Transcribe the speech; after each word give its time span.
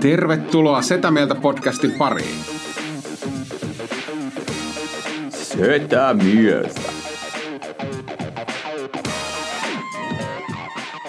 Tervetuloa 0.00 0.82
Setä 0.82 1.10
Mieltä 1.10 1.34
podcastin 1.34 1.92
pariin. 1.92 2.44
Setä 5.30 6.14
mieltä. 6.14 6.80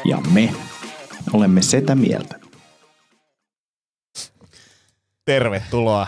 Ja 0.05 0.17
me 0.33 0.53
olemme 1.33 1.61
Setä 1.61 1.95
Mieltä. 1.95 2.39
Tervetuloa 5.25 6.07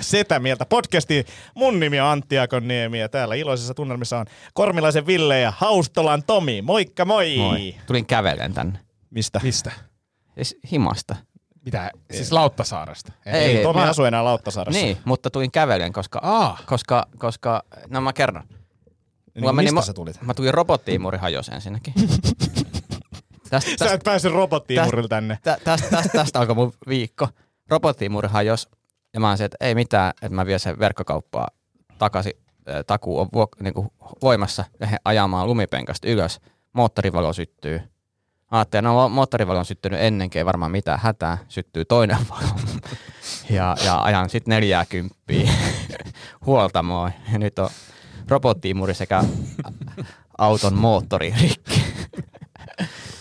Setä 0.00 0.38
Mieltä 0.38 0.66
podcastiin. 0.66 1.24
Mun 1.54 1.80
nimi 1.80 2.00
on 2.00 2.06
Antti 2.06 2.38
Akoniemi 2.38 3.00
ja 3.00 3.08
täällä 3.08 3.34
iloisessa 3.34 3.74
tunnelmissa 3.74 4.18
on 4.18 4.26
Kormilaisen 4.54 5.06
Ville 5.06 5.40
ja 5.40 5.52
Haustolan 5.56 6.22
Tomi. 6.22 6.62
Moikka 6.62 7.04
moi! 7.04 7.36
Moi. 7.36 7.74
Tulin 7.86 8.06
kävellen 8.06 8.54
tänne. 8.54 8.78
Mistä? 9.10 9.40
Mistä? 9.42 9.72
Siis 10.34 10.56
himasta. 10.72 11.16
Mitä? 11.64 11.90
Siis 12.12 12.32
Lauttasaaresta? 12.32 13.12
Ei, 13.26 13.56
Ei, 13.56 13.62
Tomi 13.62 13.80
mä- 13.80 13.90
asuu 13.90 14.04
enää 14.04 14.24
Lauttasaaressa. 14.24 14.80
Niin, 14.82 14.98
mutta 15.04 15.30
tulin 15.30 15.50
kävellen, 15.50 15.92
koska, 15.92 16.20
Aa. 16.22 16.58
koska, 16.66 17.06
koska, 17.18 17.62
no 17.88 18.00
mä 18.00 18.12
kerron. 18.12 18.42
Niin 19.34 19.56
mistä 19.56 19.80
mo- 19.80 19.84
sä 19.84 19.92
tulit? 19.92 20.22
Mä 20.22 20.34
tulin 20.34 20.54
robottiimuri 20.54 21.18
hajos 21.18 21.48
ensinnäkin. 21.48 21.94
tästä, 23.50 23.70
Sä 23.70 23.76
tästä, 23.78 23.94
et 23.94 24.02
päässyt 24.04 24.32
robottiimurilla 24.32 25.08
tänne. 25.08 25.38
tä, 25.42 25.58
tästä, 25.64 25.88
tästä, 25.90 26.08
tästä 26.18 26.38
alkoi 26.40 26.54
mun 26.54 26.72
viikko. 26.88 27.28
Robottiimuri 27.70 28.28
hajos. 28.28 28.68
Ja 29.14 29.20
mä 29.20 29.28
oon 29.28 29.38
se, 29.38 29.44
että 29.44 29.56
ei 29.60 29.74
mitään, 29.74 30.10
että 30.22 30.34
mä 30.34 30.46
vien 30.46 30.60
sen 30.60 30.78
verkkokauppaa 30.78 31.48
takaisin. 31.98 32.32
Äh, 32.68 32.84
Takuu 32.86 33.20
on 33.20 33.28
vuok, 33.32 33.56
niinku 33.60 33.92
voimassa 34.22 34.64
lähden 34.80 34.98
ajamaan 35.04 35.46
lumipenkasta 35.46 36.08
ylös. 36.08 36.40
Moottorivalo 36.72 37.32
syttyy. 37.32 37.80
Ajattelin, 38.52 38.84
no 38.84 39.08
moottorivalo 39.08 39.58
on 39.58 39.64
syttynyt 39.64 40.00
ennenkin, 40.00 40.38
ei 40.38 40.46
varmaan 40.46 40.70
mitään 40.70 40.98
hätää. 41.02 41.38
Syttyy 41.48 41.84
toinen 41.84 42.18
valo. 42.30 42.56
ja, 43.50 43.76
ja 43.84 44.02
ajan 44.02 44.30
sitten 44.30 44.52
neljääkymppiä 44.52 45.52
huoltamoon. 46.46 47.12
Ja 47.32 47.38
nyt 47.38 47.58
on 47.58 47.70
robottiimuri 48.28 48.94
sekä 48.94 49.24
auton 50.38 50.74
moottori 50.74 51.34
rikki. 51.40 51.84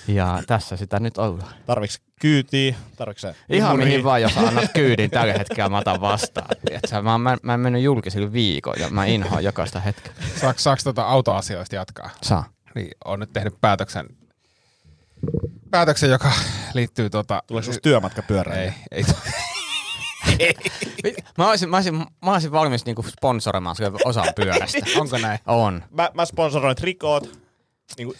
ja 0.07 0.43
tässä 0.47 0.77
sitä 0.77 0.99
nyt 0.99 1.17
ollaan. 1.17 1.53
Tarviks 1.65 2.01
kyytiä? 2.21 2.75
Tarviks 2.95 3.23
Ihan 3.49 3.71
imuria? 3.71 3.85
mihin 3.85 4.03
vaan, 4.03 4.21
jos 4.21 4.37
annat 4.37 4.71
kyydin 4.75 5.09
tällä 5.11 5.33
hetkellä, 5.33 5.69
mä 5.69 5.77
otan 5.77 6.01
vastaan. 6.01 6.47
Tiedätkö? 6.65 7.01
Mä, 7.01 7.17
mä, 7.17 7.37
mä 7.43 7.53
en 7.53 7.59
mennyt 7.59 7.83
julkisille 7.83 8.33
viikon 8.33 8.73
ja 8.79 8.89
mä 8.89 9.05
inhoan 9.05 9.43
jokaista 9.43 9.79
hetkeä. 9.79 10.13
Saaks, 10.41 10.63
saaks 10.63 10.83
tota 10.83 11.03
autoasioista 11.03 11.75
jatkaa? 11.75 12.09
Saa. 12.21 12.43
Niin, 12.75 12.91
on 13.05 13.19
nyt 13.19 13.33
tehnyt 13.33 13.61
päätöksen, 13.61 14.05
päätöksen 15.71 16.09
joka 16.09 16.31
liittyy 16.73 17.09
tota... 17.09 17.43
Tuleeko 17.47 17.65
susta 17.65 17.81
työmatka 17.81 18.21
pyöräilyyn? 18.21 18.73
Ei, 18.91 19.05
ei. 20.39 21.15
Mä 21.37 21.49
olisin, 21.49 21.69
mä 21.69 21.77
olisin, 21.77 21.95
mä 21.95 22.33
olisin 22.33 22.51
valmis 22.51 22.85
niinku 22.85 23.03
sponsoroimaan 23.03 23.75
osan 24.05 24.25
pyörästä. 24.35 24.79
Onko 25.01 25.17
näin? 25.17 25.39
On. 25.45 25.83
Mä, 25.91 26.09
mä 26.13 26.25
sponsoroin 26.25 26.75
trikoot. 26.75 27.39
Niin 27.97 28.07
kuin, 28.07 28.17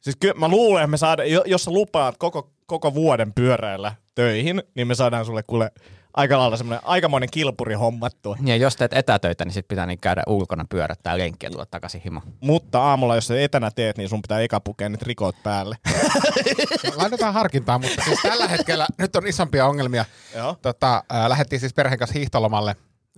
siis 0.00 0.16
kyllä 0.20 0.34
mä 0.34 0.48
luulen, 0.48 0.82
että 0.82 0.90
me 0.90 0.96
saadaan, 0.96 1.30
jo- 1.30 1.44
jos 1.46 1.64
sä 1.64 1.70
lupaat 1.70 2.16
koko, 2.18 2.50
koko 2.66 2.94
vuoden 2.94 3.32
pyöräillä 3.32 3.94
töihin, 4.14 4.62
niin 4.74 4.86
me 4.86 4.94
saadaan 4.94 5.24
sulle 5.24 5.42
kuule 5.42 5.70
aika 6.14 6.38
lailla 6.38 6.56
semmoinen 6.56 6.84
aikamoinen 6.84 7.28
kilpuri 7.32 7.74
hommattua. 7.74 8.36
Ja 8.44 8.56
jos 8.56 8.76
teet 8.76 8.92
etätöitä, 8.92 9.44
niin 9.44 9.52
sit 9.52 9.68
pitää 9.68 9.86
niin 9.86 9.98
käydä 9.98 10.22
ulkona 10.26 10.64
pyörättää 10.68 11.18
lenkkiä 11.18 11.46
ja 11.46 11.50
tulla 11.50 11.66
takaisin 11.66 12.00
himo. 12.04 12.22
Mutta 12.40 12.80
aamulla, 12.80 13.14
jos 13.14 13.30
etänä 13.30 13.70
teet, 13.70 13.98
niin 13.98 14.08
sun 14.08 14.22
pitää 14.22 14.40
eka 14.40 14.60
pukea 14.60 14.88
ne 14.88 14.96
trikoot 14.96 15.36
päälle. 15.42 15.76
Laitetaan 16.96 17.34
harkintaa, 17.34 17.78
mutta 17.78 18.02
siis 18.04 18.22
tällä 18.22 18.48
hetkellä 18.48 18.86
nyt 18.98 19.16
on 19.16 19.26
isompia 19.26 19.66
ongelmia. 19.66 20.04
Joo. 20.36 20.56
Tota, 20.62 21.04
äh, 21.14 21.28
lähdettiin 21.28 21.60
siis 21.60 21.74
perheen 21.74 21.98
kanssa 21.98 22.18
hiihtolomalle 22.18 22.70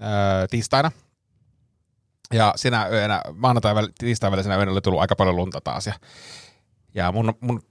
äh, 0.02 0.08
tiistaina. 0.50 0.92
Ja 2.32 2.52
sinä 2.56 2.88
yönä, 2.88 3.22
maanantai 3.34 3.74
väl- 3.74 3.92
tiistain 3.98 4.30
välisenä 4.30 4.56
yönä 4.56 4.72
oli 4.72 4.80
tullut 4.80 5.00
aika 5.00 5.16
paljon 5.16 5.36
lunta 5.36 5.60
taas. 5.60 5.86
Ja, 5.86 5.94
ja 6.94 7.12
mun, 7.12 7.34
mun 7.40 7.62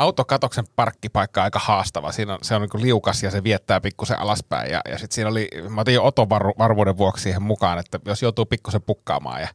autokatoksen 0.00 0.64
parkkipaikka 0.76 1.42
aika 1.42 1.58
haastava. 1.58 2.12
Siinä 2.12 2.32
on, 2.32 2.38
se 2.42 2.54
on 2.54 2.62
niin 2.62 2.82
liukas 2.82 3.22
ja 3.22 3.30
se 3.30 3.44
viettää 3.44 3.80
pikkusen 3.80 4.18
alaspäin. 4.18 4.72
Ja, 4.72 4.80
ja 4.90 4.98
sitten 4.98 5.14
siinä 5.14 5.30
oli, 5.30 5.48
mä 5.68 5.80
otin 5.80 5.94
jo 5.94 6.04
Oton 6.04 6.28
varu, 6.28 6.52
varmuuden 6.58 6.96
vuoksi 6.96 7.22
siihen 7.22 7.42
mukaan, 7.42 7.78
että 7.78 8.00
jos 8.04 8.22
joutuu 8.22 8.46
pikkusen 8.46 8.82
pukkaamaan. 8.82 9.40
Ja, 9.40 9.48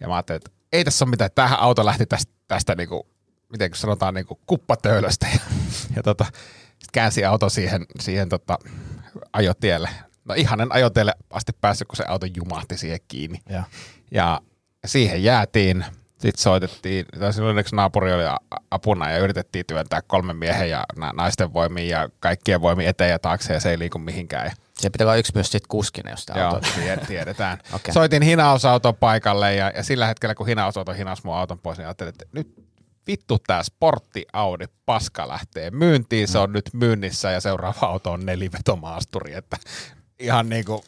ja 0.00 0.08
mä 0.08 0.14
ajattelin, 0.14 0.36
että 0.36 0.50
ei 0.72 0.84
tässä 0.84 1.04
ole 1.04 1.10
mitään. 1.10 1.30
Tämähän 1.34 1.60
auto 1.60 1.84
lähti 1.84 2.06
tästä, 2.06 2.32
tästä 2.48 2.74
niinku, 2.74 3.06
miten 3.52 3.70
sanotaan, 3.74 4.14
niinku 4.14 4.40
kuppatöölöstä. 4.46 5.26
Ja, 5.34 5.40
ja 5.96 6.02
tota, 6.02 6.24
sitten 6.24 6.92
käänsi 6.92 7.24
auto 7.24 7.48
siihen, 7.48 7.86
siihen 8.00 8.28
tota, 8.28 8.58
ajotielle. 9.32 9.88
No 10.24 10.34
ihanen 10.34 10.72
ajotielle 10.72 11.14
asti 11.30 11.52
päässyt, 11.60 11.88
kun 11.88 11.96
se 11.96 12.04
auto 12.08 12.26
jumahti 12.36 12.76
siihen 12.76 13.00
kiinni. 13.08 13.38
Ja. 13.48 13.64
Ja 14.10 14.40
siihen 14.86 15.24
jäätiin. 15.24 15.84
Sitten 16.20 16.42
soitettiin, 16.42 17.06
tai 17.20 17.32
silloin 17.32 17.50
onneksi 17.50 17.76
naapuri 17.76 18.12
oli 18.12 18.22
apuna 18.70 19.10
ja 19.10 19.18
yritettiin 19.18 19.66
työntää 19.66 20.02
kolmen 20.02 20.36
miehen 20.36 20.70
ja 20.70 20.84
na- 20.96 21.12
naisten 21.12 21.54
voimiin 21.54 21.88
ja 21.88 22.08
kaikkien 22.20 22.60
voimiin 22.60 22.88
eteen 22.88 23.10
ja 23.10 23.18
taakse 23.18 23.52
ja 23.54 23.60
se 23.60 23.70
ei 23.70 23.78
liiku 23.78 23.98
mihinkään. 23.98 24.52
Se 24.78 24.90
pitää 24.90 25.04
olla 25.04 25.16
yksi 25.16 25.32
myös 25.34 25.52
sit 25.52 25.66
kuskinen, 25.66 26.10
jos 26.10 26.26
tämä 26.26 26.40
Joo, 26.40 26.48
auto. 26.48 26.68
tie- 26.76 26.96
tiedetään. 27.06 27.58
Okei. 27.72 27.94
Soitin 27.94 28.22
hinausauton 28.22 28.96
paikalle 28.96 29.54
ja, 29.54 29.72
ja 29.76 29.82
sillä 29.82 30.06
hetkellä, 30.06 30.34
kun 30.34 30.46
hinausauto 30.46 30.92
hinasi 30.92 31.22
mun 31.24 31.34
auton 31.34 31.58
pois, 31.58 31.78
niin 31.78 31.86
ajattelin, 31.86 32.08
että 32.08 32.24
nyt 32.32 32.54
vittu 33.06 33.38
tää 33.38 33.62
sportti 33.62 34.26
Audi 34.32 34.64
paska 34.86 35.28
lähtee 35.28 35.70
myyntiin, 35.70 36.28
se 36.28 36.38
on 36.38 36.52
nyt 36.52 36.70
myynnissä 36.72 37.30
ja 37.30 37.40
seuraava 37.40 37.86
auto 37.86 38.12
on 38.12 38.26
nelivetomaasturi, 38.26 39.34
että 39.34 39.56
ihan 40.18 40.48
niinku 40.48 40.84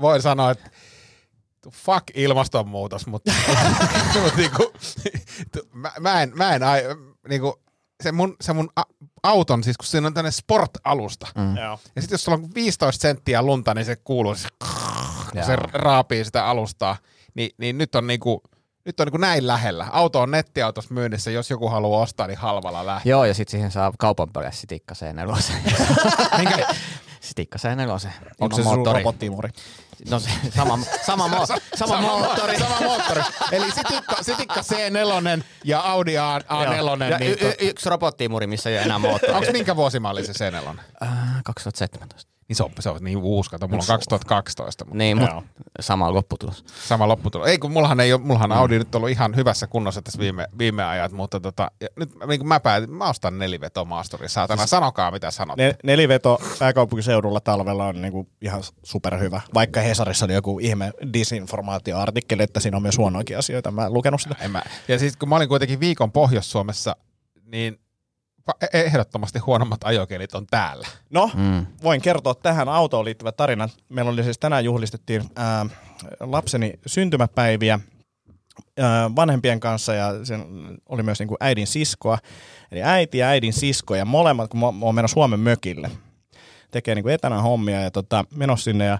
voin 0.00 0.22
sanoa, 0.22 0.50
että 0.50 0.70
fuck 1.70 2.04
ilmastonmuutos, 2.14 3.06
mutta, 3.06 3.32
mutta 4.22 4.36
niinku, 4.36 4.72
mä, 5.72 5.92
mä, 6.00 6.22
en, 6.22 6.32
mä 6.34 6.54
en 6.54 6.62
ai, 6.62 6.82
niinku, 7.28 7.60
se 8.02 8.12
mun, 8.12 8.36
se 8.40 8.52
mun 8.52 8.70
a- 8.76 8.82
auton, 9.22 9.64
siis 9.64 9.76
kun 9.76 9.86
siinä 9.86 10.06
on 10.06 10.14
tänne 10.14 10.30
sport-alusta, 10.30 11.26
mm. 11.36 11.56
Ja 11.56 11.78
sitten 11.78 12.14
jos 12.14 12.24
sulla 12.24 12.38
on 12.38 12.54
15 12.54 13.02
senttiä 13.02 13.42
lunta, 13.42 13.74
niin 13.74 13.84
se 13.84 13.96
kuuluu, 13.96 14.34
se, 14.34 14.48
kun 15.32 15.44
se 15.44 15.56
raapii 15.72 16.24
sitä 16.24 16.46
alustaa, 16.46 16.96
niin, 17.34 17.50
niin 17.58 17.78
nyt 17.78 17.94
on 17.94 18.06
niinku, 18.06 18.42
nyt 18.84 19.00
on 19.00 19.06
niinku 19.06 19.18
näin 19.18 19.46
lähellä. 19.46 19.86
Auto 19.90 20.20
on 20.20 20.30
nettiautossa 20.30 20.94
myynnissä, 20.94 21.30
jos 21.30 21.50
joku 21.50 21.68
haluaa 21.68 22.02
ostaa, 22.02 22.26
niin 22.26 22.38
halvalla 22.38 22.86
lähtee. 22.86 23.10
Joo, 23.10 23.24
ja 23.24 23.34
sitten 23.34 23.50
siihen 23.50 23.70
saa 23.70 23.92
kaupan 23.98 24.28
päälle 24.32 24.52
sitikka 24.52 24.94
C4. 24.94 25.52
Minkä, 26.38 26.66
sitikka 27.20 27.58
C4. 27.58 28.20
Onko 28.40 28.56
se 28.56 28.62
sun 28.62 28.86
robottiimuri? 28.86 29.50
No 30.10 30.18
se, 30.20 30.30
sama, 30.56 30.78
sama, 31.06 31.28
mo, 31.28 31.46
sama 31.74 32.00
moottori. 32.00 32.58
Sama 32.58 32.80
moottori. 32.80 33.20
Eli 33.52 33.70
sitikka, 33.70 34.16
sitikka 34.22 34.60
C4 34.60 35.42
ja 35.64 35.80
Audi 35.80 36.18
A, 36.18 36.38
A4. 36.38 37.04
Ja 37.10 37.18
niin, 37.18 37.32
y- 37.32 37.36
y- 37.60 37.68
yksi 37.68 37.88
robottiimuri, 37.90 38.46
missä 38.46 38.70
ei 38.70 38.76
ole 38.76 38.82
enää 38.84 38.98
moottori. 39.08 39.32
Onko 39.32 39.52
minkä 39.52 39.76
vuosimalli 39.76 40.26
se 40.26 40.32
C4? 40.32 40.80
Äh, 41.02 41.08
2017. 41.44 42.30
Niin 42.50 42.56
se 42.56 42.62
on, 42.62 42.70
se 42.80 42.90
on 42.90 42.98
niin 43.00 43.18
uusi, 43.18 43.50
kato, 43.50 43.68
mulla 43.68 43.82
on 43.82 43.86
2012, 43.86 44.84
mutta 44.84 44.98
Niin, 44.98 45.18
mutta 45.18 45.42
sama 45.80 46.14
lopputulos. 46.14 46.64
sama 46.66 47.08
lopputulos. 47.08 47.48
Ei 47.48 47.58
kun 47.58 47.72
mullahan 47.72 48.00
ei 48.00 48.12
ole, 48.12 48.20
mullahan 48.20 48.52
Audi 48.52 48.78
nyt 48.78 48.94
ollut 48.94 49.10
ihan 49.10 49.36
hyvässä 49.36 49.66
kunnossa 49.66 50.02
tässä 50.02 50.18
viime, 50.18 50.46
viime 50.58 50.84
ajat, 50.84 51.12
mutta 51.12 51.40
tota, 51.40 51.70
ja 51.80 51.88
nyt 51.96 52.10
niin 52.26 52.40
kuin 52.40 52.48
mä 52.48 52.60
päätin, 52.60 52.92
mä 52.92 53.08
ostan 53.08 53.38
nelivetomaasturi, 53.38 54.28
saatana, 54.28 54.66
sanokaa 54.66 55.10
mitä 55.10 55.30
sanot. 55.30 55.56
Ne, 55.56 55.74
neliveto 55.84 56.38
pääkaupunkiseudulla 56.58 57.40
talvella 57.40 57.86
on 57.86 58.02
niinku 58.02 58.28
ihan 58.42 58.62
superhyvä. 58.82 59.40
Vaikka 59.54 59.80
Hesarissa 59.80 60.24
oli 60.24 60.34
joku 60.34 60.58
ihme 60.58 60.92
disinformaatioartikkeli, 61.12 62.42
että 62.42 62.60
siinä 62.60 62.76
on 62.76 62.82
myös 62.82 62.98
huonoakin 62.98 63.38
asioita. 63.38 63.70
Mä 63.70 63.86
en 63.86 63.92
lukenut 63.92 64.20
sitä. 64.20 64.34
En 64.40 64.50
mä. 64.50 64.62
Ja 64.88 64.98
siis 64.98 65.16
kun 65.16 65.28
mä 65.28 65.36
olin 65.36 65.48
kuitenkin 65.48 65.80
viikon 65.80 66.12
Pohjois-Suomessa, 66.12 66.96
niin 67.44 67.80
ehdottomasti 68.72 69.38
huonommat 69.38 69.80
ajokelit 69.84 70.34
on 70.34 70.46
täällä. 70.46 70.88
No, 71.10 71.30
Mm. 71.34 71.66
voin 71.82 72.00
kertoa 72.00 72.34
tähän 72.34 72.68
autoon 72.68 73.04
liittyvät 73.04 73.36
tarinat. 73.36 73.70
Meillä 73.88 74.10
oli 74.10 74.24
siis 74.24 74.38
tänään 74.38 74.64
juhlistettiin 74.64 75.22
ää, 75.36 75.66
lapseni 76.20 76.72
syntymäpäiviä 76.86 77.80
ää, 78.78 79.10
vanhempien 79.16 79.60
kanssa 79.60 79.94
ja 79.94 80.24
sen 80.24 80.44
oli 80.88 81.02
myös 81.02 81.18
niin 81.18 81.28
kuin 81.28 81.36
äidin 81.40 81.66
siskoa. 81.66 82.18
Eli 82.72 82.82
äiti 82.82 83.18
ja 83.18 83.26
äidin 83.26 83.52
sisko 83.52 83.94
ja 83.94 84.04
molemmat, 84.04 84.50
kun 84.50 84.60
mä 84.60 84.72
mä 84.72 84.84
oon 84.86 84.94
menossa 84.94 85.14
Suomen 85.14 85.40
mökille, 85.40 85.90
tekee 86.70 86.94
niin 86.94 87.02
kuin 87.02 87.14
etänä 87.14 87.42
hommia 87.42 87.80
ja 87.80 87.90
tota, 87.90 88.24
menossa 88.34 88.64
sinne 88.64 88.84
ja 88.84 88.98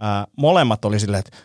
ää, 0.00 0.26
molemmat 0.36 0.84
oli 0.84 1.00
silleen, 1.00 1.22
että 1.26 1.36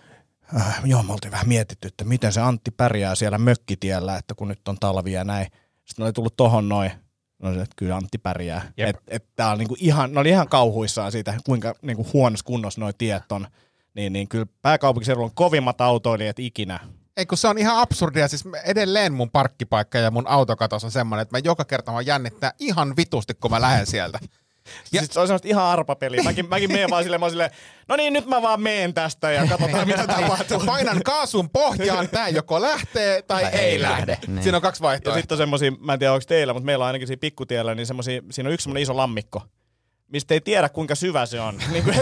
äh, 0.62 0.82
joo, 0.86 1.04
me 1.04 1.14
oltiin 1.14 1.32
vähän 1.32 1.48
mietitty, 1.48 1.88
että 1.88 2.04
miten 2.04 2.34
se 2.34 2.42
Antti 2.42 2.72
pärjää 2.72 3.16
siellä 3.16 3.38
mökkitiellä, 3.38 4.18
että 4.18 4.36
kun 4.36 4.48
nyt 4.48 4.68
on 4.68 4.78
talvi 4.80 5.12
ja 5.12 5.24
näin. 5.24 5.48
Sitten 5.86 6.04
ne 6.04 6.06
oli 6.06 6.14
tullut 6.14 6.36
tohon 6.38 6.70
noin, 6.70 6.92
no 7.42 7.54
se, 7.54 7.62
että 7.62 7.76
kyllä 7.76 7.96
Antti 7.96 8.18
pärjää. 8.18 8.72
Jep. 8.78 8.90
Et, 8.90 8.98
et 9.08 9.26
tää 9.36 9.52
on 9.52 9.58
niinku 9.58 9.76
ihan, 9.80 10.14
ne 10.14 10.20
oli 10.20 10.30
ihan 10.30 10.50
kauhuissaan 10.50 11.12
siitä, 11.12 11.34
kuinka 11.46 11.76
niinku 11.82 12.08
huonossa 12.14 12.46
kunnossa 12.46 12.82
noi 12.82 12.94
tiet 12.98 13.32
on. 13.32 13.48
Niin, 13.94 14.14
niin 14.14 14.28
kyllä 14.28 14.46
pääkaupunkiseudulla 14.62 15.26
on 15.26 15.36
kovimmat 15.36 15.82
autoilijat 15.82 16.40
ikinä. 16.40 16.80
Ei 17.18 17.26
kun 17.26 17.38
se 17.38 17.48
on 17.48 17.58
ihan 17.58 17.78
absurdia, 17.78 18.28
siis 18.28 18.44
edelleen 18.64 19.14
mun 19.14 19.32
parkkipaikka 19.32 19.98
ja 19.98 20.12
mun 20.12 20.28
autokatos 20.28 20.84
on 20.84 20.92
semmoinen, 20.92 21.22
että 21.22 21.36
mä 21.36 21.42
joka 21.44 21.66
kerta 21.66 21.92
mä 21.92 22.02
jännittää 22.02 22.52
ihan 22.60 22.96
vitusti, 22.98 23.34
kun 23.34 23.52
mä 23.52 23.62
lähden 23.62 23.86
sieltä. 23.86 24.20
Ja- 24.92 25.00
Siis 25.02 25.14
se 25.14 25.20
on 25.20 25.28
semmoista 25.28 25.48
ihan 25.48 25.64
arpapeliä. 25.66 26.24
Mäkin, 26.24 26.50
mäkin 26.50 26.72
menen 26.72 26.90
vaan 26.90 27.04
silleen, 27.04 27.20
mä 27.20 27.30
silleen, 27.30 27.50
no 27.88 27.96
niin, 27.96 28.14
nyt 28.14 28.26
mä 28.26 28.42
vaan 28.42 28.62
meen 28.62 28.94
tästä 28.94 29.32
ja 29.32 29.48
katsotaan 29.48 29.88
mitä 29.88 30.08
tapahtuu. 30.08 30.60
Painan 30.66 31.04
kaasun 31.04 31.50
pohjaan, 31.50 32.10
tää 32.10 32.30
joko 32.30 32.62
lähtee 32.62 33.22
tai, 33.22 33.44
Tai 33.44 33.52
ei, 33.54 33.60
ei 33.60 33.82
lähde. 33.82 34.12
lähde, 34.12 34.18
niin. 34.28 34.44
Siinä 34.44 34.58
on 34.58 34.62
kaksi 34.62 34.84
Ja 34.84 34.88
vaihtoehtoa. 34.88 35.22
sitten 35.22 35.36
on 35.36 35.38
semmosia, 35.38 35.72
mä 35.80 35.94
en 35.94 36.00
tiedä 36.00 36.14
onko 36.14 36.26
teillä, 36.28 36.54
mutta 36.54 36.66
meillä 36.66 36.84
on 36.84 36.88
ainakin 36.88 37.08
siinä 37.08 37.20
pikkutiellä, 37.20 37.76
niin 37.76 37.86
semmosia, 37.88 38.22
siinä 38.32 38.48
on 38.50 38.54
yksi 38.54 38.64
semmoinen 38.64 38.84
iso 38.84 38.98
lammikko, 38.98 39.42
mistä 40.08 40.34
ei 40.34 40.42
tiedä 40.42 40.70
kuinka 40.70 40.96
syvä 40.96 41.26
se 41.26 41.40
on. 41.40 41.58
Niin 41.72 41.84
kuin, 41.84 41.96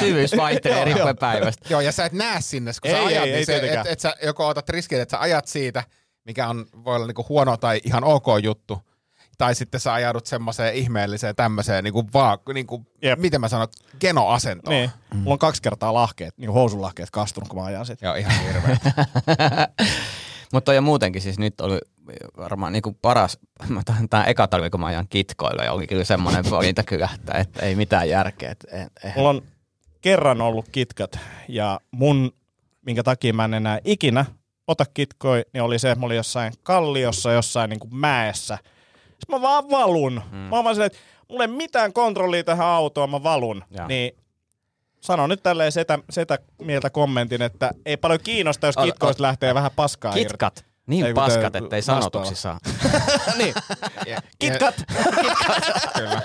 Syvyys 0.00 0.36
vaihtelee 0.36 0.76
Joo, 0.78 0.84
riippuen 0.84 1.06
joo. 1.06 1.14
päivästä. 1.14 1.66
Joo, 1.70 1.80
ja 1.80 1.92
sä 1.92 2.04
et 2.04 2.12
näe 2.12 2.40
sinne, 2.40 2.72
kun 2.82 2.90
Ei, 2.90 2.96
sä 2.96 3.04
ajat, 3.06 3.22
ei, 3.24 3.26
niin 3.28 3.36
ei 3.38 3.44
se, 3.44 3.56
et, 3.56 3.86
et 3.86 4.00
sä 4.00 4.16
joko 4.22 4.48
otat 4.48 4.68
riskin, 4.68 5.00
että 5.00 5.10
sä 5.16 5.20
ajat 5.20 5.46
siitä, 5.46 5.84
mikä 6.24 6.48
on, 6.48 6.66
voi 6.84 6.96
olla 6.96 7.06
niinku 7.06 7.26
huono 7.28 7.56
tai 7.56 7.80
ihan 7.84 8.04
ok 8.04 8.26
juttu, 8.42 8.78
tai 9.38 9.54
sitten 9.54 9.80
sä 9.80 9.92
ajaudut 9.92 10.26
semmoiseen 10.26 10.74
ihmeelliseen 10.74 11.36
tämmöiseen, 11.36 11.84
niinku 11.84 12.08
vaan, 12.14 12.38
niinku, 12.54 12.86
Jep. 13.02 13.18
miten 13.18 13.40
mä 13.40 13.48
sanon, 13.48 13.68
genoasentoon. 14.00 14.76
niin. 14.76 14.90
Mulla 15.14 15.32
on 15.32 15.38
kaksi 15.38 15.62
kertaa 15.62 15.94
lahkeet, 15.94 16.34
niin 16.38 16.52
housunlahkeet 16.52 17.10
kastunut, 17.10 17.48
kun 17.48 17.58
mä 17.58 17.64
ajan 17.64 17.86
sit. 17.86 18.02
Joo, 18.02 18.14
ihan 18.14 18.32
hirveä. 18.44 18.78
Mutta 20.52 20.74
jo 20.74 20.82
muutenkin 20.82 21.22
siis 21.22 21.38
nyt 21.38 21.60
oli 21.60 21.78
varmaan 22.36 22.72
niin 22.72 22.82
kuin 22.82 22.98
paras, 23.02 23.38
tämä 24.10 24.24
eka 24.24 24.46
talvi, 24.46 24.70
kun 24.70 24.80
mä 24.80 24.86
ajan 24.86 25.08
kitkoilla, 25.08 25.64
ja 25.64 25.72
oli 25.72 25.86
kyllä 25.86 26.04
semmoinen 26.04 26.50
valinta 26.50 26.82
kyllä, 26.82 27.08
että, 27.14 27.32
että 27.32 27.66
ei 27.66 27.74
mitään 27.74 28.08
järkeä. 28.08 28.50
Että, 28.50 28.66
et, 28.70 28.92
et, 29.04 29.16
Mulla 29.16 29.28
on 29.28 29.42
kerran 30.00 30.40
ollut 30.40 30.68
kitkat 30.72 31.18
ja 31.48 31.80
mun, 31.90 32.32
minkä 32.86 33.02
takia 33.02 33.32
mä 33.32 33.44
en 33.44 33.54
enää 33.54 33.80
ikinä 33.84 34.24
ota 34.68 34.84
kitkoi, 34.94 35.44
niin 35.52 35.62
oli 35.62 35.78
se, 35.78 35.90
että 35.90 36.00
mä 36.00 36.06
olin 36.06 36.16
jossain 36.16 36.52
kalliossa, 36.62 37.32
jossain 37.32 37.70
niin 37.70 37.80
kuin 37.80 37.96
mäessä. 37.96 38.58
Sitten 39.20 39.36
mä 39.36 39.42
vaan 39.42 39.70
valun. 39.70 40.22
Mm. 40.30 40.36
Mä 40.38 40.56
oon 40.56 40.64
vaan 40.64 40.74
silleen, 40.74 40.86
että 40.86 40.98
mulla 41.28 41.44
ei 41.44 41.48
mitään 41.48 41.92
kontrollia 41.92 42.44
tähän 42.44 42.66
autoon, 42.66 43.10
mä 43.10 43.22
valun. 43.22 43.64
Joo. 43.70 43.86
Niin 43.86 44.12
sano 45.00 45.26
nyt 45.26 45.42
tälleen 45.42 45.72
setä, 45.72 45.98
setä 46.10 46.38
mieltä 46.62 46.90
kommentin, 46.90 47.42
että 47.42 47.70
ei 47.86 47.96
paljon 47.96 48.20
kiinnosta, 48.22 48.66
jos 48.66 48.76
kitkoista 48.84 49.22
lähtee 49.22 49.54
vähän 49.54 49.70
paskaa 49.76 50.12
irti. 50.12 50.24
kitkat, 50.24 50.64
niin 50.86 51.06
Ei, 51.06 51.14
paskat, 51.14 51.52
te- 51.52 51.58
ettei 51.58 51.82
sanotuksi 51.82 52.34
saa. 52.34 52.58
niin, 53.38 53.54
Ja- 54.06 54.20
kitkat! 54.38 54.74
Kyllä. 55.98 56.22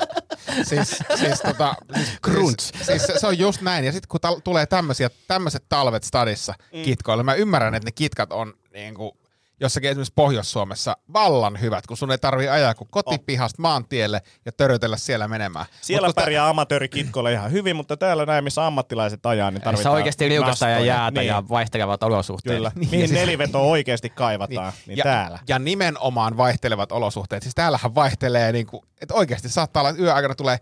Siis, 0.63 0.89
siis, 1.15 1.41
tota, 1.41 1.75
siis, 1.95 2.09
Crunch. 2.25 2.59
Siis, 2.59 2.85
siis 2.85 3.21
se, 3.21 3.27
on 3.27 3.37
just 3.39 3.61
näin. 3.61 3.85
Ja 3.85 3.91
sitten 3.91 4.07
kun 4.07 4.19
tal- 4.27 4.41
tulee 4.43 4.65
tämmöisiä, 4.65 5.09
tämmöiset 5.27 5.63
talvet 5.69 6.03
stadissa 6.03 6.53
mm. 6.73 6.81
kitkoilla, 6.83 7.23
mä 7.23 7.33
ymmärrän, 7.33 7.75
että 7.75 7.87
ne 7.87 7.91
kitkat 7.91 8.31
on 8.31 8.53
niin 8.73 8.93
kuin, 8.93 9.11
jossakin 9.59 9.89
esimerkiksi 9.89 10.13
Pohjois-Suomessa 10.15 10.97
vallan 11.13 11.61
hyvät, 11.61 11.87
kun 11.87 11.97
sun 11.97 12.11
ei 12.11 12.17
tarvii 12.17 12.47
ajaa 12.47 12.75
kuin 12.75 12.87
kotipihasta 12.91 13.61
maantielle 13.61 14.21
ja 14.45 14.51
törötellä 14.51 14.97
siellä 14.97 15.27
menemään. 15.27 15.65
Siellä 15.81 16.07
Mut 16.07 16.15
kun 16.15 16.23
pärjää 16.23 16.49
amatöörikitkoilla 16.49 17.29
ihan 17.29 17.51
hyvin, 17.51 17.75
mutta 17.75 17.97
täällä 17.97 18.25
näin, 18.25 18.43
missä 18.43 18.65
ammattilaiset 18.65 19.25
ajaa, 19.25 19.51
niin 19.51 19.61
Se 19.61 19.63
tarvitaan 19.63 19.91
on 19.91 19.95
oikeasti 19.97 20.29
liukasta 20.29 20.69
ja 20.69 20.79
jäätä 20.79 21.19
niin. 21.19 21.27
ja 21.27 21.43
vaihtelevat 21.49 22.03
olosuhteet. 22.03 22.55
Kyllä. 22.57 22.71
Niin, 22.83 22.89
Mihin 22.91 23.07
siis- 23.07 23.19
nelivetoa 23.19 23.61
oikeasti 23.61 24.09
kaivataan, 24.09 24.73
niin, 24.73 24.83
niin 24.87 24.97
ja, 24.97 25.03
täällä. 25.03 25.39
Ja 25.47 25.59
nimenomaan 25.59 26.37
vaihtelevat 26.37 26.91
olosuhteet. 26.91 27.43
Siis 27.43 27.55
täällähän 27.55 27.95
vaihtelee, 27.95 28.51
niin 28.51 28.65
kuin, 28.67 28.83
että 29.01 29.13
oikeasti 29.13 29.49
saattaa 29.49 29.81
olla, 29.81 29.89
että 29.89 30.01
yöaikana 30.01 30.35
tulee, 30.35 30.57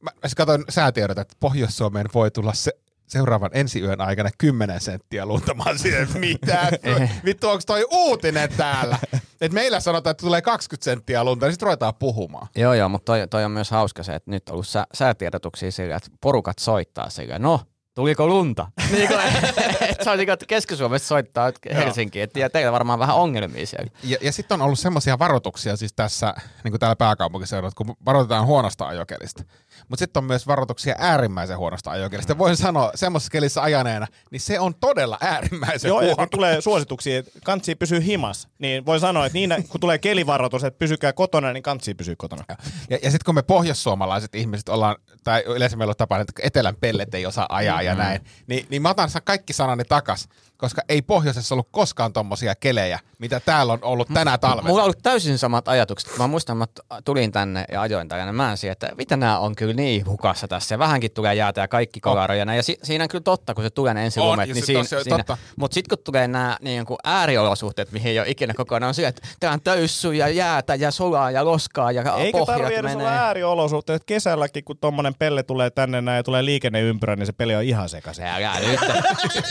mä, 0.00 0.10
mä 0.14 0.28
siis 0.28 0.34
katsoin 0.34 0.64
säätiedot, 0.68 1.18
että 1.18 1.36
Pohjois-Suomeen 1.40 2.06
voi 2.14 2.30
tulla 2.30 2.52
se, 2.52 2.72
seuraavan 3.14 3.50
ensi 3.52 3.80
yön 3.80 4.00
aikana 4.00 4.30
10 4.38 4.80
senttiä 4.80 5.26
lunta. 5.26 5.54
Mä 5.54 5.62
oon 5.66 5.78
silleen, 5.78 6.08
mitä? 6.18 6.70
Vittu, 7.24 7.48
onko 7.48 7.62
toi 7.66 7.86
uutinen 7.90 8.50
täällä? 8.56 8.98
Et 9.40 9.52
meillä 9.52 9.80
sanotaan, 9.80 10.10
että 10.10 10.22
tulee 10.22 10.42
20 10.42 10.84
senttiä 10.84 11.24
lunta, 11.24 11.46
niin 11.46 11.52
sitten 11.52 11.66
ruvetaan 11.66 11.94
puhumaan. 11.94 12.48
Joo, 12.56 12.74
joo, 12.74 12.88
mutta 12.88 13.12
toi, 13.12 13.28
toi 13.28 13.44
on 13.44 13.50
myös 13.50 13.70
hauska 13.70 14.02
se, 14.02 14.14
että 14.14 14.30
nyt 14.30 14.48
on 14.48 14.52
ollut 14.52 14.66
sä, 14.66 14.86
säätiedotuksia 14.94 15.72
sillä, 15.72 15.96
että 15.96 16.10
porukat 16.20 16.58
soittaa 16.58 17.10
sillä, 17.10 17.38
no, 17.38 17.60
tuliko 17.94 18.26
lunta? 18.26 18.66
niin 18.92 19.08
kuin, 19.08 19.20
että 19.90 20.04
se 20.04 20.10
on 20.10 20.18
niin 20.18 20.26
kuin, 20.26 20.32
että 20.32 20.46
Keski-Suomesta 20.46 21.08
soittaa 21.08 21.52
Helsinkiin, 21.74 22.22
että 22.22 22.38
ja 22.38 22.50
teillä 22.50 22.72
varmaan 22.72 22.98
vähän 22.98 23.16
ongelmia 23.16 23.66
siellä. 23.66 23.90
Ja, 24.04 24.18
ja 24.20 24.32
sitten 24.32 24.54
on 24.54 24.62
ollut 24.62 24.78
semmoisia 24.78 25.18
varoituksia 25.18 25.76
siis 25.76 25.92
tässä, 25.92 26.34
niin 26.64 26.72
kuin 26.72 26.80
täällä 26.80 26.96
pääkaupunkiseudulla, 26.96 27.68
että 27.68 27.84
kun 27.84 27.96
varoitetaan 28.04 28.46
huonosta 28.46 28.86
ajokelista. 28.86 29.42
Mutta 29.88 30.02
sitten 30.02 30.20
on 30.20 30.24
myös 30.24 30.46
varoituksia 30.46 30.94
äärimmäisen 30.98 31.58
huonosta 31.58 31.90
ajokelista. 31.90 32.38
Voin 32.38 32.56
sanoa 32.56 32.90
semmoisessa 32.94 33.30
kelissä 33.30 33.62
ajaneena, 33.62 34.06
niin 34.30 34.40
se 34.40 34.60
on 34.60 34.74
todella 34.74 35.18
äärimmäisen 35.20 35.88
Joo, 35.88 36.00
ja 36.00 36.06
huono. 36.06 36.16
kun 36.16 36.28
tulee 36.30 36.60
suosituksia, 36.60 37.18
että 37.18 37.30
kansi 37.44 37.74
pysyy 37.74 38.04
himas, 38.04 38.48
niin 38.58 38.86
voi 38.86 39.00
sanoa, 39.00 39.26
että 39.26 39.34
niin, 39.38 39.54
kun 39.68 39.80
tulee 39.80 39.98
kelivaroitus, 39.98 40.64
että 40.64 40.78
pysykää 40.78 41.12
kotona, 41.12 41.52
niin 41.52 41.62
kansi 41.62 41.94
pysyy 41.94 42.16
kotona. 42.16 42.44
Ja, 42.90 42.98
ja 43.02 43.10
sitten 43.10 43.24
kun 43.24 43.34
me 43.34 43.42
pohjoissuomalaiset 43.42 44.34
ihmiset 44.34 44.68
ollaan, 44.68 44.96
tai 45.24 45.44
yleensä 45.46 45.76
meillä 45.76 45.90
on 45.90 45.96
tapana, 45.96 46.20
että 46.20 46.32
etelän 46.42 46.76
pellet 46.76 47.14
ei 47.14 47.26
osaa 47.26 47.46
ajaa 47.48 47.74
Mm-hmm. 47.74 47.86
ja 47.86 47.94
näin, 47.94 48.20
niin, 48.46 48.66
niin 48.70 48.82
mä 48.82 48.90
otan 48.90 49.08
kaikki 49.24 49.52
sanani 49.52 49.84
takas, 49.84 50.28
koska 50.56 50.82
ei 50.88 51.02
pohjoisessa 51.02 51.54
ollut 51.54 51.68
koskaan 51.70 52.12
tommosia 52.12 52.54
kelejä, 52.54 52.98
mitä 53.18 53.40
täällä 53.40 53.72
on 53.72 53.78
ollut 53.82 54.08
tänä 54.14 54.38
talvena. 54.38 54.68
Mulla 54.68 54.82
on 54.82 54.84
ollut 54.84 55.02
täysin 55.02 55.38
samat 55.38 55.68
ajatukset. 55.68 56.18
Mä 56.18 56.26
muistan, 56.26 56.62
että 56.62 56.82
mä 56.94 57.00
tulin 57.04 57.32
tänne 57.32 57.64
ja 57.72 57.80
ajoin 57.80 58.08
tänne 58.08 58.32
mä 58.32 58.56
siihen, 58.56 58.72
että 58.72 58.90
mitä 58.98 59.16
nämä 59.16 59.38
on 59.38 59.54
kyllä 59.56 59.74
niin 59.74 60.06
hukassa 60.06 60.48
tässä. 60.48 60.74
Ja 60.74 60.78
vähänkin 60.78 61.10
tulee 61.12 61.34
jäätä 61.34 61.60
ja 61.60 61.68
kaikki 61.68 62.00
kolaroja. 62.00 62.54
Ja 62.54 62.62
si- 62.62 62.78
siinä 62.82 63.04
on 63.04 63.08
kyllä 63.08 63.22
totta, 63.22 63.54
kun 63.54 63.64
se 63.64 63.70
tulee 63.70 63.94
ne 63.94 64.00
On, 64.00 64.04
ensilumet. 64.04 64.48
ja 64.48 64.54
Niin 64.54 64.62
se 64.62 64.66
siinä, 64.66 64.84
siinä. 65.02 65.16
totta. 65.16 65.38
Mutta 65.56 65.74
sitten 65.74 65.98
kun 65.98 66.04
tulee 66.04 66.28
nämä 66.28 66.56
niin 66.60 66.86
kuin 66.86 66.98
ääriolosuhteet, 67.04 67.92
mihin 67.92 68.10
ei 68.10 68.18
ole 68.18 68.28
ikinä 68.28 68.54
kokonaan, 68.54 68.88
on 68.88 68.94
se, 68.94 69.06
että 69.06 69.22
tää 69.40 69.52
on 69.52 69.60
töyssy 69.60 70.14
ja 70.14 70.28
jäätä 70.28 70.74
ja 70.74 70.90
sulaa 70.90 71.30
ja 71.30 71.44
loskaa 71.44 71.92
ja 71.92 72.16
Eikä 72.16 72.38
pohjat 72.38 72.46
tarvitse 72.58 72.80
edes 72.80 72.94
olla 72.94 73.04
menee. 73.04 73.18
ääriolosuhteet. 73.18 74.04
Kesälläkin, 74.04 74.64
kun 74.64 74.78
tommonen 74.78 75.14
pelle 75.18 75.42
tulee 75.42 75.70
tänne 75.70 76.00
näin 76.00 76.16
ja 76.16 76.22
tulee 76.22 76.44
liikenneympyrä, 76.44 77.16
niin 77.16 77.26
se 77.26 77.32
peli 77.32 77.54
on 77.54 77.62
ihan 77.62 77.88
sekaisin. 77.88 78.24
Älä 78.24 78.52
nyt. 78.60 78.80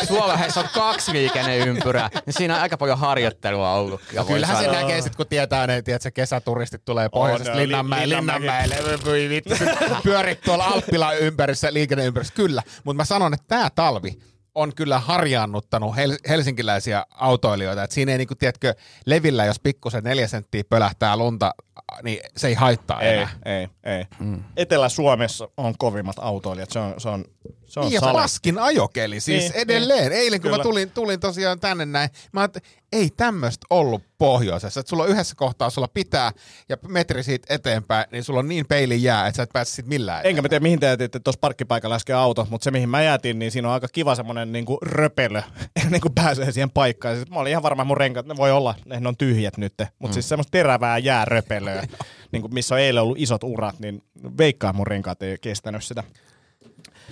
Suomessa 0.08 0.60
on 0.60 0.68
kaksi 0.74 0.93
liikenneympyrää, 1.12 2.10
niin 2.26 2.34
siinä 2.34 2.56
on 2.56 2.62
aika 2.62 2.78
paljon 2.78 3.00
harjoittelua 3.00 3.74
ollut. 3.74 4.02
Ja 4.14 4.22
voi 4.22 4.34
Kyllähän 4.34 4.58
se 4.58 4.72
näkee 4.72 5.02
sit, 5.02 5.16
kun 5.16 5.28
tietää 5.28 5.68
ne, 5.68 5.82
tiedätkö, 5.82 6.12
kesäturistit 6.12 6.86
tulee 6.86 7.10
pohjoisesta 7.10 7.58
Linnanmäelle. 7.58 8.18
Linnanmäelle, 8.18 8.76
voi 9.06 9.30
vittu, 9.30 9.56
sit 9.56 9.70
pyörit 10.04 10.42
tuolla 10.42 10.66
Alppila 10.66 11.14
ympärissä, 11.14 11.74
liikenneympärissä, 11.74 12.34
kyllä. 12.34 12.64
Mutta 12.84 12.98
mä 12.98 13.06
sanon, 13.06 13.34
että 13.34 13.46
tämä 13.48 13.70
talvi 13.76 14.18
on 14.56 14.76
kyllä 14.76 15.00
harjaannuttanut 15.00 15.96
hel- 15.96 16.30
helsinkiläisiä 16.30 17.06
autoilijoita. 17.12 17.84
Et 17.84 17.92
siinä 17.92 18.12
ei, 18.12 18.18
niinku, 18.18 18.36
tiedätkö, 18.36 18.74
levillä, 19.06 19.46
jos 19.46 19.60
pikkusen 19.60 20.04
neljä 20.04 20.28
senttiä 20.28 20.64
pölähtää 20.70 21.18
lunta, 21.18 21.54
niin 22.04 22.20
se 22.38 22.48
ei 22.48 22.54
haittaa 22.54 23.02
Ei, 23.02 23.14
enää. 23.14 23.30
ei, 23.46 23.68
ei. 23.84 24.06
Mm. 24.20 24.44
Etelä-Suomessa 24.58 25.50
on 25.58 25.74
kovimmat 25.78 26.16
autoilijat. 26.20 26.70
Se 26.72 26.80
on, 26.80 26.94
se 26.98 27.10
on, 27.10 27.26
se 27.74 27.80
on 27.80 27.86
Niin, 27.86 27.94
ja 27.94 28.00
sale. 28.00 28.14
paskin 28.14 28.60
ajokeli 28.60 29.20
siis 29.20 29.44
Niin, 29.44 29.62
edelleen. 29.62 30.12
Eilen 30.12 30.42
kun 30.42 30.50
Kyllä. 30.50 30.58
mä 30.58 30.64
tulin, 30.64 30.92
tulin 30.92 31.20
tosiaan 31.20 31.60
tänne 31.60 31.86
näin, 31.86 32.10
mä 32.32 32.40
ajattelin, 32.40 32.68
ei 32.92 33.10
tämmöistä 33.18 33.68
ollut 33.70 34.04
pohjoisessa. 34.18 34.80
Että 34.80 34.90
sulla 34.90 35.04
on 35.04 35.10
yhdessä 35.10 35.36
kohtaa, 35.36 35.70
sulla 35.70 35.88
pitää, 35.88 36.32
ja 36.70 36.78
metri 36.88 37.24
siitä 37.24 37.54
eteenpäin, 37.54 38.06
niin 38.12 38.24
sulla 38.24 38.40
on 38.40 38.48
niin 38.48 38.66
peili 38.68 39.04
jää, 39.04 39.28
että 39.28 39.38
sä 39.38 39.44
et 39.44 39.50
pääse 39.54 39.72
siitä 39.72 39.90
millään 39.90 40.26
Enkä 40.26 40.42
mä 40.42 40.50
tiedä, 40.50 40.64
mihin 40.64 40.80
te 40.80 40.86
jätitte 40.86 41.20
tuossa 41.20 41.40
parkkipaikalla 41.40 41.96
äsken 41.96 42.16
auto, 42.16 42.48
mutta 42.50 42.64
se, 42.64 42.72
mihin 42.72 42.90
mä 42.90 43.02
jätin, 43.02 43.40
niin 43.40 43.52
siinä 43.52 43.68
on 43.68 43.74
aika 43.74 43.88
kiva 43.88 44.16
semmoinen 44.16 44.52
niinku 44.52 44.78
röpelö, 44.82 45.42
ennen 45.86 46.02
kuin 46.02 46.14
pääsee 46.14 46.52
siihen 46.52 46.72
paikkaan. 46.72 47.16
Siis 47.16 47.30
mä 47.30 47.40
olin 47.40 47.52
ihan 47.52 47.64
varma, 47.64 47.84
mun 47.84 47.98
renkaat, 47.98 48.26
ne 48.26 48.36
voi 48.38 48.52
olla, 48.52 48.76
ne 48.86 49.08
on 49.08 49.18
tyhjät 49.18 49.58
nyt, 49.58 49.74
mutta 49.80 50.08
mm. 50.08 50.14
siis 50.14 50.30
semmoista 50.30 50.52
terävää 50.52 50.98
jääröpelöä, 50.98 51.84
niinku 52.32 52.48
missä 52.48 52.76
on 52.76 52.82
eilen 52.82 53.04
ollut 53.04 53.20
isot 53.20 53.44
urat, 53.44 53.80
niin 53.80 54.04
veikkaa 54.38 54.74
mun 54.74 54.88
renkaat 54.88 55.24
ei 55.24 55.38
kestänyt 55.42 55.84
sitä. 55.84 56.04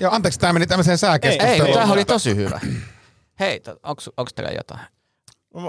Joo, 0.02 0.12
anteeksi, 0.14 0.40
tämä 0.40 0.54
meni 0.54 0.68
tämmöiseen 0.68 0.94
Ei, 0.94 0.98
sääkeskusteluun. 0.98 1.58
mutta 1.62 1.74
tämähän 1.74 1.94
oli 1.94 2.06
tosi 2.06 2.36
hyvä. 2.36 2.60
Hei, 3.40 3.62
onko 3.84 4.32
teillä 4.36 4.52
jotain? 4.52 4.82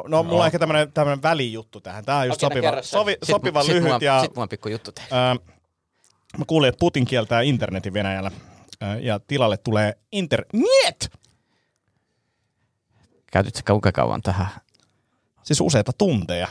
No, 0.08 0.22
mulla 0.22 0.40
on 0.40 0.46
ehkä 0.46 0.58
tämmönen, 0.58 0.92
tämmönen 0.92 1.22
välijuttu 1.22 1.80
tähän. 1.80 2.04
Tää 2.04 2.18
on 2.18 2.26
just 2.26 2.42
Okei, 2.42 2.62
no 2.62 2.68
sopiva, 2.68 2.82
sovi, 2.82 3.12
Sit 3.12 3.22
sopiva 3.24 3.62
sit 3.62 3.68
lyhyt 3.68 3.82
mulla, 3.82 3.98
ja 4.00 4.20
Sitten 4.20 4.34
mulla 4.34 4.42
on 4.42 4.48
pikku 4.48 4.68
juttu 4.68 4.92
teille. 4.92 5.16
ää, 5.16 5.36
mä 6.38 6.44
kuulin, 6.46 6.68
että 6.68 6.78
Putin 6.78 7.04
kieltää 7.04 7.40
internetin 7.40 7.92
Venäjällä 7.92 8.30
ää, 8.80 8.98
ja 8.98 9.20
tilalle 9.20 9.56
tulee 9.56 9.94
internet! 10.12 11.10
Käytit 13.32 13.54
sä 13.54 13.62
kuinka 13.66 13.92
kauan 13.92 14.22
tähän? 14.22 14.46
Siis 15.42 15.60
useita 15.60 15.92
tunteja. 15.92 16.48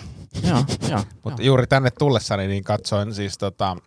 joo, 0.50 0.64
joo. 0.90 1.04
Mutta 1.24 1.42
juuri 1.42 1.68
tänne 1.68 1.92
tullessani 1.92 2.48
niin 2.48 2.64
katsoin 2.64 3.14
siis 3.14 3.38
tota, 3.38 3.78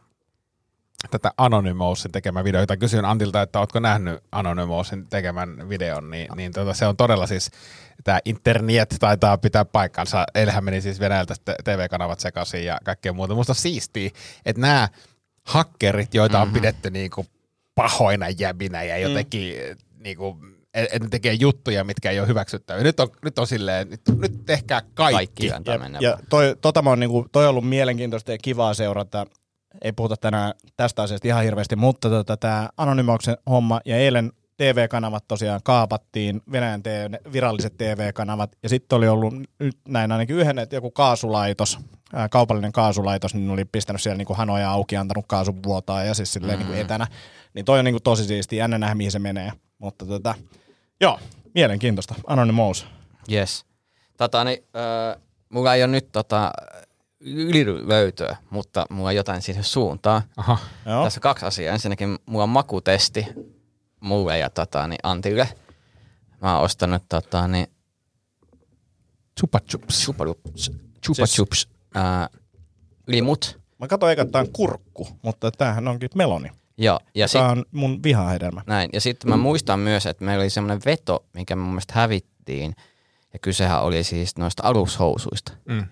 tätä 1.11 1.31
Anonymousin 1.37 2.13
tekemä 2.13 2.45
video, 2.45 2.61
jota 2.61 2.77
kysyin 2.77 3.05
Antilta, 3.05 3.43
että 3.43 3.61
ootko 3.61 3.81
nähnyt 3.81 4.21
Anonymousin 4.33 5.07
tekemän 5.09 5.69
videon, 5.69 6.11
niin, 6.11 6.29
niin 6.37 6.53
tota, 6.53 6.75
se 6.75 6.87
on 6.87 6.97
todella 6.97 7.27
siis, 7.27 7.51
tämä 8.05 8.19
internet 8.25 8.97
taitaa 9.01 9.39
pitää 9.39 9.65
paikkansa. 9.65 10.25
Eilähän 10.35 10.65
meni 10.65 10.81
siis 10.81 11.01
Venäjältä 11.01 11.35
TV-kanavat 11.65 12.21
sekaisin 12.21 12.65
ja 12.65 12.79
kaikkea 12.85 13.13
muuta. 13.13 13.35
Musta 13.35 13.55
siistiä, 13.55 14.11
että 14.47 14.61
nämä 14.61 14.89
hakkerit, 15.47 16.15
joita 16.15 16.41
on 16.41 16.49
Mhm. 16.49 16.55
pidetty 16.55 16.91
niinku 16.91 17.27
pahoina 17.75 18.27
jäbinä 18.39 18.83
ja 18.83 18.99
jotenkin 18.99 19.55
mm. 19.71 20.03
niinku, 20.03 20.39
että 20.75 20.99
ne 20.99 21.09
tekee 21.09 21.33
juttuja, 21.33 21.85
mitkä 21.85 22.11
ei 22.11 22.21
ole 22.21 22.29
hyväksyttäviä. 22.29 22.83
Nyt 22.83 23.01
on, 23.01 23.09
nyt 23.25 23.39
on 23.39 23.47
silleen, 23.47 23.91
nyt, 23.91 24.01
nyt 24.19 24.47
tehkää 24.47 24.83
kaikki. 24.95 25.49
Kaikki 25.49 25.71
Ja, 26.01 26.11
ja 26.11 26.19
toi, 26.29 26.57
tota 26.61 26.83
mä 26.83 26.91
oon 26.91 27.01
niinku, 27.01 27.27
toi 27.33 27.45
on 27.45 27.51
ollut 27.51 27.69
mielenkiintoista 27.69 28.33
ja 28.33 28.39
kivaa 28.39 28.75
seurata 28.75 29.27
ei 29.83 29.93
puhuta 29.93 30.17
tänään 30.17 30.55
tästä 30.77 31.03
asiasta 31.03 31.29
ihan 31.29 31.45
hirveästi, 31.45 31.77
mutta 31.77 32.11
tota, 32.11 32.37
tämä 32.37 32.69
Anonymouksen 32.77 33.37
homma 33.51 33.81
ja 33.85 33.97
eilen 33.97 34.33
TV-kanavat 34.57 35.25
tosiaan 35.29 35.61
kaapattiin, 35.65 36.43
Venäjän 36.53 36.83
TV, 36.83 37.13
viralliset 37.33 37.77
TV-kanavat, 37.77 38.57
ja 38.63 38.69
sitten 38.69 38.97
oli 38.97 39.09
ollut 39.09 39.35
nyt 39.59 39.79
näin 39.89 40.13
ainakin 40.13 40.37
yhden, 40.37 40.59
että 40.59 40.77
joku 40.77 40.91
kaasulaitos, 40.91 41.79
ää, 42.13 42.29
kaupallinen 42.29 42.73
kaasulaitos, 42.73 43.35
niin 43.35 43.51
oli 43.51 43.65
pistänyt 43.65 44.03
siellä 44.03 44.19
niin 44.19 44.27
kuin 44.27 44.37
hanoja 44.37 44.71
auki, 44.71 44.97
antanut 44.97 45.25
kaasun 45.29 45.63
vuotaa 45.63 46.05
ja 46.05 46.15
siis 46.15 46.33
silleen 46.33 46.59
niin 46.59 46.67
kuin 46.67 46.79
etänä. 46.79 47.07
Niin 47.55 47.65
toi 47.65 47.79
on 47.79 47.85
niin 47.85 47.95
kuin 47.95 48.03
tosi 48.03 48.25
siistiä, 48.25 48.59
jännä 48.59 48.79
nähdä 48.79 48.95
mihin 48.95 49.13
se 49.13 49.19
menee. 49.19 49.53
Mutta 49.79 50.07
tota, 50.07 50.35
joo, 51.01 51.21
mielenkiintoista. 51.55 52.15
Anonymous. 52.27 52.87
Yes. 53.33 53.65
Tota, 54.17 54.45
niin, 54.45 54.65
äh, 54.77 55.23
mulla 55.49 55.75
ei 55.75 55.83
ole 55.83 55.91
nyt 55.91 56.13
tota, 56.13 56.53
ylilöytöä, 57.25 58.37
mutta 58.51 58.87
mulla 58.91 59.09
on 59.09 59.17
jotain 59.17 59.43
siihen 59.43 59.65
suuntaan. 59.65 60.23
Aha. 60.37 60.59
Joo. 60.87 61.05
Tässä 61.05 61.19
on 61.19 61.23
kaksi 61.23 61.47
asiaa. 61.47 61.73
Ensinnäkin 61.73 62.19
mulla 62.27 62.43
on 62.45 62.49
makutesti 62.49 63.27
mulle 64.01 64.39
ja 64.39 64.51
tota, 64.51 64.87
niin 64.87 64.99
Antille. 65.03 65.49
Mä 66.43 66.55
oon 66.57 66.65
ostanut 66.65 67.03
tota, 67.09 67.49
niin, 67.49 67.67
Chupa 69.41 69.61
chups. 69.61 70.05
chupa 70.05 70.25
chups, 70.25 70.71
chupa 71.05 71.27
Siis- 71.27 71.35
chups 71.37 71.69
ää, 71.95 72.29
limut. 73.07 73.61
Mä 73.79 73.89
katsoin 73.89 74.13
eka, 74.13 74.23
että 74.23 74.33
tää 74.33 74.41
on 74.41 74.53
kurkku, 74.53 75.09
mutta 75.23 75.51
tämähän 75.51 75.89
onkin 75.89 76.09
meloni. 76.15 76.51
Joo, 76.79 77.01
ja 77.15 77.29
Tämä 77.29 77.49
sit, 77.49 77.59
on 77.59 77.65
mun 77.73 78.03
vihahedelmä. 78.03 78.63
näin. 78.67 78.91
Ja 78.93 79.01
sitten 79.01 79.31
mä 79.31 79.37
muistan 79.37 79.79
myös, 79.81 80.07
että 80.07 80.25
meillä 80.25 80.43
oli 80.43 80.51
semmoinen 80.51 80.81
veto, 80.85 81.25
mikä 81.35 81.57
mun 81.57 81.69
mielestä 81.69 81.93
hävittiin. 81.97 82.75
Ja 83.33 83.39
kysehän 83.39 83.83
oli 83.83 84.05
siis 84.05 84.37
noista 84.39 84.63
alushousuista. 84.67 85.53
Mm. 85.69 85.87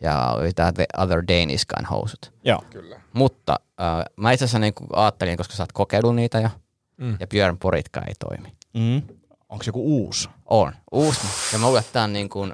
Ja 0.00 0.28
oli 0.30 0.52
tää 0.52 0.72
The 0.72 0.86
Other 0.98 1.22
Danish 1.28 1.66
Kind 1.76 1.86
housut. 1.90 2.32
Joo. 2.44 2.64
Kyllä. 2.70 3.00
Mutta 3.12 3.60
äh, 3.80 4.04
mä 4.16 4.32
itse 4.32 4.44
asiassa 4.44 4.58
niin 4.58 4.74
ajattelin, 4.92 5.36
koska 5.36 5.54
sä 5.54 5.62
oot 5.62 5.72
kokeillut 5.72 6.16
niitä 6.16 6.40
jo, 6.40 6.48
Mm. 6.96 7.16
ja 7.20 7.26
Björn 7.26 7.58
Poritka 7.58 8.00
ei 8.08 8.14
toimi. 8.18 8.56
Mm. 8.74 9.02
Onko 9.48 9.64
joku 9.66 9.82
uusi? 9.84 10.28
On. 10.46 10.72
Uusi. 10.92 11.20
Ja 11.52 11.58
mä 11.58 11.66
luulen, 11.66 11.80
että 11.80 11.92
tää 11.92 12.04
on 12.04 12.12
niin 12.12 12.28
kuin 12.28 12.52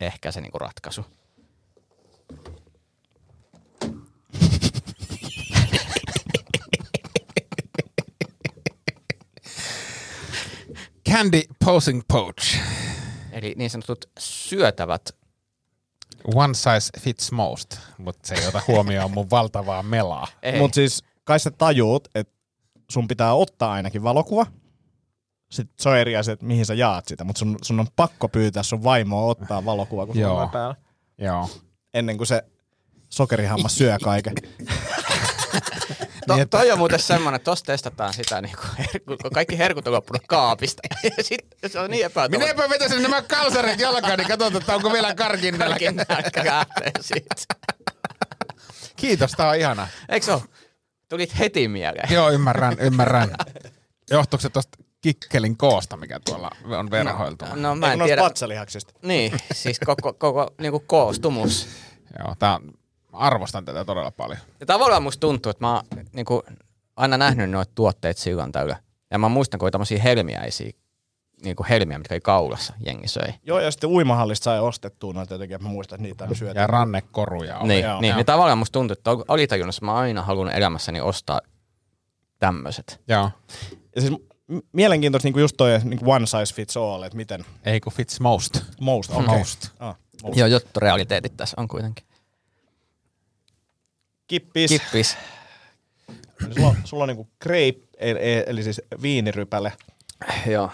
ehkä 0.00 0.32
se 0.32 0.40
niin 0.40 0.52
kuin 0.52 0.60
ratkaisu. 0.60 1.04
Candy 11.08 11.42
Posing 11.64 12.02
Pouch. 12.08 12.56
Eli 13.32 13.54
niin 13.56 13.70
sanotut 13.70 14.04
syötävät. 14.18 15.16
One 16.34 16.54
size 16.54 17.00
fits 17.00 17.32
most, 17.32 17.76
mutta 17.98 18.28
se 18.28 18.34
ei 18.34 18.46
ota 18.46 18.62
huomioon 18.68 19.10
mun 19.10 19.30
valtavaa 19.30 19.82
melaa. 19.82 20.26
Mutta 20.58 20.74
siis 20.74 21.04
kai 21.24 21.40
sä 21.40 21.50
tajuut, 21.50 22.08
että 22.14 22.34
sun 22.90 23.08
pitää 23.08 23.34
ottaa 23.34 23.72
ainakin 23.72 24.02
valokuva. 24.02 24.46
Sitten 25.50 25.74
se 25.80 25.88
on 25.88 25.98
eri 25.98 26.16
asia, 26.16 26.32
että 26.32 26.46
mihin 26.46 26.66
sä 26.66 26.74
jaat 26.74 27.08
sitä, 27.08 27.24
mutta 27.24 27.38
sun, 27.38 27.58
sun 27.62 27.80
on 27.80 27.86
pakko 27.96 28.28
pyytää 28.28 28.62
sun 28.62 28.84
vaimoa 28.84 29.30
ottaa 29.30 29.64
valokuva, 29.64 30.06
kun 30.06 30.18
Joo. 30.18 30.30
sulla 30.30 30.42
on 30.42 30.50
päällä. 30.50 30.74
Joo. 31.18 31.48
Ennen 31.94 32.16
kuin 32.16 32.26
se 32.26 32.42
sokerihammas 33.10 33.76
syö 33.76 33.96
kaiken. 34.02 34.34
To, 36.26 36.34
toi 36.50 36.70
on 36.70 36.78
muuten 36.78 36.98
semmoinen, 37.00 37.36
että 37.36 37.44
tossa 37.44 37.64
testataan 37.64 38.12
sitä, 38.14 38.40
niin 38.40 38.56
kuin 38.56 38.68
herku, 38.86 39.16
kun 39.22 39.30
kaikki 39.34 39.58
herkut 39.58 39.86
on 39.86 39.92
loppunut 39.92 40.22
kaapista. 40.28 40.82
Ja 41.16 41.24
sitten 41.24 41.70
se 41.70 41.80
on 41.80 41.90
niin 41.90 42.04
epätoivottavaa. 42.06 42.54
Minäpä 42.54 42.70
vetäisin 42.70 43.02
nämä 43.02 43.22
kalsarit 43.22 43.80
jalkaan, 43.80 44.18
niin 44.18 44.28
katsotaan, 44.28 44.60
että 44.60 44.74
onko 44.76 44.92
vielä 44.92 45.14
karkin 45.14 45.58
nälkä. 45.58 45.92
Kiitos, 48.96 49.32
tää 49.32 49.48
on 49.48 49.56
ihana. 49.56 49.88
Eikö 50.08 50.26
se 50.26 50.32
ole? 50.32 50.42
Tulit 51.08 51.38
heti 51.38 51.68
mieleen. 51.68 52.12
Joo, 52.12 52.30
ymmärrän, 52.30 52.76
ymmärrän. 52.80 53.30
Johtuuko 54.10 54.42
se 54.42 54.48
tosta 54.48 54.78
kikkelin 55.00 55.56
koosta, 55.56 55.96
mikä 55.96 56.20
tuolla 56.24 56.50
on 56.78 56.90
verhoiltu? 56.90 57.44
No 57.54 57.74
mä 57.74 57.86
Eikö 57.86 57.92
en 57.92 57.98
noista 57.98 58.04
tiedä. 58.04 58.22
vatsalihaksista? 58.22 58.92
Niin, 59.02 59.32
siis 59.52 59.80
koko, 59.86 60.12
koko 60.12 60.54
niin 60.60 60.72
koostumus. 60.86 61.68
Joo, 62.18 62.34
tää 62.38 62.54
on, 62.54 62.72
mä 63.14 63.18
arvostan 63.18 63.64
tätä 63.64 63.84
todella 63.84 64.10
paljon. 64.10 64.38
Ja 64.60 64.66
tavallaan 64.66 65.02
musta 65.02 65.20
tuntuu, 65.20 65.50
että 65.50 65.64
mä 65.64 65.74
oon 65.74 65.84
niin 66.12 66.26
kuin, 66.26 66.42
aina 66.96 67.18
nähnyt 67.18 67.50
noita 67.50 67.72
tuotteita 67.74 68.20
silloin 68.20 68.52
tällä. 68.52 68.76
Ja 69.10 69.18
mä 69.18 69.28
muistan, 69.28 69.58
kun 69.58 69.66
oli 69.66 69.70
tämmöisiä 69.70 70.02
helmiäisiä, 70.02 70.70
niin 71.44 71.56
kuin 71.56 71.66
helmiä, 71.66 71.98
mitkä 71.98 72.14
oli 72.14 72.20
kaulassa, 72.20 72.74
jengi 72.86 73.08
söi. 73.08 73.34
Joo, 73.42 73.60
ja 73.60 73.70
sitten 73.70 73.90
uimahallista 73.90 74.44
sai 74.44 74.60
ostettua 74.60 75.12
noita 75.12 75.34
jotenkin, 75.34 75.54
että 75.54 75.68
mä 75.68 75.72
muistan, 75.72 75.96
että 75.96 76.02
niitä 76.08 76.24
on 76.24 76.36
syöty. 76.36 76.58
Ja 76.58 76.66
rannekoruja 76.66 77.58
on. 77.58 77.68
Niin, 77.68 77.84
joo. 77.84 78.00
niin, 78.00 78.08
Joo. 78.08 78.16
niin 78.16 78.26
tavallaan 78.26 78.58
musta 78.58 78.72
tuntuu, 78.72 78.92
että 78.92 79.10
oli 79.28 79.46
tajunnassa, 79.46 79.84
mä 79.84 79.92
oon 79.92 80.00
aina 80.00 80.22
halunnut 80.22 80.54
elämässäni 80.54 81.00
ostaa 81.00 81.40
tämmöiset. 82.38 83.00
Joo. 83.08 83.30
Ja 83.94 84.00
siis 84.00 84.12
mielenkiintoista 84.72 85.28
niin 85.28 85.40
just 85.40 85.56
toi 85.56 85.78
niin 85.84 85.98
kuin 85.98 86.14
one 86.14 86.26
size 86.26 86.54
fits 86.54 86.76
all, 86.76 87.02
että 87.02 87.16
miten 87.16 87.44
Ei 87.64 87.80
kun 87.80 87.92
fits 87.92 88.20
most. 88.20 88.60
most, 88.80 89.10
okay. 89.10 89.38
Most. 89.38 89.68
Ah, 89.78 89.96
most. 90.22 90.36
Joo, 90.36 90.48
jotkut 90.48 90.76
realiteetit 90.76 91.36
tässä 91.36 91.54
on 91.60 91.68
kuitenkin. 91.68 92.06
Kippis. 94.26 94.70
Kippis. 94.70 95.16
Sulla, 96.54 96.68
on- 96.68 96.76
sulla 96.84 97.04
on 97.04 97.08
niinku 97.08 97.28
grape, 97.42 97.80
eli, 97.96 98.18
eli 98.46 98.62
siis 98.62 98.80
viinirypäle. 99.02 99.72
Joo. 100.46 100.70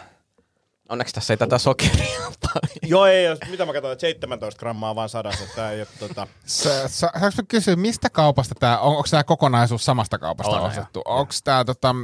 Onneksi 0.89 1.15
tässä 1.15 1.33
ei 1.33 1.37
tätä 1.37 1.59
sokeria 1.59 2.27
ole 2.27 2.35
paljon. 2.43 2.79
Joo, 2.83 3.07
ei, 3.07 3.25
jos, 3.25 3.39
mitä 3.51 3.67
mä 3.67 3.73
katsoin, 3.73 3.93
että 3.93 4.01
17 4.01 4.59
grammaa 4.59 4.95
vaan 4.95 5.09
sadassa, 5.09 5.43
että 5.45 5.57
tää 5.57 5.71
ei 5.73 5.81
ole 5.81 5.89
tota... 5.99 6.27
Sa- 6.47 6.89
Saanko 6.89 7.19
mä 7.21 7.43
kysyä, 7.49 7.77
mistä 7.77 8.11
kaupasta 8.11 8.55
tämä, 8.61 8.79
on, 8.79 8.97
onko 8.97 9.09
tämä 9.11 9.25
kokonaisuus 9.25 9.85
samasta 9.85 10.19
kaupasta 10.19 10.61
On, 10.61 10.69
ostettu? 10.69 11.03
Onko 11.05 11.33
tämä 11.45 11.65
tota, 11.65 11.95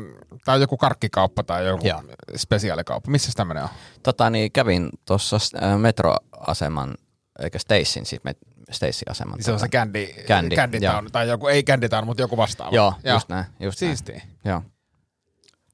tää 0.44 0.54
on 0.54 0.60
joku 0.60 0.76
karkkikauppa 0.76 1.42
tai 1.42 1.66
joku 1.66 1.86
Joo. 1.86 2.02
spesiaalikauppa? 2.36 3.10
Missä 3.10 3.32
tämmöinen 3.36 3.62
on? 3.62 3.68
Tota, 4.02 4.30
niin 4.30 4.52
kävin 4.52 4.88
tuossa 5.04 5.36
äh, 5.62 5.78
metroaseman, 5.78 6.94
eikä 7.42 7.58
Stacyn, 7.58 8.06
siis 8.06 8.24
met, 8.24 8.38
Stacey-aseman. 8.70 9.36
Niin 9.36 9.44
se 9.44 9.52
on 9.52 9.60
se 9.60 9.68
Candy, 9.68 10.06
Candy, 10.26 10.56
Candy 10.56 10.78
joo. 10.78 10.92
Town, 10.92 11.08
tai 11.12 11.28
joku, 11.28 11.46
ei 11.46 11.62
Candy 11.62 11.88
Town, 11.88 12.06
mutta 12.06 12.22
joku 12.22 12.36
vastaava. 12.36 12.76
Joo, 12.76 12.94
just 13.14 13.28
näin. 13.28 13.44
Just 13.60 13.80
näin. 13.80 13.96
Siistiä. 13.96 14.22
Joo. 14.44 14.62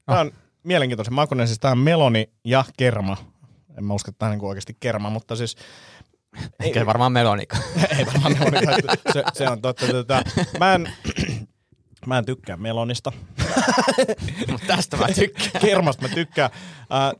Tää 0.05 0.19
on 0.19 0.31
mielenkiintoisen 0.63 1.13
makuinen, 1.13 1.47
siis 1.47 1.59
tää 1.59 1.71
on 1.71 1.77
meloni 1.77 2.29
ja 2.45 2.65
kerma. 2.77 3.17
En 3.77 3.83
mä 3.83 3.93
usko, 3.93 4.09
että 4.09 4.19
tää 4.19 4.27
on 4.27 4.31
niinku 4.31 4.47
oikeasti 4.47 4.77
kerma, 4.79 5.09
mutta 5.09 5.35
siis... 5.35 5.55
Eikä 6.59 6.85
varmaan 6.85 7.11
melonika. 7.11 7.57
ei 7.97 8.05
varmaan 8.05 8.33
meloni, 8.33 8.81
se, 9.13 9.23
se, 9.33 9.49
on 9.49 9.61
totta. 9.61 9.87
Tota, 9.87 10.21
mä, 10.59 10.73
en, 10.73 10.93
mä 12.07 12.17
en 12.17 12.25
tykkää 12.25 12.57
melonista. 12.57 13.11
Mutta 14.51 14.67
tästä 14.67 14.97
mä 14.97 15.07
tykkään. 15.07 15.61
Kermasta 15.61 16.07
mä 16.07 16.15
tykkään. 16.15 16.49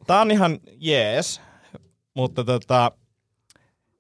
Tää 0.07 0.21
on 0.21 0.31
ihan 0.31 0.59
jees, 0.77 1.41
mutta 2.13 2.43
tota, 2.43 2.91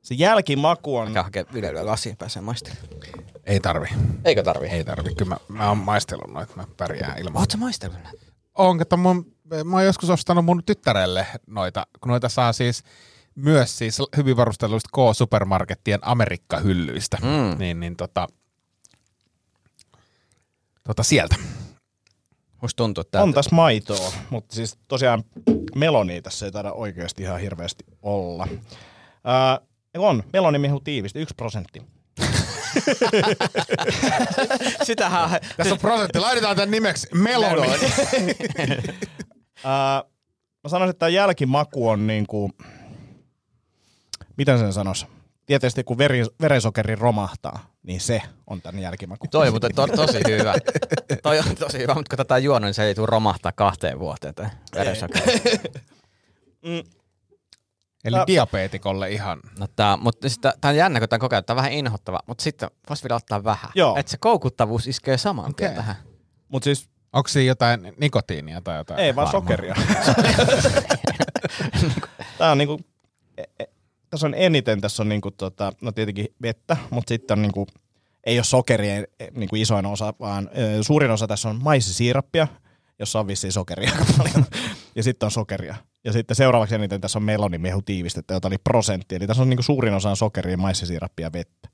se 0.03 0.13
jälkimaku 0.13 0.97
on... 0.97 1.07
Mikä 1.07 1.23
hakee 1.23 1.45
Ylellä 1.53 1.85
lasiin 1.85 2.17
pääsee 2.17 2.41
maistelemaan. 2.41 2.87
Ei 3.45 3.59
tarvi. 3.59 3.87
Eikö 4.25 4.43
tarvi? 4.43 4.67
Ei 4.67 4.83
tarvi. 4.83 5.15
Kyllä 5.15 5.29
mä, 5.29 5.55
mä 5.57 5.67
oon 5.67 5.77
maistellut 5.77 6.33
noita, 6.33 6.55
mä 6.55 6.67
pärjään 6.77 7.19
ilman. 7.19 7.39
Oot 7.39 7.51
sä 7.51 7.57
maistellut 7.57 8.03
näitä? 8.03 8.23
On, 8.55 8.81
että 8.81 8.97
mun, 8.97 9.35
mä 9.63 9.75
oon 9.75 9.85
joskus 9.85 10.09
ostanut 10.09 10.45
mun 10.45 10.63
tyttärelle 10.65 11.27
noita, 11.47 11.87
kun 12.01 12.09
noita 12.09 12.29
saa 12.29 12.53
siis 12.53 12.83
myös 13.35 13.77
siis 13.77 13.97
hyvin 14.17 14.37
varusteluista 14.37 14.89
K-supermarkettien 14.93 15.99
Amerikka-hyllyistä. 16.01 17.17
Mm. 17.21 17.59
Niin, 17.59 17.79
niin 17.79 17.95
tota, 17.95 18.27
tota 20.83 21.03
sieltä. 21.03 21.35
Musta 22.61 22.77
tuntuu, 22.77 23.01
että 23.01 23.23
On 23.23 23.33
tässä 23.33 23.55
maitoa, 23.55 24.13
mutta 24.29 24.55
siis 24.55 24.77
tosiaan 24.87 25.23
melonia 25.75 26.21
tässä 26.21 26.45
ei 26.45 26.51
taida 26.51 26.73
oikeasti 26.73 27.23
ihan 27.23 27.39
hirveästi 27.39 27.83
olla. 28.01 28.47
Uh, 28.51 29.67
on, 29.97 30.23
melonimihu 30.33 30.79
tiivisti, 30.79 31.19
yksi 31.19 31.35
prosentti. 31.35 31.81
Sitähän 34.83 35.39
Tässä 35.57 35.73
on 35.73 35.79
prosentti. 35.79 36.19
Laitetaan 36.19 36.55
tämän 36.55 36.71
nimeksi 36.71 37.07
Meloni. 37.13 37.67
Uh, 37.67 37.75
mä 40.63 40.69
sanoisin, 40.69 40.89
että 40.89 40.99
tämä 40.99 41.09
jälkimaku 41.09 41.89
on 41.89 42.07
niinku, 42.07 42.51
miten 44.37 44.59
sen 44.59 44.73
sanois? 44.73 45.05
Tietysti 45.45 45.83
kun 45.83 45.97
veri, 45.97 46.23
veresokeri 46.41 46.95
romahtaa, 46.95 47.65
niin 47.83 48.01
se 48.01 48.21
on 48.47 48.61
tämän 48.61 48.81
jälkimaku. 48.81 49.27
Toi 49.31 49.47
on 49.47 49.59
to, 49.75 49.87
tosi 49.87 50.19
hyvä. 50.27 50.53
Toi 51.23 51.39
on 51.39 51.55
tosi 51.59 51.77
hyvä, 51.77 51.93
mutta 51.93 52.09
kun 52.09 52.17
tätä 52.17 52.33
on 52.33 52.43
juonut, 52.43 52.67
niin 52.67 52.73
se 52.73 52.83
ei 52.83 52.95
tule 52.95 53.07
romahtaa 53.07 53.51
kahteen 53.51 53.99
vuoteen. 53.99 54.35
Tai 54.35 54.49
verensokeri. 54.75 55.41
Eli 58.05 58.15
Tää- 58.15 58.27
diabeetikolle 58.27 59.11
ihan. 59.11 59.39
No 59.59 59.67
tää, 59.75 59.97
mutta 59.97 60.29
siis 60.29 60.39
tää, 60.39 60.53
on 60.65 60.75
jännä, 60.75 60.99
kun 60.99 61.09
tää 61.09 61.19
kokee, 61.19 61.41
tää 61.41 61.53
on 61.53 61.57
vähän 61.57 61.71
inhottava, 61.71 62.19
mutta 62.27 62.43
sitten 62.43 62.69
vois 62.89 63.03
vielä 63.03 63.15
ottaa 63.15 63.43
vähän. 63.43 63.71
Joo. 63.75 63.95
Että 63.97 64.09
se 64.11 64.17
koukuttavuus 64.17 64.87
iskee 64.87 65.17
saman 65.17 65.55
tien 65.55 65.69
Okei. 65.71 65.75
tähän. 65.77 65.95
Mutta 66.47 66.63
siis 66.63 66.89
Onko 67.13 67.27
siinä 67.27 67.47
jotain 67.47 67.93
nikotiinia 67.99 68.61
tai 68.61 68.77
jotain? 68.77 68.99
ei 68.99 69.15
vaan 69.15 69.25
Varmaan. 69.33 69.43
sokeria. 69.43 69.75
Tää 72.37 72.51
on 72.51 72.57
niinku, 72.57 72.79
e- 73.37 73.43
e- 73.59 73.65
tässä 74.09 74.27
on 74.27 74.33
eniten, 74.37 74.81
tässä 74.81 75.03
on 75.03 75.09
niinku 75.09 75.31
tota, 75.31 75.71
no 75.81 75.91
tietenkin 75.91 76.27
vettä, 76.41 76.77
mutta 76.89 77.09
sitten 77.09 77.37
on 77.37 77.41
niinku 77.41 77.67
ei 78.23 78.37
ole 78.37 78.43
sokerien 78.43 79.07
niin 79.35 79.49
kuin 79.49 79.61
isoin 79.61 79.85
osa, 79.85 80.13
vaan 80.19 80.49
ö, 80.57 80.83
suurin 80.83 81.11
osa 81.11 81.27
tässä 81.27 81.49
on 81.49 81.59
maissisiirappia, 81.63 82.47
jossa 82.99 83.19
on 83.19 83.27
vissiin 83.27 83.53
sokeria 83.53 83.91
aika 83.91 84.05
paljon. 84.17 84.45
Ja 84.95 85.03
sitten 85.03 85.27
on 85.27 85.31
sokeria. 85.31 85.75
Ja 86.03 86.13
sitten 86.13 86.35
seuraavaksi 86.35 86.75
eniten 86.75 87.01
tässä 87.01 87.19
on 87.19 87.23
melonimehu 87.23 87.81
tiivistettä, 87.81 88.33
jota 88.33 88.47
oli 88.47 88.57
prosentti. 88.57 89.15
Eli 89.15 89.27
tässä 89.27 89.43
on 89.43 89.49
niin 89.49 89.57
kuin 89.57 89.63
suurin 89.65 89.93
osa 89.93 90.09
on 90.09 90.17
sokeria, 90.17 90.57
maissisiirappia 90.57 91.25
ja 91.25 91.33
vettä. 91.33 91.69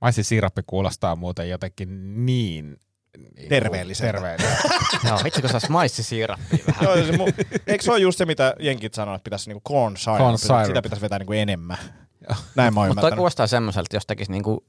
Maissisiirappi 0.00 0.62
kuulostaa 0.66 1.16
muuten 1.16 1.48
jotenkin 1.48 2.26
niin... 2.26 2.76
niin 3.36 3.48
Terveelliseltä. 3.48 4.12
Terveelliseltä. 4.12 4.68
Joo, 5.08 5.18
vitsi 5.24 5.40
kun 5.40 5.50
saisi 5.50 5.70
maissisiirappia 5.70 6.64
vähän. 6.66 6.84
Joo, 6.84 6.96
se 6.96 7.12
mu- 7.12 7.60
eikö 7.66 7.84
se 7.84 7.90
ole 7.90 7.98
just 8.00 8.18
se, 8.18 8.26
mitä 8.26 8.54
jenkit 8.60 8.94
sanoo, 8.94 9.14
että 9.14 9.24
pitäisi 9.24 9.50
niinku 9.50 9.62
corn 9.68 9.96
syrup, 9.96 10.18
Corn 10.18 10.38
sitä- 10.38 10.54
syrup. 10.54 10.66
sitä 10.66 10.82
pitäisi 10.82 11.02
vetää 11.02 11.18
niinku 11.18 11.32
enemmän. 11.32 11.78
Näin 12.54 12.74
mä 12.74 12.80
oon 12.80 12.88
Mutta 12.88 13.16
kuulostaa 13.16 13.46
semmoiselta, 13.46 13.96
jos 13.96 14.06
tekisi 14.06 14.32
niinku, 14.32 14.64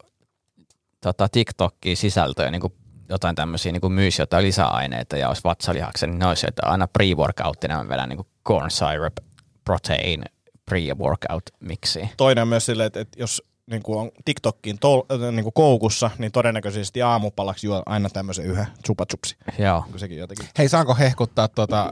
tota, 1.02 1.28
TikTokia 1.32 1.96
sisältöä, 1.96 2.52
niinku 2.52 2.74
jotain 3.10 3.36
tämmöisiä 3.36 3.72
niinku 3.72 3.90
myisi 3.90 4.22
jotain 4.22 4.46
lisäaineita 4.46 5.18
ja 5.18 5.28
olisi 5.28 5.42
vatsalihaksen, 5.44 6.10
niin 6.10 6.20
ne 6.20 6.26
olisi, 6.26 6.48
että 6.48 6.62
aina 6.66 6.88
pre-workouttina 6.88 7.84
mä 7.84 7.90
vedän 7.90 8.10
niinku 8.10 8.28
corn 8.48 8.72
syrup 8.72 9.18
protein 9.66 10.24
pre-workout 10.72 11.56
miksi. 11.60 12.10
Toinen 12.18 12.42
on 12.42 12.48
myös 12.48 12.66
silleen, 12.66 12.88
että, 12.88 13.00
että 13.00 13.20
jos 13.20 13.44
niinku 13.72 13.98
on 13.98 14.12
TikTokkiin 14.26 14.80
tol, 14.80 15.02
äh, 15.12 15.32
niinku 15.32 15.52
koukussa, 15.52 16.12
niin 16.18 16.32
todennäköisesti 16.32 17.02
aamupalaksi 17.02 17.68
juo 17.68 17.84
aina 17.86 18.10
tämmöisen 18.10 18.46
yhden 18.46 18.68
chupachupsi. 18.86 19.36
Joo. 19.60 19.86
Sekin 19.98 20.18
jotenkin. 20.18 20.50
Hei, 20.58 20.70
saanko 20.70 20.96
hehkuttaa 20.96 21.48
tuota, 21.48 21.92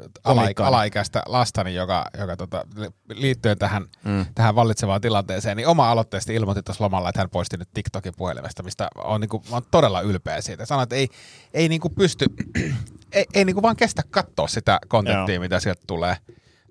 alaik- 0.00 0.22
Komiikkaa. 0.22 0.66
alaikäistä 0.68 1.22
lastani, 1.26 1.74
joka, 1.74 2.04
joka 2.18 2.36
tota, 2.36 2.64
li- 2.76 2.90
liittyen 3.14 3.58
tähän, 3.58 3.84
Mm. 4.04 4.26
tähän 4.34 4.54
vallitsevaan 4.54 5.00
tilanteeseen, 5.00 5.56
niin 5.56 5.66
oma 5.68 5.90
aloitteesti 5.90 6.34
ilmoitti 6.34 6.62
tuossa 6.62 6.84
lomalla, 6.84 7.08
että 7.08 7.20
hän 7.20 7.30
poisti 7.30 7.56
nyt 7.56 7.68
TikTokin 7.74 8.12
puhelimesta, 8.16 8.62
mistä 8.62 8.88
on, 8.96 9.20
niinku, 9.20 9.42
mä 9.50 9.56
oon 9.56 9.62
todella 9.70 10.00
ylpeä 10.00 10.40
siitä. 10.40 10.66
Sanoin, 10.66 10.82
että 10.82 10.96
ei, 10.96 11.08
ei 11.54 11.68
niinku 11.68 11.88
pysty, 11.90 12.26
ei, 13.12 13.24
ei 13.34 13.44
niinku 13.44 13.62
vaan 13.62 13.76
kestä 13.76 14.02
katsoa 14.10 14.48
sitä 14.48 14.78
kontenttia, 14.88 15.34
Joo. 15.34 15.42
mitä 15.42 15.60
sieltä 15.60 15.82
tulee, 15.86 16.16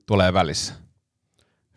tulee 0.05 0.34
välissä. 0.34 0.74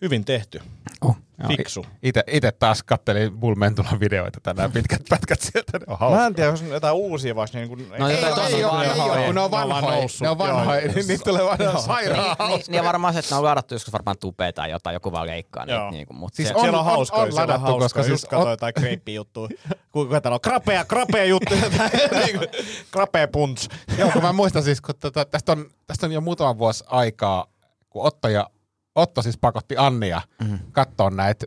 Hyvin 0.03 0.25
tehty. 0.25 0.61
Oh. 1.01 1.17
Fiksu. 1.49 1.87
Ite 2.33 2.53
taas 2.53 2.83
kattelin 2.83 3.39
Bulmentulan 3.39 4.01
videoita 4.01 4.41
tänään, 4.43 4.73
pitkät 4.73 5.03
pätkät 5.11 5.41
sieltä, 5.41 5.79
ne 5.79 5.85
on 5.87 5.99
hauska. 5.99 6.19
Mä 6.21 6.27
en 6.27 6.35
tiedä, 6.35 6.51
jos 6.51 6.63
on 6.63 6.69
jotain 6.69 6.95
uusia 6.95 7.35
vaikka 7.35 7.59
niin 7.59 7.69
kuin, 7.69 7.89
No 7.99 8.09
jotain 8.09 8.35
tosi 8.35 8.55
ei, 8.57 8.65
oo, 8.65 8.73
vanhoja. 8.73 9.15
ei, 9.15 9.21
oo, 9.21 9.27
kun 9.27 9.35
ne 9.35 9.41
on 9.41 9.51
vanhoja, 9.51 10.07
ne 10.21 10.29
on 10.29 10.39
vanhoja, 10.39 10.81
niin 10.93 11.09
niitä 11.09 11.25
tulee 11.25 11.45
vaan 11.45 11.59
Niin, 11.59 11.83
sairaan 11.83 12.37
niin, 12.49 12.61
niin, 12.69 12.75
ja 12.75 12.85
varmaan 12.85 13.15
se, 13.15 13.19
että 13.21 13.35
ne 13.35 13.39
on 13.39 13.45
ladattu 13.45 13.75
joskus 13.75 13.93
varmaan 13.93 14.17
tupea 14.21 14.53
tai 14.53 14.71
jotain, 14.71 14.95
joku 14.95 15.13
vaan 15.13 15.27
leikkaa 15.27 15.65
niitä. 15.65 15.79
Joo. 15.81 15.91
Niinku, 15.91 16.15
mutta 16.15 16.37
Siis 16.37 16.49
se, 16.49 16.55
on- 16.55 16.61
siellä 16.61 16.79
on 16.79 16.85
hauskoja, 16.85 17.23
on 17.23 17.33
siellä 17.33 17.43
on 17.43 17.49
ladattu, 17.49 17.67
hauskoja. 17.67 17.85
koska 17.85 18.01
Just 18.01 18.09
siis 18.09 18.25
katsoin 18.25 18.43
on- 18.47 18.51
jotain 18.53 18.75
kreippi-juttuja. 18.75 19.49
Kuinka 19.93 20.21
täällä 20.21 20.35
on 20.35 20.41
krapea, 20.41 20.85
krapea 20.85 21.25
juttu. 21.25 21.55
Niinku, 22.25 22.45
krapea 22.91 23.29
punts. 23.29 23.69
Joo, 23.99 24.11
kun 24.13 24.23
mä 24.23 24.33
muistan 24.33 24.63
siis, 24.63 24.81
kun 24.81 24.95
tota, 25.01 25.25
tästä, 25.25 25.53
on, 25.53 25.67
tästä 25.87 26.07
on 26.07 26.13
jo 26.13 26.21
muutama 26.21 26.59
vuosi 26.59 26.85
aikaa, 26.87 27.47
kun 27.91 28.07
Otto, 28.07 28.29
ja, 28.29 28.51
Otto 28.99 29.23
siis 29.23 29.39
pakotti 29.39 29.75
Annia 29.79 30.21
mm. 30.45 30.59
katsoa 30.73 31.11
näitä 31.11 31.47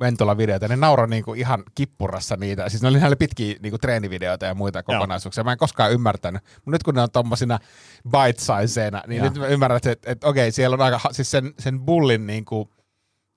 Ventola-videoita, 0.00 0.68
ne 0.68 0.76
nauroi 0.76 1.08
niinku 1.08 1.34
ihan 1.34 1.62
kippurassa 1.74 2.36
niitä. 2.36 2.68
Siis 2.68 2.82
ne 2.82 2.88
oli, 2.88 2.98
ne 2.98 3.06
oli 3.06 3.16
pitkiä 3.16 3.56
niinku 3.62 3.78
treenivideoita 3.78 4.46
ja 4.46 4.54
muita 4.54 4.82
kokonaisuuksia. 4.82 5.44
Mä 5.44 5.52
en 5.52 5.58
koskaan 5.58 5.92
ymmärtänyt. 5.92 6.42
Mutta 6.44 6.70
nyt 6.70 6.82
kun 6.82 6.94
ne 6.94 7.02
on 7.02 7.10
tommosina 7.10 7.58
bite-sizeina, 8.10 9.02
niin 9.06 9.18
Joo. 9.18 9.24
nyt 9.24 9.38
mä 9.38 9.46
ymmärrän, 9.46 9.76
että, 9.76 10.10
että, 10.10 10.28
okei, 10.28 10.52
siellä 10.52 10.74
on 10.74 10.80
aika, 10.80 11.00
siis 11.10 11.30
sen, 11.30 11.54
sen 11.58 11.80
bullin 11.80 12.26
niinku, 12.26 12.70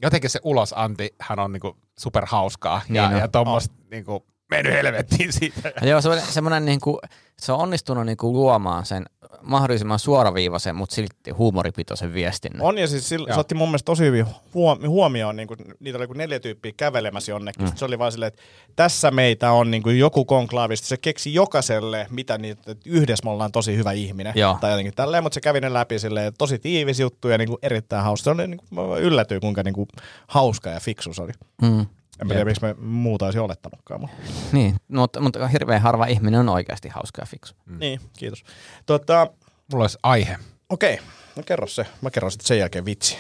jotenkin 0.02 0.30
se 0.30 0.40
ulosanti, 0.44 1.16
hän 1.20 1.40
on 1.40 1.52
niinku 1.52 1.78
superhauskaa. 2.00 2.82
Niin 2.88 2.96
ja, 2.96 3.08
on. 3.08 3.18
ja 3.18 3.28
tommoista 3.28 3.76
niinku, 3.92 4.26
mennyt 4.52 4.74
helvettiin 4.74 5.34
siitä. 5.34 5.72
Ja 5.82 5.88
Joo, 5.90 6.02
semmoinen, 6.02 6.26
semmoinen 6.32 6.66
niinku, 6.66 7.00
se 7.40 7.52
on 7.52 7.60
onnistunut 7.60 8.06
niinku 8.06 8.34
luomaan 8.34 8.86
sen 8.86 9.06
mahdollisimman 9.42 10.00
suoraviivaisen, 10.00 10.76
mutta 10.76 10.96
silti 10.96 11.32
huumoripitoisen 11.32 12.14
viestinnän. 12.14 12.62
On 12.62 12.78
ja 12.78 12.88
siis 12.88 13.10
sillä, 13.10 13.34
se 13.34 13.40
otti 13.40 13.56
mun 13.56 13.68
mielestä 13.70 13.86
tosi 13.86 14.04
hyvin 14.04 14.26
huom- 14.54 14.88
huomioon, 14.88 15.36
niin 15.36 15.48
kuin, 15.48 15.60
niitä 15.80 15.98
oli 15.98 16.08
kuin 16.08 16.18
neljä 16.18 16.40
tyyppiä 16.40 16.72
kävelemässä 16.78 17.32
jonnekin. 17.32 17.66
Mm. 17.66 17.72
Se 17.76 17.86
oli 17.86 18.00
vaan 18.00 18.12
silleen, 18.12 18.28
että 18.28 18.42
tässä 18.76 19.12
meitä 19.12 19.52
on 19.52 19.72
niin 19.72 19.84
kuin 19.84 20.00
joku 20.00 20.26
konklaavisti. 20.26 20.88
Se 20.88 20.98
keksi 20.98 21.34
jokaiselle, 21.34 22.08
mitä 22.10 22.38
niitä, 22.38 22.72
että 22.72 22.90
yhdessä 22.90 23.24
me 23.24 23.30
ollaan 23.30 23.52
tosi 23.52 23.78
hyvä 23.78 23.92
ihminen. 23.92 24.34
Joo. 24.36 24.58
Tai 24.62 24.72
jotenkin 24.72 24.96
tälleen, 24.96 25.24
mutta 25.24 25.34
se 25.34 25.42
kävi 25.42 25.62
ne 25.62 25.74
läpi 25.74 26.00
silleen, 26.00 26.34
tosi 26.38 26.60
tiivis 26.60 27.00
juttu 27.00 27.28
ja 27.28 27.38
niin 27.38 27.50
kuin 27.50 27.60
erittäin 27.62 28.04
hauska. 28.04 28.24
Se 28.24 28.30
oli, 28.30 28.48
niin 28.48 28.58
kuin, 28.58 28.90
mä 28.90 28.98
yllätyin, 28.98 29.42
kuinka 29.42 29.64
niin 29.64 29.74
kuin 29.74 29.88
hauska 30.28 30.70
ja 30.70 30.80
fiksu 30.80 31.14
se 31.14 31.22
oli. 31.22 31.32
Mm. 31.62 31.86
En 32.22 32.28
mä 32.28 32.34
tiedä, 32.34 32.46
miksi 32.46 32.62
me 32.66 32.74
muuta 32.80 33.26
olisi 33.26 33.40
olettanutkaan. 33.40 34.02
Mutta. 34.02 34.16
Niin, 34.52 34.76
mutta, 34.88 35.22
mutta 35.22 35.48
hirveän 35.48 35.82
harva 35.82 36.06
ihminen 36.06 36.40
on 36.40 36.50
oikeasti 36.50 36.90
hauska 36.90 37.22
ja 37.22 37.26
fiksu. 37.26 37.56
Mm. 37.66 37.80
Niin, 37.80 38.02
kiitos. 38.18 38.44
Tota, 38.86 39.28
Mulla 39.72 39.84
olisi 39.84 39.98
aihe. 40.04 40.38
okei, 40.70 41.00
no 41.36 41.44
kerro 41.44 41.68
se. 41.68 41.86
Mä 42.02 42.12
kerron 42.12 42.32
sitten 42.32 42.48
sen 42.48 42.60
jälkeen 42.60 42.86
vitsi. 42.86 43.18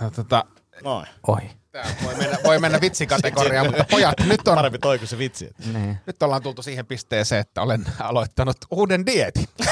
No, 0.00 0.10
tota, 0.10 0.44
Noin. 0.84 1.06
Oi. 1.28 1.40
Tää 1.72 1.84
voi 2.04 2.14
mennä, 2.14 2.38
voi 2.44 2.58
mennä 2.58 2.80
vitsikategoriaan, 2.80 3.66
mutta 3.70 3.84
pojat, 3.90 4.14
nyt, 4.26 4.48
on, 4.48 4.54
Parempi 4.54 4.78
toi 4.78 4.98
kuin 4.98 5.08
se 5.08 5.18
vitsi. 5.18 5.50
Niin. 5.72 5.98
nyt 6.06 6.22
ollaan 6.22 6.42
tultu 6.42 6.62
siihen 6.62 6.86
pisteeseen, 6.86 7.40
että 7.40 7.62
olen 7.62 7.86
aloittanut 8.00 8.56
uuden 8.70 9.06
dietin. 9.06 9.48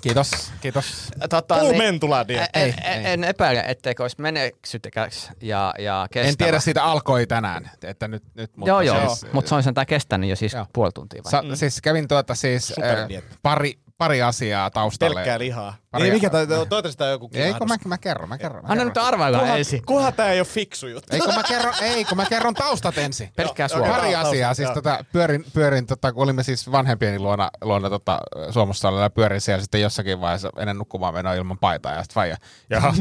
Kiitos, 0.00 0.52
kiitos. 0.60 1.08
Tota, 1.30 1.58
Tuu 1.58 1.70
niin, 1.70 1.82
mentula 1.82 2.28
die. 2.28 2.38
en, 2.38 2.48
Ei, 2.54 2.74
en, 2.84 3.06
ei. 3.06 3.12
en 3.12 3.24
epäile, 3.24 3.64
etteikö 3.66 4.02
olisi 4.02 4.16
meneksytekäs 4.20 5.30
ja, 5.40 5.74
ja 5.78 6.06
kestävä. 6.10 6.30
En 6.30 6.36
tiedä, 6.36 6.60
siitä 6.60 6.84
alkoi 6.84 7.26
tänään, 7.26 7.70
että 7.82 8.08
nyt, 8.08 8.22
nyt 8.34 8.56
mutta 8.56 8.70
Joo, 8.70 8.80
joo, 8.80 9.14
siis, 9.14 9.32
mutta 9.32 9.48
se 9.48 9.54
on 9.54 9.62
sentään 9.62 9.86
kestänyt 9.86 10.30
jo 10.30 10.36
siis 10.36 10.52
Joo. 10.52 10.66
puoli 10.72 10.92
tuntia. 10.94 11.22
Vai? 11.24 11.30
Sa, 11.30 11.56
siis 11.56 11.80
kävin 11.80 12.08
tuota 12.08 12.34
siis 12.34 12.74
äh, 12.82 13.22
pari, 13.42 13.78
pari 14.00 14.22
asiaa 14.22 14.70
taustalle. 14.70 15.14
Pelkkää 15.14 15.38
lihaa. 15.38 15.74
Pari- 15.90 16.04
Ei, 16.04 16.10
mikä 16.10 16.30
tää, 16.30 16.46
toivottavasti 16.46 16.98
tää 16.98 17.06
on 17.06 17.12
joku 17.12 17.30
Ei, 17.34 17.52
kun 17.52 17.58
kilahdus. 17.58 17.84
mä, 17.84 17.88
mä 17.88 17.98
kerron, 17.98 18.28
mä 18.28 18.38
kerron. 18.38 18.62
Mä 18.62 18.68
Anna 18.72 18.84
nyt 18.84 18.96
arvailla 18.96 19.56
ensin. 19.56 19.82
kunhan 19.86 20.12
tää 20.14 20.32
ei 20.32 20.40
ole 20.40 20.46
fiksu 20.46 20.86
juttu. 20.86 21.16
Ei 21.16 21.20
kun 21.20 21.34
mä 21.34 21.42
kerron, 21.42 21.74
ei, 21.82 22.04
kun 22.04 22.16
mä 22.16 22.24
kerron 22.24 22.54
taustat 22.54 22.98
ensin. 22.98 23.32
Pelkkää 23.36 23.68
suolaa. 23.68 23.90
Pari 23.96 24.12
Joo, 24.12 24.20
asiaa. 24.20 24.54
Siis 24.54 24.70
tota, 24.70 25.04
pyörin, 25.12 25.44
pyörin 25.54 25.86
tota, 25.86 26.12
kun 26.12 26.22
olimme 26.24 26.42
siis 26.42 26.72
vanhempieni 26.72 27.18
luona, 27.18 27.50
luona 27.62 27.90
tota, 27.90 28.18
Suomussalilla 28.50 29.02
ja 29.02 29.10
pyörin 29.10 29.40
siellä 29.40 29.62
sitten 29.62 29.80
jossakin 29.80 30.20
vaiheessa 30.20 30.50
ennen 30.58 30.78
nukkumaan 30.78 31.14
menoa 31.14 31.34
ilman 31.34 31.58
paitaa 31.58 31.92
ja 31.94 32.02
sitten 32.02 32.14
faija. 32.14 32.36
Jaha, 32.70 32.94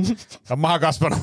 on 0.49 0.59
maha 0.59 0.79
kasvanut. 0.79 1.19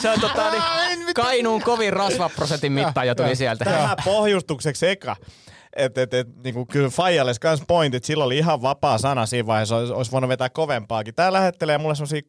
Se 0.00 0.10
on 0.10 0.20
tota, 0.20 0.50
niin, 0.50 1.14
Kainuun 1.14 1.62
kovin 1.62 1.92
rasvaprosentin 1.92 2.72
mittaaja 2.72 3.14
tuli 3.14 3.36
sieltä. 3.36 3.64
Tämä 3.64 3.96
pohjustukseksi 4.04 4.88
eka. 4.88 5.16
Et, 5.78 5.98
et, 5.98 6.14
et, 6.14 6.28
niinku, 6.44 6.66
kyllä 6.66 6.88
Fajalle 6.88 7.32
kans 7.40 7.62
pointit, 7.66 8.04
sillä 8.04 8.24
oli 8.24 8.38
ihan 8.38 8.62
vapaa 8.62 8.98
sana 8.98 9.26
siinä 9.26 9.46
vaiheessa, 9.46 9.76
olisi, 9.76 9.92
olisi 9.92 10.12
voinut 10.12 10.28
vetää 10.28 10.48
kovempaakin. 10.50 11.14
Tää 11.14 11.32
lähettelee 11.32 11.78
mulle 11.78 11.94
semmosia 11.94 12.22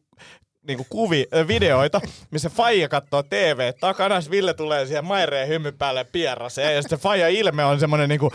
niinku 0.66 0.86
kuvi, 0.88 1.26
videoita, 1.48 2.00
missä 2.30 2.48
Faija 2.48 2.88
katsoo 2.88 3.22
TV 3.22 3.72
takana, 3.80 4.20
Ville 4.30 4.54
tulee 4.54 4.86
siihen 4.86 5.04
maireen 5.04 5.48
hymy 5.48 5.72
päälle 5.72 6.04
pierraseen, 6.04 6.74
ja 6.74 6.82
sitten 6.82 6.98
Faija 6.98 7.28
ilme 7.28 7.64
on 7.64 7.80
semmonen 7.80 8.08
niinku, 8.08 8.32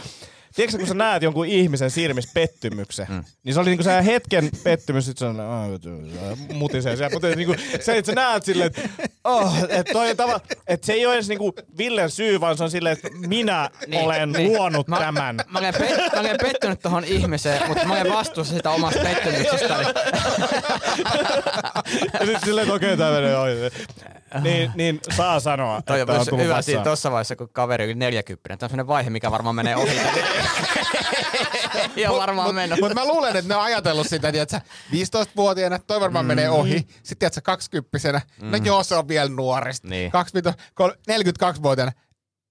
Tiedätkö, 0.56 0.78
kun 0.78 0.88
sä 0.88 0.94
näet 0.94 1.24
jonkun 1.24 1.46
ihmisen 1.46 1.92
silmissä 1.92 2.32
pettymyksen, 2.34 3.06
mm. 3.10 3.24
niin 3.44 3.54
se 3.54 3.60
oli 3.60 3.70
niinku 3.70 3.84
se 3.84 4.06
hetken 4.06 4.50
pettymys, 4.64 5.06
sit 5.06 5.18
se 5.18 5.26
on 5.26 5.40
"Aa, 5.40 5.68
mutisee 6.54 6.96
siellä, 6.96 7.14
mutta 7.14 7.28
niinku, 7.28 7.56
se, 7.80 7.98
että 7.98 8.12
sä 8.12 8.16
näet 8.16 8.46
silleen, 8.46 8.68
että 8.68 8.82
oh, 9.24 9.58
et 9.70 9.88
toi 9.94 10.10
on 10.10 10.18
tava, 10.18 10.40
et 10.68 10.84
se 10.84 10.94
ei 10.94 11.06
ole 11.06 11.14
edes 11.14 11.28
niinku 11.30 11.54
Villen 11.78 12.10
syy, 12.10 12.42
vaan 12.42 12.58
se 12.58 12.64
on 12.64 12.72
silleen, 12.72 12.94
että 12.94 13.10
minä 13.28 13.70
niin, 13.88 14.04
olen 14.04 14.32
niin. 14.32 14.48
luonut 14.54 14.88
Mä, 14.88 15.00
tämän. 15.00 15.36
mä, 15.48 15.60
olen 15.60 15.74
pet, 15.74 15.98
mä 16.14 16.20
olen 16.20 16.38
pettynyt 16.42 16.80
tohon 16.82 17.04
ihmiseen, 17.04 17.68
mutta 17.68 17.88
mä 17.88 17.94
olen 17.94 18.14
vastuussa 18.14 18.56
sitä 18.56 18.70
omasta 18.70 19.00
pettymyksestäni. 19.00 19.86
Ja 22.20 22.26
sit 22.26 22.38
silleen, 22.46 22.66
että 22.66 22.76
okei, 22.76 22.94
okay, 22.94 22.98
tää 22.98 23.12
menee 23.12 23.38
ohi. 23.38 23.52
Niin, 24.42 24.72
niin 24.76 25.00
saa 25.16 25.40
sanoa, 25.40 25.82
Toi 25.82 26.02
on 26.02 26.10
että 26.10 26.20
on 26.20 26.28
tullut 26.28 26.46
hyvä 26.46 26.62
siinä 26.62 26.84
tuossa 26.84 27.12
vaiheessa, 27.12 27.36
kun 27.36 27.50
kaveri 27.50 27.86
oli 27.86 27.96
40. 27.96 28.48
Tämä 28.48 28.66
on 28.66 28.70
sellainen 28.70 28.88
vaihe, 28.88 29.10
mikä 29.10 29.32
varmaan 29.32 29.56
menee 29.56 29.76
ohi. 29.76 30.00
Ei 31.98 32.08
ole 32.08 32.18
varmaan 32.22 32.56
mennyt. 32.56 32.80
Mutta 32.80 32.96
mä 32.96 33.06
luulen, 33.06 33.36
että 33.36 33.50
ne 33.50 33.56
on 33.56 33.64
ajatellut 33.64 34.08
sitä, 34.08 34.32
että 34.42 34.62
15-vuotiaana 34.92 35.80
toi 35.80 36.00
varmaan 36.00 36.26
mm. 36.26 36.28
menee 36.28 36.50
ohi. 36.50 36.88
Sitten 37.04 37.18
tiedätkö, 37.20 37.42
20 37.42 38.22
mm. 38.42 38.52
no 38.52 38.58
joo, 38.64 38.84
se 38.84 38.96
on 38.96 39.08
vielä 39.08 39.30
nuori. 39.30 39.72
Niin. 39.84 40.12
42-vuotiaana, 41.12 41.92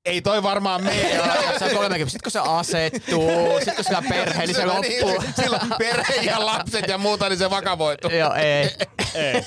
ei 0.05 0.23
toi 0.23 0.43
varmaan 0.43 0.85
mene. 0.85 1.15
Joo, 1.15 1.27
ja 1.27 1.59
se 1.59 1.65
on 1.65 1.71
30. 1.71 2.11
Sitten 2.11 2.23
kun 2.23 2.33
se 2.33 2.39
asettuu, 2.39 3.31
sitten 3.59 3.75
kun 3.75 3.85
sillä 3.85 3.99
on 3.99 4.05
perhe, 4.09 4.47
niin 4.47 4.57
se 4.57 4.67
loppuu. 4.67 5.21
Niin, 5.21 5.35
silloin 5.43 5.63
perhe 5.79 6.15
ja 6.15 6.47
lapset 6.47 6.89
ja 6.89 6.99
muuta, 6.99 7.29
niin 7.29 7.39
se 7.39 7.51
vakavoituu. 7.51 8.11
Joo, 8.11 8.35
ei. 8.35 8.71
Ei. 9.15 9.45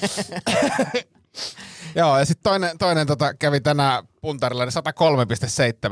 Joo, 1.95 2.19
ja 2.19 2.25
sitten 2.25 2.43
toinen, 2.43 2.77
toinen 2.77 3.07
tota, 3.07 3.33
kävi 3.33 3.59
tänään 3.61 4.03
puntarilla, 4.21 4.65
niin 4.65 4.73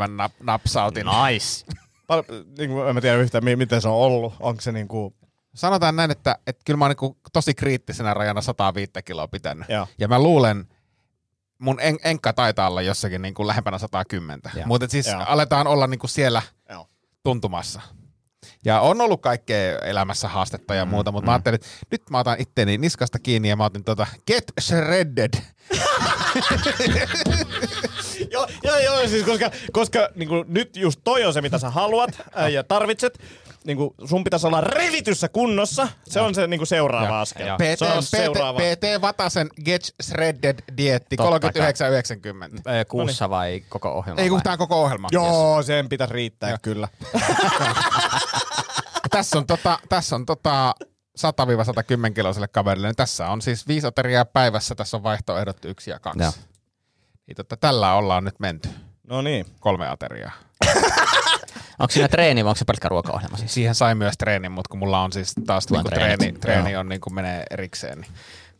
103,7 0.07 0.11
nap, 0.11 0.31
napsautin. 0.43 1.05
Nice. 1.05 1.65
Pal- 2.07 2.23
niin 2.57 2.69
kuin, 2.69 2.87
en 2.87 2.95
mä 2.95 3.01
tiedä 3.01 3.17
yhtään, 3.17 3.43
mi- 3.43 3.55
miten 3.55 3.81
se 3.81 3.87
on 3.87 3.95
ollut. 3.95 4.33
Onko 4.39 4.61
se 4.61 4.71
niinku 4.71 5.15
Sanotaan 5.55 5.95
näin, 5.95 6.11
että, 6.11 6.37
että 6.47 6.61
kyllä 6.65 6.77
mä 6.77 6.85
oon 6.85 6.95
niin 7.01 7.17
tosi 7.33 7.53
kriittisenä 7.53 8.13
rajana 8.13 8.41
105 8.41 8.91
kiloa 9.05 9.27
pitänyt. 9.27 9.69
Joo. 9.69 9.87
Ja 9.97 10.07
mä 10.07 10.19
luulen, 10.19 10.67
mun 11.59 11.79
en, 11.81 11.97
enkka 12.03 12.33
taitaa 12.33 12.69
olla 12.69 12.81
jossakin 12.81 13.21
niin 13.21 13.33
kuin 13.33 13.47
lähempänä 13.47 13.77
110. 13.77 14.41
Joo. 14.55 14.65
Mutta 14.65 14.87
siis 14.87 15.07
Joo. 15.07 15.23
aletaan 15.27 15.67
olla 15.67 15.87
niin 15.87 15.99
kuin 15.99 16.09
siellä 16.09 16.41
Joo. 16.69 16.89
tuntumassa. 17.23 17.81
Ja 18.65 18.79
on 18.81 19.01
ollut 19.01 19.21
kaikkea 19.21 19.79
elämässä 19.79 20.27
haastetta 20.27 20.75
ja 20.75 20.85
muuta, 20.85 21.11
mutta 21.11 21.25
mä 21.25 21.31
ajattelin, 21.31 21.55
että 21.55 21.67
nyt 21.91 22.09
mä 22.09 22.19
otan 22.19 22.35
itteni 22.39 22.77
niskasta 22.77 23.19
kiinni 23.19 23.49
ja 23.49 23.55
mä 23.55 23.65
otin 23.65 23.83
tota 23.83 24.07
Get 24.27 24.43
Shredded. 24.61 25.33
Joo, 28.31 28.47
joo, 28.63 28.77
joo, 28.77 29.07
siis 29.07 29.25
koska, 29.25 29.51
koska 29.71 30.09
niin 30.15 30.29
kuin, 30.29 30.45
nyt 30.47 30.77
just 30.77 30.99
toi 31.03 31.25
on 31.25 31.33
se, 31.33 31.41
mitä 31.41 31.57
sä 31.59 31.69
haluat 31.69 32.21
ää, 32.33 32.49
ja 32.49 32.63
tarvitset. 32.63 33.19
Niin 33.65 33.77
kuin, 33.77 33.89
sun 34.05 34.23
pitäisi 34.23 34.47
olla 34.47 34.61
revityssä 34.61 35.29
kunnossa. 35.29 35.87
Se 36.07 36.19
on 36.21 36.35
se 36.35 36.47
niin 36.47 36.59
kuin 36.59 36.67
seuraava 36.67 37.07
Joo, 37.07 37.15
askel. 37.15 37.47
joo. 37.47 37.57
PT, 37.57 37.79
Se 37.79 37.85
on 37.85 38.03
seuraava. 38.03 38.59
PT, 38.59 38.79
PT 38.79 39.01
Vatasen 39.01 39.49
Get 39.65 39.81
Shredded 40.03 40.59
dietti, 40.77 41.17
Totta 41.17 41.39
kai. 41.39 41.51
39,90. 41.51 42.71
Ö, 42.71 42.85
Kuussa 42.85 43.29
vai 43.29 43.63
koko 43.69 43.89
ohjelma? 43.91 44.21
Ei 44.21 44.29
kun 44.29 44.41
on 44.51 44.57
koko 44.57 44.83
ohjelma. 44.83 45.07
Joo, 45.11 45.63
sen 45.63 45.89
pitäisi 45.89 46.13
riittää 46.13 46.49
Joo. 46.49 46.57
kyllä. 46.61 46.87
tässä 49.17 49.37
on, 49.37 49.47
tota, 49.47 49.79
tässä 49.89 50.15
on 50.15 50.25
tota 50.25 50.75
100-110 51.19 52.13
kiloiselle 52.13 52.47
kaverille. 52.47 52.87
Niin 52.87 52.95
tässä 52.95 53.27
on 53.27 53.41
siis 53.41 53.67
viisi 53.67 53.87
ateriaa 53.87 54.25
päivässä, 54.25 54.75
tässä 54.75 54.97
on 54.97 55.03
vaihtoehdot 55.03 55.65
yksi 55.65 55.91
ja 55.91 55.99
kaksi. 55.99 56.21
Joo. 56.21 56.31
Niin 57.27 57.35
tota, 57.35 57.57
tällä 57.57 57.93
ollaan 57.93 58.23
nyt 58.23 58.39
menty. 58.39 58.69
No 59.07 59.21
niin. 59.21 59.45
Kolme 59.59 59.87
ateriaa. 59.87 60.31
Onko 61.79 61.91
siinä 61.91 62.07
treeni 62.07 62.43
vai 62.43 62.49
onko 62.49 62.57
se 62.57 62.65
pelkkä 62.65 62.89
ruokaohjelma 62.89 63.37
siis? 63.37 63.53
Siihen 63.53 63.75
sai 63.75 63.95
myös 63.95 64.17
treenin, 64.17 64.51
mutta 64.51 64.69
kun 64.69 64.79
mulla 64.79 65.01
on 65.01 65.11
siis 65.11 65.33
taas 65.47 65.69
niinku 65.69 65.89
treeni, 65.89 66.31
treeni 66.31 66.71
Joo. 66.71 66.79
on 66.79 66.89
niinku 66.89 67.09
menee 67.09 67.43
erikseen. 67.51 68.01
Niin. 68.01 68.11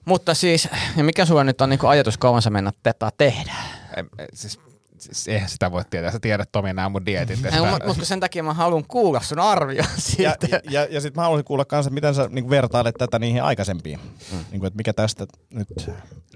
Mutta 0.06 0.34
siis, 0.34 0.70
ja 0.98 1.04
mikä 1.04 1.26
sulla 1.26 1.44
nyt 1.44 1.62
on 1.62 1.70
niinku 1.70 1.88
ajatus 1.88 2.18
kauan 2.18 2.42
sä 2.42 2.50
mennä 2.50 2.72
tätä 2.84 3.10
tehdä? 3.18 3.54
En, 3.98 4.10
en, 4.18 4.28
siis, 4.34 4.60
siis, 5.06 5.28
eihän 5.28 5.50
sitä 5.50 5.72
voi 5.72 5.84
tietää. 5.90 6.12
Sä 6.12 6.20
tiedät 6.20 6.52
Tomi 6.52 6.74
nämä 6.74 6.90
mun 6.90 7.06
dietit. 7.06 7.46
Ei, 7.46 7.62
mutta 7.72 7.88
mut 7.88 7.98
sen 8.04 8.20
takia 8.20 8.44
mä 8.44 8.54
haluan 8.54 8.86
kuulla 8.88 9.22
sun 9.22 9.40
arvio 9.40 9.78
Ja, 9.78 9.86
siitä. 9.98 10.48
ja, 10.52 10.60
ja, 10.70 10.88
ja 10.92 11.02
sitten 11.02 11.22
mä 11.22 11.24
haluaisin 11.24 11.46
kuulla 11.46 11.66
kanssa, 11.66 11.88
että 11.88 11.94
miten 11.94 12.16
sä 12.16 12.28
niin 12.32 12.50
vertailet 12.50 12.96
tätä 13.00 13.20
niihin 13.20 13.44
aikaisempiin. 13.44 14.00
Mm. 14.32 14.38
Niin 14.52 14.60
kuin, 14.60 14.68
että 14.68 14.78
mikä 14.78 14.94
tästä 14.94 15.26
nyt 15.54 15.68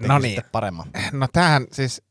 No 0.08 0.20
niin. 0.20 0.36
sitten 0.36 0.52
paremman. 0.52 0.86
No 1.12 1.28
tämähän 1.34 1.66
siis, 1.72 2.02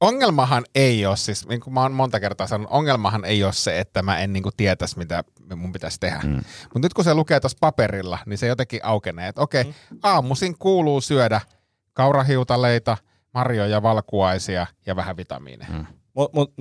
ongelmahan 0.00 0.64
ei 0.74 1.06
ole, 1.06 1.16
siis 1.16 1.48
niin 1.48 1.60
kuin 1.60 1.74
mä 1.74 1.82
oon 1.82 1.92
monta 1.92 2.20
kertaa 2.20 2.46
sanonut, 2.46 2.72
ongelmahan 2.72 3.24
ei 3.24 3.44
ole 3.44 3.52
se, 3.52 3.80
että 3.80 4.02
mä 4.02 4.18
en 4.18 4.32
niin 4.32 4.42
kuin 4.42 4.52
tietäisi, 4.56 4.98
mitä 4.98 5.24
mun 5.56 5.72
pitäisi 5.72 6.00
tehdä. 6.00 6.20
Mm. 6.24 6.34
Mutta 6.62 6.78
nyt 6.82 6.94
kun 6.94 7.04
se 7.04 7.14
lukee 7.14 7.40
tuossa 7.40 7.58
paperilla, 7.60 8.18
niin 8.26 8.38
se 8.38 8.46
jotenkin 8.46 8.80
aukenee, 8.82 9.28
että 9.28 9.40
okei, 9.40 9.64
mm. 9.64 9.72
aamuisin 10.02 10.58
kuuluu 10.58 11.00
syödä 11.00 11.40
kaurahiutaleita, 11.92 12.96
marjoja, 13.34 13.82
valkuaisia 13.82 14.66
ja 14.86 14.96
vähän 14.96 15.16
vitamiineja. 15.16 15.70
Mm. 15.70 15.86
Mut, 16.18 16.32
mut, 16.32 16.54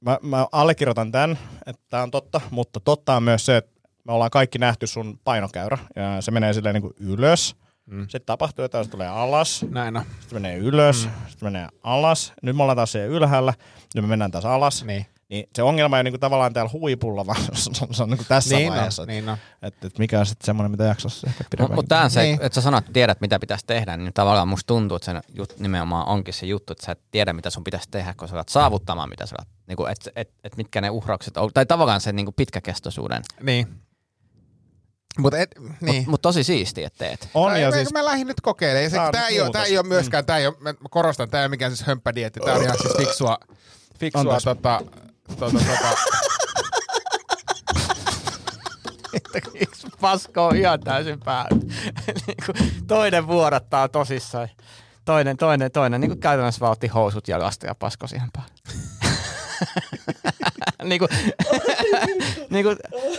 mä, 0.00 0.18
mä 0.22 0.46
allekirjoitan 0.52 1.12
tämän, 1.12 1.38
että 1.66 1.82
tämä 1.90 2.02
on 2.02 2.10
totta, 2.10 2.40
mutta 2.50 2.80
totta 2.80 3.16
on 3.16 3.22
myös 3.22 3.46
se, 3.46 3.56
että 3.56 3.80
me 4.04 4.12
ollaan 4.12 4.30
kaikki 4.30 4.58
nähty 4.58 4.86
sun 4.86 5.18
painokäyrä 5.24 5.78
ja 5.96 6.20
se 6.20 6.30
menee 6.30 6.52
silleen 6.52 6.74
niin 6.74 6.82
kuin 6.82 6.94
ylös. 7.00 7.56
Mm. 7.86 8.02
Sitten 8.02 8.26
tapahtuu 8.26 8.62
jotain, 8.62 8.84
se 8.84 8.90
tulee 8.90 9.08
alas, 9.08 9.64
Näin 9.70 9.96
on. 9.96 10.04
sitten 10.20 10.42
menee 10.42 10.56
ylös, 10.58 11.06
mm. 11.06 11.12
sitten 11.28 11.46
menee 11.52 11.68
alas. 11.82 12.32
Nyt 12.42 12.56
me 12.56 12.62
ollaan 12.62 12.76
taas 12.76 12.92
siellä 12.92 13.16
ylhäällä, 13.16 13.54
nyt 13.94 14.04
me 14.04 14.08
mennään 14.08 14.30
taas 14.30 14.44
alas. 14.44 14.84
Niin. 14.84 15.06
Niin 15.28 15.48
se 15.54 15.62
ongelma 15.62 15.96
ei 15.96 15.98
ole 15.98 16.02
niinku 16.02 16.18
tavallaan 16.18 16.52
täällä 16.52 16.70
huipulla, 16.72 17.26
vaan 17.26 17.40
se 17.54 17.70
on, 17.88 17.94
se 17.94 18.02
on 18.02 18.10
niinku 18.10 18.24
tässä 18.28 18.56
Niin 18.56 18.72
vaiheessa. 18.72 19.02
on, 19.02 19.08
niin 19.08 19.28
on. 19.28 19.38
Että 19.62 19.86
et 19.86 19.98
mikä 19.98 20.20
on 20.20 20.26
sitten 20.26 20.46
semmoinen, 20.46 20.70
mitä 20.70 20.84
jaksaisi 20.84 21.26
ehkä 21.26 21.38
Mutta 21.44 21.50
pidemmän. 21.56 21.74
mut 21.74 21.86
tää 21.88 22.02
on 22.04 22.10
se, 22.10 22.20
Niin. 22.22 22.36
niin. 22.36 22.46
että 22.46 22.54
sä 22.54 22.60
sanot, 22.60 22.78
että 22.84 22.92
tiedät 22.92 23.20
mitä 23.20 23.38
pitäisi 23.38 23.66
tehdä, 23.66 23.96
niin 23.96 24.12
tavallaan 24.14 24.48
musta 24.48 24.66
tuntuu, 24.66 24.96
että 24.96 25.12
se 25.12 25.20
jut, 25.34 25.58
nimenomaan 25.58 26.06
onkin 26.08 26.34
se 26.34 26.46
juttu, 26.46 26.72
että 26.72 26.86
sä 26.86 26.92
et 26.92 27.00
tiedä 27.10 27.32
mitä 27.32 27.50
sun 27.50 27.64
pitäisi 27.64 27.88
tehdä, 27.90 28.14
kun 28.16 28.28
sä 28.28 28.34
alat 28.34 28.48
saavuttamaan 28.48 29.08
mitä 29.08 29.26
sä 29.26 29.36
alat, 29.38 29.48
niin 29.66 29.76
kuin, 29.76 29.92
että 29.92 30.10
et, 30.16 30.30
et 30.44 30.56
mitkä 30.56 30.80
ne 30.80 30.90
uhraukset 30.90 31.36
on, 31.36 31.50
tai 31.54 31.66
tavallaan 31.66 32.00
sen 32.00 32.16
niin 32.16 32.26
kuin 32.26 32.34
pitkäkestoisuuden. 32.34 33.22
Niin. 33.42 33.66
Mutta 35.18 35.38
et, 35.38 35.50
Niin. 35.58 35.74
niin. 35.80 35.94
Mutta 35.96 36.10
mut 36.10 36.22
tosi 36.22 36.44
siisti, 36.44 36.84
että 36.84 36.98
teet. 36.98 37.28
on 37.34 37.50
no, 37.52 37.56
ja 37.58 37.70
mä, 37.70 37.76
siis, 37.76 37.92
mä 37.92 38.04
lähdin 38.04 38.26
nyt 38.26 38.40
kokeilemaan. 38.40 39.12
Tämä 39.12 39.28
ei, 39.28 39.40
ole, 39.40 39.50
tää 39.50 39.60
muutos. 39.60 39.70
ei 39.70 39.78
ole 39.78 39.86
myöskään, 39.86 40.26
tää 40.26 40.38
ei 40.38 40.46
ole, 40.46 40.56
mä 40.60 40.74
korostan, 40.90 41.30
tämä 41.30 41.40
ei 41.40 41.44
ole 41.44 41.50
mikään 41.50 41.76
siis 41.76 41.86
hömppädietti. 41.86 42.40
Tämä 42.40 42.56
on 42.56 42.62
ihan 42.62 42.76
siis 42.82 42.96
fiksua, 42.96 43.38
fiksua 43.98 44.38
tota, 44.44 44.80
tota, 45.28 45.58
tota, 45.58 45.96
Paska 50.00 50.46
on 50.46 50.56
ihan 50.56 50.80
täysin 50.80 51.20
päällä. 51.20 51.60
toinen 52.86 53.26
vuodattaa 53.26 53.88
tosissaan. 53.88 54.48
Toinen, 55.04 55.36
toinen, 55.36 55.70
toinen. 55.72 56.00
Niin 56.00 56.10
kuin 56.10 56.20
käytännössä 56.20 56.60
vaan 56.60 56.72
otti 56.72 56.86
housut 56.86 57.28
jalasta 57.28 57.66
ja 57.66 57.74
pasko 57.74 58.06
siihen 58.06 58.28
päälle. 58.32 58.50
Niin 60.88 60.98
kuin, 60.98 61.08
niin 62.50 62.64
kuin 62.64 62.76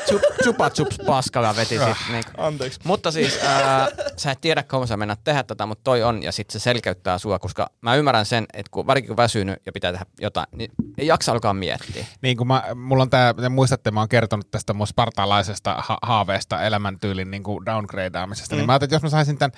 chup, 0.10 0.22
chupa 0.44 0.70
chups 0.70 0.98
paskalla 1.06 1.56
veti 1.56 1.78
sit. 1.78 1.88
Niin 2.12 2.24
kuin. 2.26 2.46
anteeksi. 2.46 2.80
Mutta 2.84 3.12
siis 3.12 3.40
ää, 3.44 3.88
sä 4.18 4.32
et 4.32 4.42
tiedä 4.42 4.64
kauan 4.64 4.88
sä 4.88 4.98
mennä 4.98 5.18
tehdä 5.24 5.44
tätä, 5.44 5.66
mutta 5.66 5.84
toi 5.84 6.04
on 6.04 6.24
ja 6.24 6.32
sitten 6.32 6.60
se 6.60 6.64
selkeyttää 6.64 7.18
sua, 7.18 7.40
koska 7.40 7.70
mä 7.82 7.96
ymmärrän 7.96 8.26
sen, 8.26 8.46
että 8.54 8.70
kun 8.72 8.88
varsinkin 8.88 9.08
kun 9.08 9.18
väsynyt 9.18 9.60
ja 9.66 9.72
pitää 9.72 9.92
tehdä 9.92 10.06
jotain, 10.20 10.48
niin 10.52 10.72
ei 10.98 11.08
jaksa 11.08 11.32
alkaa 11.32 11.54
miettiä. 11.54 12.06
niin 12.22 12.38
kuin 12.38 12.48
mä, 12.48 12.64
mulla 12.76 13.04
on 13.04 13.10
tää, 13.10 13.34
te 13.34 13.50
muistatte, 13.50 13.92
mä 13.92 14.00
oon 14.00 14.10
kertonut 14.10 14.52
tästä 14.52 14.74
mun 14.74 14.88
spartalaisesta 14.88 15.76
ha- 15.88 15.98
haaveesta 16.02 16.62
elämäntyylin 16.62 17.32
niin 17.32 17.44
kuin 17.44 17.66
downgradeaamisesta, 17.66 18.56
mm. 18.56 18.58
niin 18.58 18.66
mä 18.66 18.74
ajattelin, 18.74 18.88
että 18.88 18.96
jos 18.96 19.04
mä 19.04 19.10
saisin 19.10 19.38
tämän, 19.38 19.52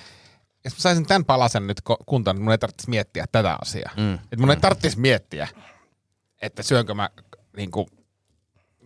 jos 0.64 0.72
mä 0.74 0.80
saisin 0.80 1.06
tämän 1.06 1.24
palasen 1.24 1.66
nyt 1.66 1.80
kuntoon, 2.06 2.36
niin 2.36 2.44
mun 2.44 2.52
ei 2.52 2.58
tarvitsisi 2.58 2.90
miettiä 2.90 3.24
tätä 3.32 3.58
asiaa. 3.62 3.92
Mm. 3.96 4.14
Et 4.32 4.38
mun 4.38 4.50
ei 4.50 4.56
tarvitsisi 4.56 5.00
miettiä, 5.00 5.48
että 6.42 6.62
syönkö 6.62 6.94
mä 6.94 7.10
niin 7.56 7.70
kuin, 7.70 7.86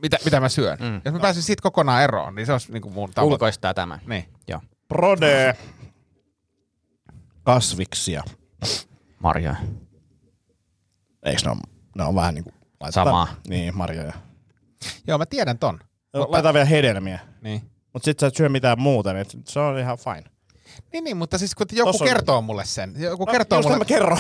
mitä, 0.03 0.19
mitä 0.25 0.41
mä 0.41 0.49
syön. 0.49 0.79
Mm. 0.81 1.01
Jos 1.05 1.15
mä 1.15 1.21
pääsin 1.21 1.43
siitä 1.43 1.63
kokonaan 1.63 2.03
eroon, 2.03 2.35
niin 2.35 2.47
se 2.47 2.53
olisi 2.53 2.73
niin 2.73 2.83
kuin 2.83 2.95
mun 2.95 3.11
tavoite. 3.15 3.33
Ulkoistaa 3.35 3.75
tämän. 3.75 4.01
Niin. 4.07 4.25
Joo. 4.49 4.61
Prode. 4.89 5.57
Kasviksia. 7.43 8.23
Marjoja. 9.19 9.57
Eikö 11.25 11.41
ne 11.45 11.51
on, 11.51 11.61
ne 11.99 12.05
on 12.05 12.15
vähän 12.15 12.35
niin 12.35 12.45
kuin... 12.45 12.55
Samaa. 12.91 13.27
Niin, 13.49 13.77
marjoja. 13.77 14.13
Joo, 15.07 15.19
mä 15.19 15.27
tiedän 15.27 15.59
ton. 15.59 15.79
Laitetaan 16.15 16.55
vielä 16.55 16.65
hedelmiä. 16.67 17.19
Niin. 17.43 17.63
Mutta 17.93 18.05
sit 18.05 18.19
sä 18.21 18.27
et 18.27 18.37
syö 18.37 18.49
mitään 18.49 18.81
muuta, 18.81 19.13
niin 19.13 19.27
se 19.45 19.61
on 19.61 19.79
ihan 19.79 19.99
fine. 19.99 20.25
Niin, 20.93 21.05
niin, 21.05 21.17
mutta 21.17 21.39
siis 21.39 21.55
kun 21.55 21.67
joku 21.73 21.93
Tossa 21.93 22.05
on- 22.05 22.09
kertoo 22.11 22.43
mulle 22.43 22.65
sen. 22.65 22.95
Joku 22.97 23.25
No, 23.25 23.33
kertoo 23.33 23.59
just 23.59 23.69
mulle. 23.69 23.79
mä 23.79 23.85
kerron. 23.85 24.19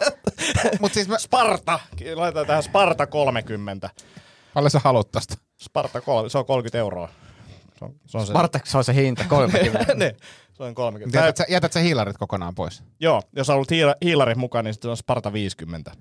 Mutta 0.80 0.94
siis 0.94 1.08
mä, 1.08 1.18
Sparta. 1.18 1.80
Laitetaan 2.14 2.46
tähän 2.46 2.62
Sparta 2.62 3.06
30. 3.06 3.90
paljon 4.56 4.70
sä 4.70 4.80
haluat 4.84 5.12
tosta? 5.12 5.34
Sparta 5.62 6.00
3, 6.00 6.28
se 6.28 6.38
on 6.38 6.46
30 6.46 6.78
euroa. 6.78 7.08
Se 7.78 7.84
on, 7.84 7.94
se 8.06 8.18
on 8.18 8.26
se. 8.26 8.30
Spartak, 8.30 8.66
se 8.66 8.78
on 8.78 8.84
se 8.84 8.94
hinta, 8.94 9.24
30. 9.28 9.94
niin, 9.94 10.16
se 10.52 10.62
on 10.62 10.74
30. 10.74 11.18
Tää, 11.18 11.26
Jätät 11.26 11.36
sä, 11.36 11.44
jätät 11.48 11.72
sä 11.72 11.80
hiilarit 11.80 12.18
kokonaan 12.18 12.54
pois? 12.54 12.82
joo, 13.00 13.22
jos 13.36 13.48
haluat 13.48 13.70
hiila, 13.70 13.94
hiilarit 14.04 14.38
mukaan, 14.38 14.64
niin 14.64 14.74
sitten 14.74 14.90
on 14.90 14.96
Sparta 14.96 15.32
50. 15.32 15.92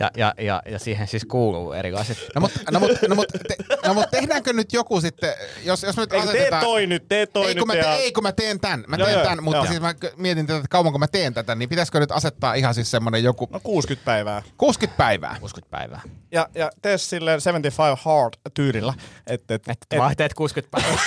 ja, 0.00 0.10
ja, 0.16 0.34
ja, 0.38 0.62
ja, 0.70 0.78
siihen 0.78 1.08
siis 1.08 1.24
kuuluu 1.24 1.72
erilaiset. 1.72 2.18
No 2.34 2.40
mutta 2.40 2.60
no, 2.70 2.80
mut, 2.80 2.90
no, 3.08 3.14
mut, 3.14 3.26
te, 3.48 3.56
no, 3.86 3.94
mut 3.94 4.10
tehdäänkö 4.10 4.52
nyt 4.52 4.72
joku 4.72 5.00
sitten, 5.00 5.34
jos, 5.64 5.82
jos 5.82 5.96
me 5.96 6.02
nyt 6.02 6.12
Ei, 6.12 6.20
tee 6.20 6.30
asetetaan... 6.30 6.62
toi 6.62 6.86
nyt, 6.86 7.08
tee 7.08 7.26
toi 7.26 7.46
ei, 7.46 7.54
nyt. 7.54 7.58
kun 7.58 7.66
mä, 7.66 7.72
te, 7.72 7.78
ja... 7.78 7.94
ei, 7.94 8.12
kun 8.12 8.22
mä 8.22 8.32
teen 8.32 8.60
tämän. 8.60 8.84
Mä 8.88 8.96
Joo, 8.96 9.06
teen 9.06 9.18
joo, 9.18 9.24
tämän, 9.24 9.44
mutta 9.44 9.58
joo. 9.58 9.66
siis 9.66 9.80
mä 9.80 9.94
mietin 10.16 10.46
tätä, 10.46 10.56
että 10.56 10.68
kauan 10.70 10.92
kun 10.92 11.00
mä 11.00 11.08
teen 11.08 11.34
tätä, 11.34 11.54
niin 11.54 11.68
pitäisikö 11.68 12.00
nyt 12.00 12.12
asettaa 12.12 12.54
ihan 12.54 12.74
siis 12.74 12.90
semmonen 12.90 13.24
joku 13.24 13.48
No 13.52 13.60
60 13.62 14.04
päivää. 14.04 14.42
60 14.56 14.96
päivää. 14.96 15.36
60 15.40 15.70
päivää. 15.70 16.00
Ja, 16.32 16.48
ja 16.54 16.70
tee 16.82 16.98
silleen 16.98 17.40
75 17.40 18.02
hard 18.04 18.34
tyylillä. 18.54 18.94
Et, 19.26 19.50
et, 19.50 19.68
Et, 19.68 19.78
et, 19.90 19.98
vaan 19.98 20.16
teet 20.16 20.34
60 20.34 20.78
päivää. 20.80 20.98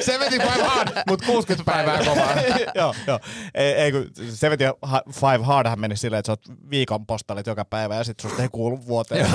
75 0.00 0.62
hard, 0.62 0.88
mutta 1.08 1.26
60 1.26 1.72
päivää 1.72 1.98
kovaa. 2.04 2.34
joo, 2.80 2.94
joo. 3.06 3.18
Ei, 3.54 3.72
ei 3.72 3.92
kun 3.92 4.10
75 4.30 5.42
hardhan 5.42 5.80
meni 5.80 5.96
silleen, 5.96 6.18
että 6.18 6.26
sä 6.26 6.32
oot 6.32 6.70
viikon 6.70 7.06
postalit 7.06 7.46
joka 7.46 7.64
päivä 7.64 7.94
ja 7.94 8.04
sit 8.04 8.20
susta 8.20 8.42
ei 8.42 8.48
kuulu 8.48 8.86
vuoteen. 8.86 9.26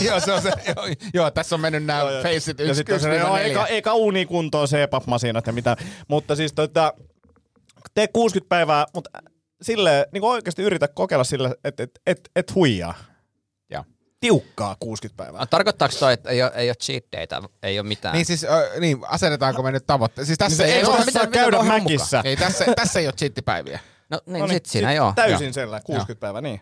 joo, 0.00 0.20
se 0.24 0.32
on 0.32 0.42
se. 0.42 0.52
Joo, 0.66 0.86
joo 1.14 1.30
tässä 1.30 1.54
on 1.56 1.60
mennyt 1.60 1.84
nämä 1.84 2.00
faceit 2.22 2.58
ja 2.58 2.64
yksi, 2.64 2.80
yksi, 2.88 2.98
se, 2.98 3.16
joo, 3.16 3.36
neljä. 3.36 3.48
eikä, 3.48 3.64
eikä 3.64 3.92
uuni 3.92 4.26
kuntoon 4.26 4.68
CPAP-masinat 4.68 5.46
ja 5.46 5.52
mitä. 5.52 5.76
Mutta 6.08 6.36
siis 6.36 6.52
tota, 6.52 6.92
tee 7.94 8.08
60 8.08 8.48
päivää, 8.48 8.86
mutta 8.94 9.10
silleen, 9.62 10.06
niin 10.12 10.24
oikeasti 10.24 10.62
yritä 10.62 10.88
kokeilla 10.88 11.24
sillä, 11.24 11.54
että 11.64 11.82
et, 11.82 11.90
et, 12.06 12.30
et 12.36 12.54
huijaa. 12.54 12.94
Joo. 14.22 14.38
Tiukkaa 14.38 14.76
60 14.80 15.24
päivää. 15.24 15.40
No, 15.40 15.46
Tarkoittaako 15.46 15.94
toi, 16.00 16.12
että 16.12 16.30
ei 16.30 16.42
ole, 16.42 16.52
ei 16.54 16.68
ole 16.68 16.74
cheat 16.74 17.04
dayta, 17.16 17.42
ei 17.62 17.78
ole 17.80 17.88
mitään? 17.88 18.14
Niin 18.14 18.26
siis, 18.26 18.44
ö, 18.44 18.70
niin, 18.80 18.98
asetetaanko 19.08 19.62
me 19.62 19.72
nyt 19.72 19.86
tavoitteet? 19.86 20.26
Siis 20.26 20.38
tässä 20.38 20.62
Niin 20.62 20.72
ei, 20.72 20.78
ei 20.78 20.84
ole, 20.84 20.96
saa 20.96 21.04
mitä- 21.04 21.18
mitä 21.26 21.32
käydä 21.38 21.62
mäkissä. 21.62 22.20
ei 22.24 22.36
tässä, 22.36 22.64
tässä 22.76 23.00
ei 23.00 23.06
ole 23.06 23.12
chittipäiviä. 23.12 23.80
no 24.10 24.20
niin, 24.26 24.40
No 24.42 24.48
sit 24.48 24.66
siinä 24.66 24.92
joo. 24.92 25.12
Täysin 25.16 25.54
sellainen, 25.54 25.84
60 25.86 26.20
päivää, 26.20 26.40
niin. 26.40 26.60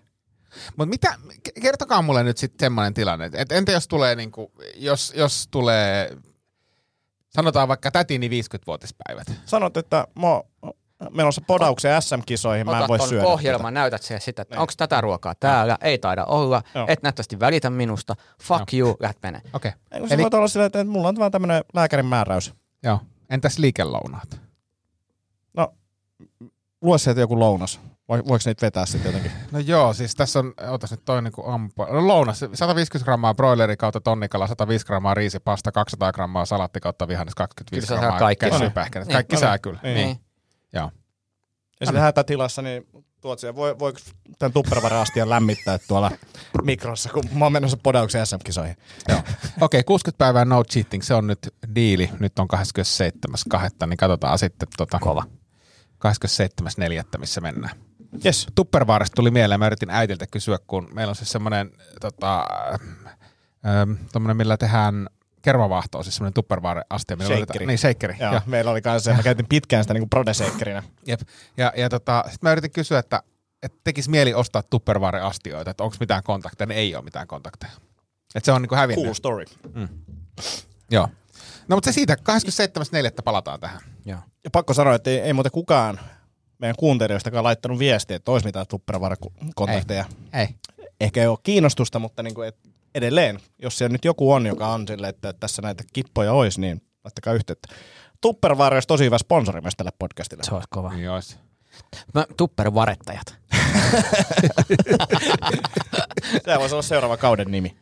Mutta 0.76 0.86
mitä, 0.90 1.14
ke- 1.48 1.60
kertokaa 1.62 2.02
mulle 2.02 2.22
nyt 2.24 2.38
sitten 2.38 2.66
semmoinen 2.66 2.94
tilanne, 2.94 3.30
että 3.34 3.54
entä 3.54 3.72
jos 3.72 3.88
tulee, 3.88 4.14
niinku, 4.14 4.52
jos, 4.74 5.12
jos 5.16 5.48
tulee, 5.50 6.16
sanotaan 7.28 7.68
vaikka 7.68 7.90
tätini 7.90 8.28
50-vuotispäivät. 8.28 9.26
Sanot, 9.46 9.76
että 9.76 10.06
mä 10.14 10.26
menossa 11.11 11.40
podauksen 11.46 12.02
SM-kisoihin, 12.02 12.66
mä 12.66 12.70
en 12.72 12.76
Otat 12.76 12.88
voi 12.88 13.09
syödä 13.09 13.26
ohjelman, 13.26 13.74
näytät 13.74 14.02
siihen 14.02 14.20
sitä, 14.20 14.42
että 14.42 14.61
onko 14.61 14.72
tätä 14.76 15.00
ruokaa 15.00 15.35
täällä, 15.35 15.78
ei 15.80 15.98
taida 15.98 16.24
olla, 16.24 16.62
Joo. 16.74 16.85
et 16.88 17.02
näyttävästi 17.02 17.40
välitä 17.40 17.70
minusta, 17.70 18.14
fuck 18.42 18.74
you, 18.74 18.96
lähdet 19.00 19.22
menee. 19.22 19.40
Okei, 19.52 19.72
tätä. 19.90 20.09
Se 20.09 20.14
Eli- 20.14 20.22
voi 20.22 20.30
olla 20.35 20.48
silleen, 20.48 20.66
että 20.66 20.85
mulla 20.85 21.09
on 21.09 21.16
vaan 21.18 21.32
tämmönen 21.32 21.64
lääkärin 21.74 22.06
määräys. 22.06 22.54
joo. 22.82 23.00
Entäs 23.30 23.59
liikelounaat? 23.59 24.40
Lue 26.82 26.98
sieltä 26.98 27.20
joku 27.20 27.38
lounas. 27.38 27.80
Voiko 28.09 28.38
niitä 28.46 28.66
vetää 28.66 28.87
sitten 28.87 29.09
jotenkin? 29.09 29.32
No 29.52 29.59
joo, 29.59 29.92
siis 29.92 30.14
tässä 30.14 30.38
on, 30.38 30.54
otas 30.70 30.90
nyt 30.90 31.04
toi 31.04 31.22
niinku 31.22 31.42
ampua. 31.50 31.87
No 31.87 32.06
lounas, 32.09 32.44
150 32.54 33.04
grammaa 33.04 33.35
broileri 33.35 33.76
kautta 33.76 34.00
tonnikala, 34.00 34.46
105 34.46 34.87
grammaa 34.87 35.14
riisipasta, 35.14 35.72
200 35.72 36.12
grammaa 36.12 36.44
salatti 36.44 36.80
kautta 36.80 37.09
vihannes, 37.09 37.35
25 37.35 37.87
Kyllä 37.87 38.00
grammaa 38.00 38.18
kaikki. 38.18 38.50
käsypähkinät. 38.50 39.09
Niin. 39.09 39.14
Kaikki 39.14 39.37
No 39.37 39.40
sää 39.40 39.52
niin. 39.52 39.61
kyllä. 39.62 39.80
Niin. 39.82 39.94
Niin. 39.94 40.20
Joo. 40.72 40.90
Ja 41.81 41.87
sitten 41.87 42.02
hätätilassa, 42.02 42.62
niin 42.62 42.87
tuot 43.20 43.38
siihen, 43.38 43.57
voi, 43.57 43.79
voiko 43.79 43.98
tämän 44.38 44.52
tupperware-astian 44.52 45.31
lämmittää 45.31 45.79
tuolla 45.88 46.11
mikrossa, 46.62 47.09
kun 47.09 47.24
mä 47.33 47.44
oon 47.44 47.52
menossa 47.52 47.76
podauksen 47.83 48.26
SM-kisoihin. 48.26 48.76
Joo. 49.09 49.20
Okei, 49.61 49.85
60 49.85 50.18
päivää 50.18 50.44
no 50.44 50.64
cheating, 50.64 51.02
se 51.02 51.14
on 51.14 51.26
nyt 51.26 51.55
diili. 51.74 52.11
Nyt 52.20 52.38
on 52.38 52.48
27.2. 53.55 53.87
Niin 53.87 53.96
katsotaan 53.96 54.38
sitten 54.38 54.68
tota, 54.76 54.98
Kova. 54.98 55.24
27.4. 56.07 57.18
missä 57.18 57.40
mennään. 57.40 57.76
Yes. 58.24 58.46
Tupperwaresta 58.55 59.14
tuli 59.14 59.31
mieleen, 59.31 59.61
mä 59.61 59.66
yritin 59.66 59.90
äitiltä 59.90 60.26
kysyä, 60.26 60.59
kun 60.66 60.88
meillä 60.92 61.11
on 61.11 61.16
siis 61.16 61.33
semmoinen, 61.33 61.70
tota, 62.00 62.46
ähm, 63.66 64.37
millä 64.37 64.57
tehdään 64.57 65.09
kermavaahtoa, 65.46 66.02
siis 66.02 66.14
semmoinen 66.16 66.35
Tupperware-astia. 66.35 67.16
Shakeri. 67.16 67.66
Niin, 67.66 67.78
shakeri. 67.78 68.16
Joo, 68.20 68.32
Joo. 68.32 68.40
meillä 68.46 68.70
oli 68.70 68.82
kanssa, 68.82 69.14
mä 69.14 69.22
käytin 69.22 69.46
pitkään 69.48 69.85
sitä 69.85 69.94
niin 69.94 70.11
prodeseikkerinä. 70.11 70.82
Jep. 71.06 71.20
Ja, 71.56 71.72
ja 71.76 71.88
tota, 71.88 72.22
sitten 72.24 72.48
mä 72.48 72.52
yritin 72.52 72.70
kysyä, 72.70 72.98
että, 72.98 73.22
että 73.62 73.78
tekisi 73.85 74.11
mieli 74.11 74.35
ostaa 74.35 74.62
Tupperware-astioita, 74.62 75.70
että 75.70 75.85
onko 75.85 75.96
mitään 76.00 76.22
kontakteja, 76.22 76.66
niin 76.66 76.78
ei 76.78 76.94
ole 76.94 77.04
mitään 77.04 77.26
kontakteja. 77.26 77.72
Että 78.35 78.44
se 78.44 78.52
on 78.52 78.62
niinku 78.62 78.74
hävinnyt. 78.74 79.04
Cool 79.04 79.14
story. 79.14 79.44
Joo. 80.90 81.09
No 81.68 81.76
mutta 81.76 81.92
se 81.92 81.94
siitä, 81.94 82.14
27.4. 82.14 82.20
palataan 83.24 83.61
tähän. 83.61 83.80
Joo. 84.04 84.18
Ja 84.44 84.50
pakko 84.50 84.74
sanoa, 84.74 84.94
että 84.94 85.11
ei, 85.11 85.18
ei 85.18 85.32
muuten 85.32 85.52
kukaan 85.52 86.00
meidän 86.59 86.76
kuuntelijoistakaan 86.78 87.44
laittanut 87.44 87.78
viestiä, 87.78 88.16
että 88.16 88.32
olisi 88.32 88.46
mitään 88.46 88.66
tupperware-kontakteja. 88.66 90.04
Ei. 90.32 90.48
Ehkä 91.00 91.20
ei 91.20 91.26
ole 91.26 91.38
kiinnostusta, 91.42 91.98
mutta 91.98 92.22
niin 92.22 92.35
kuin, 92.35 92.48
et 92.48 92.56
edelleen, 92.96 93.40
jos 93.62 93.78
siellä 93.78 93.92
nyt 93.92 94.04
joku 94.04 94.32
on, 94.32 94.46
joka 94.46 94.68
on 94.68 94.88
sille, 94.88 95.09
että 95.09 95.32
tässä 95.32 95.62
näitä 95.62 95.85
kippoja 95.92 96.32
olisi, 96.32 96.61
niin 96.61 96.82
laittakaa 97.04 97.35
yhteyttä. 97.35 97.68
Tupperware 98.20 98.76
olisi 98.76 98.88
tosi 98.88 99.04
hyvä 99.04 99.18
sponsori 99.18 99.61
myös 99.61 99.74
tälle 99.76 99.90
podcastille. 99.98 100.42
Se 100.42 100.54
olisi 100.54 100.68
kova. 100.70 100.92
Niin 100.94 101.11
olisi. 101.11 101.37
Mä, 102.14 102.24
tuppervarettajat. 102.37 103.26
Se 106.44 106.59
voisi 106.59 106.74
olla 106.74 106.82
seuraava 106.82 107.16
kauden 107.16 107.50
nimi. 107.50 107.76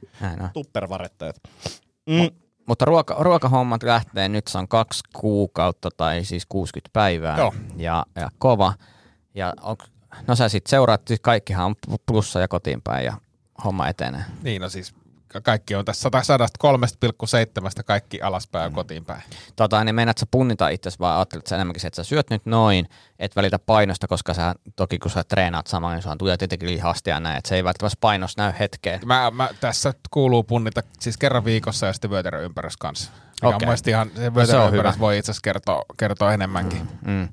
Tuppervarettajat. 0.52 1.36
Mm, 2.06 2.30
Mutta 2.66 2.84
ruoka, 2.84 3.16
ruokahommat 3.18 3.82
lähtee 3.82 4.28
nyt, 4.28 4.46
se 4.46 4.58
on 4.58 4.68
kaksi 4.68 5.00
kuukautta 5.12 5.88
tai 5.96 6.24
siis 6.24 6.46
60 6.48 6.90
päivää. 6.92 7.38
Joo. 7.38 7.54
Ja, 7.76 8.06
ja 8.16 8.30
kova. 8.38 8.74
Ja 9.34 9.52
on, 9.62 9.76
no 10.26 10.34
sä 10.36 10.48
sit 10.48 10.66
seuraat, 10.66 11.02
siis 11.06 11.20
kaikkihan 11.20 11.66
on 11.66 11.74
plussa 12.06 12.40
ja 12.40 12.48
kotiin 12.48 12.82
päin 12.82 13.04
ja 13.04 13.16
homma 13.64 13.88
etenee. 13.88 14.24
Niin, 14.42 14.62
no 14.62 14.68
siis 14.68 14.94
kaikki 15.42 15.74
on 15.74 15.84
tässä 15.84 16.08
103,7 16.08 17.82
kaikki 17.84 18.22
alaspäin 18.22 18.64
ja 18.64 18.70
kotiin 18.70 19.04
päin. 19.04 19.22
Tota, 19.56 19.84
niin 19.84 19.94
meinaat 19.94 20.18
sä 20.18 20.26
punnita 20.30 20.68
itse 20.68 20.90
vaan 21.00 21.16
ajattelet 21.16 21.46
sä 21.46 21.54
enemmänkin 21.54 21.80
se, 21.80 21.86
että 21.86 21.96
sä 21.96 22.08
syöt 22.08 22.30
nyt 22.30 22.46
noin, 22.46 22.88
et 23.18 23.36
välitä 23.36 23.58
painosta, 23.58 24.08
koska 24.08 24.34
sä 24.34 24.54
toki 24.76 24.98
kun 24.98 25.10
sä 25.10 25.24
treenaat 25.24 25.66
samaan, 25.66 25.94
niin 25.94 26.02
sulla 26.02 26.16
tulee 26.16 26.36
tietenkin 26.36 26.68
lihasta 26.68 27.10
ja 27.10 27.20
näin, 27.20 27.38
että 27.38 27.48
se 27.48 27.54
ei 27.54 27.64
välttämättä 27.64 27.98
painos 28.00 28.36
näy 28.36 28.52
hetkeen. 28.58 29.00
Mä, 29.04 29.30
mä, 29.30 29.48
tässä 29.60 29.94
kuuluu 30.10 30.42
punnita 30.42 30.82
siis 31.00 31.16
kerran 31.16 31.44
viikossa 31.44 31.86
ja 31.86 31.92
sitten 31.92 32.10
vyötäröympärys 32.10 32.76
kanssa. 32.76 33.10
Mikä 33.42 33.56
okay. 33.56 33.68
on 33.68 33.76
ihan, 33.88 34.10
se 34.14 34.30
No 34.30 34.46
se 34.46 34.56
on 34.56 34.98
voi 34.98 35.18
itse 35.18 35.30
asiassa 35.30 35.42
kertoa, 35.44 35.84
kertoa 35.96 36.32
enemmänkin. 36.32 36.88
Mm. 37.06 37.28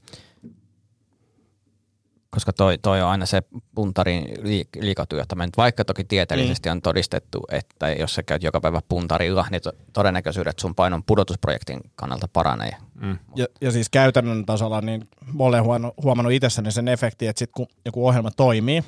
Koska 2.31 2.53
toi, 2.53 2.77
toi 2.77 3.01
on 3.01 3.09
aina 3.09 3.25
se 3.25 3.41
puntarin 3.75 4.23
liik- 4.23 4.81
liikatyöttäminen. 4.81 5.49
Vaikka 5.57 5.85
toki 5.85 6.03
tieteellisesti 6.03 6.69
on 6.69 6.81
todistettu, 6.81 7.39
että 7.51 7.91
jos 7.91 8.15
sä 8.15 8.23
käyt 8.23 8.43
joka 8.43 8.61
päivä 8.61 8.81
puntarilla, 8.89 9.45
niin 9.51 9.61
to- 9.61 9.73
todennäköisyydet 9.93 10.59
sun 10.59 10.75
painon 10.75 11.03
pudotusprojektin 11.03 11.79
kannalta 11.95 12.27
paranee. 12.33 12.71
Mm. 13.01 13.17
ja, 13.35 13.47
ja 13.61 13.71
siis 13.71 13.89
käytännön 13.89 14.45
tasolla, 14.45 14.81
niin 14.81 15.09
mä 15.37 15.43
olen 15.43 15.63
huomannut, 16.03 16.33
itsessäni 16.33 16.71
sen 16.71 16.87
efektin, 16.87 17.29
että 17.29 17.39
sit 17.39 17.51
kun 17.55 17.67
joku 17.85 18.07
ohjelma 18.07 18.31
toimii, 18.31 18.83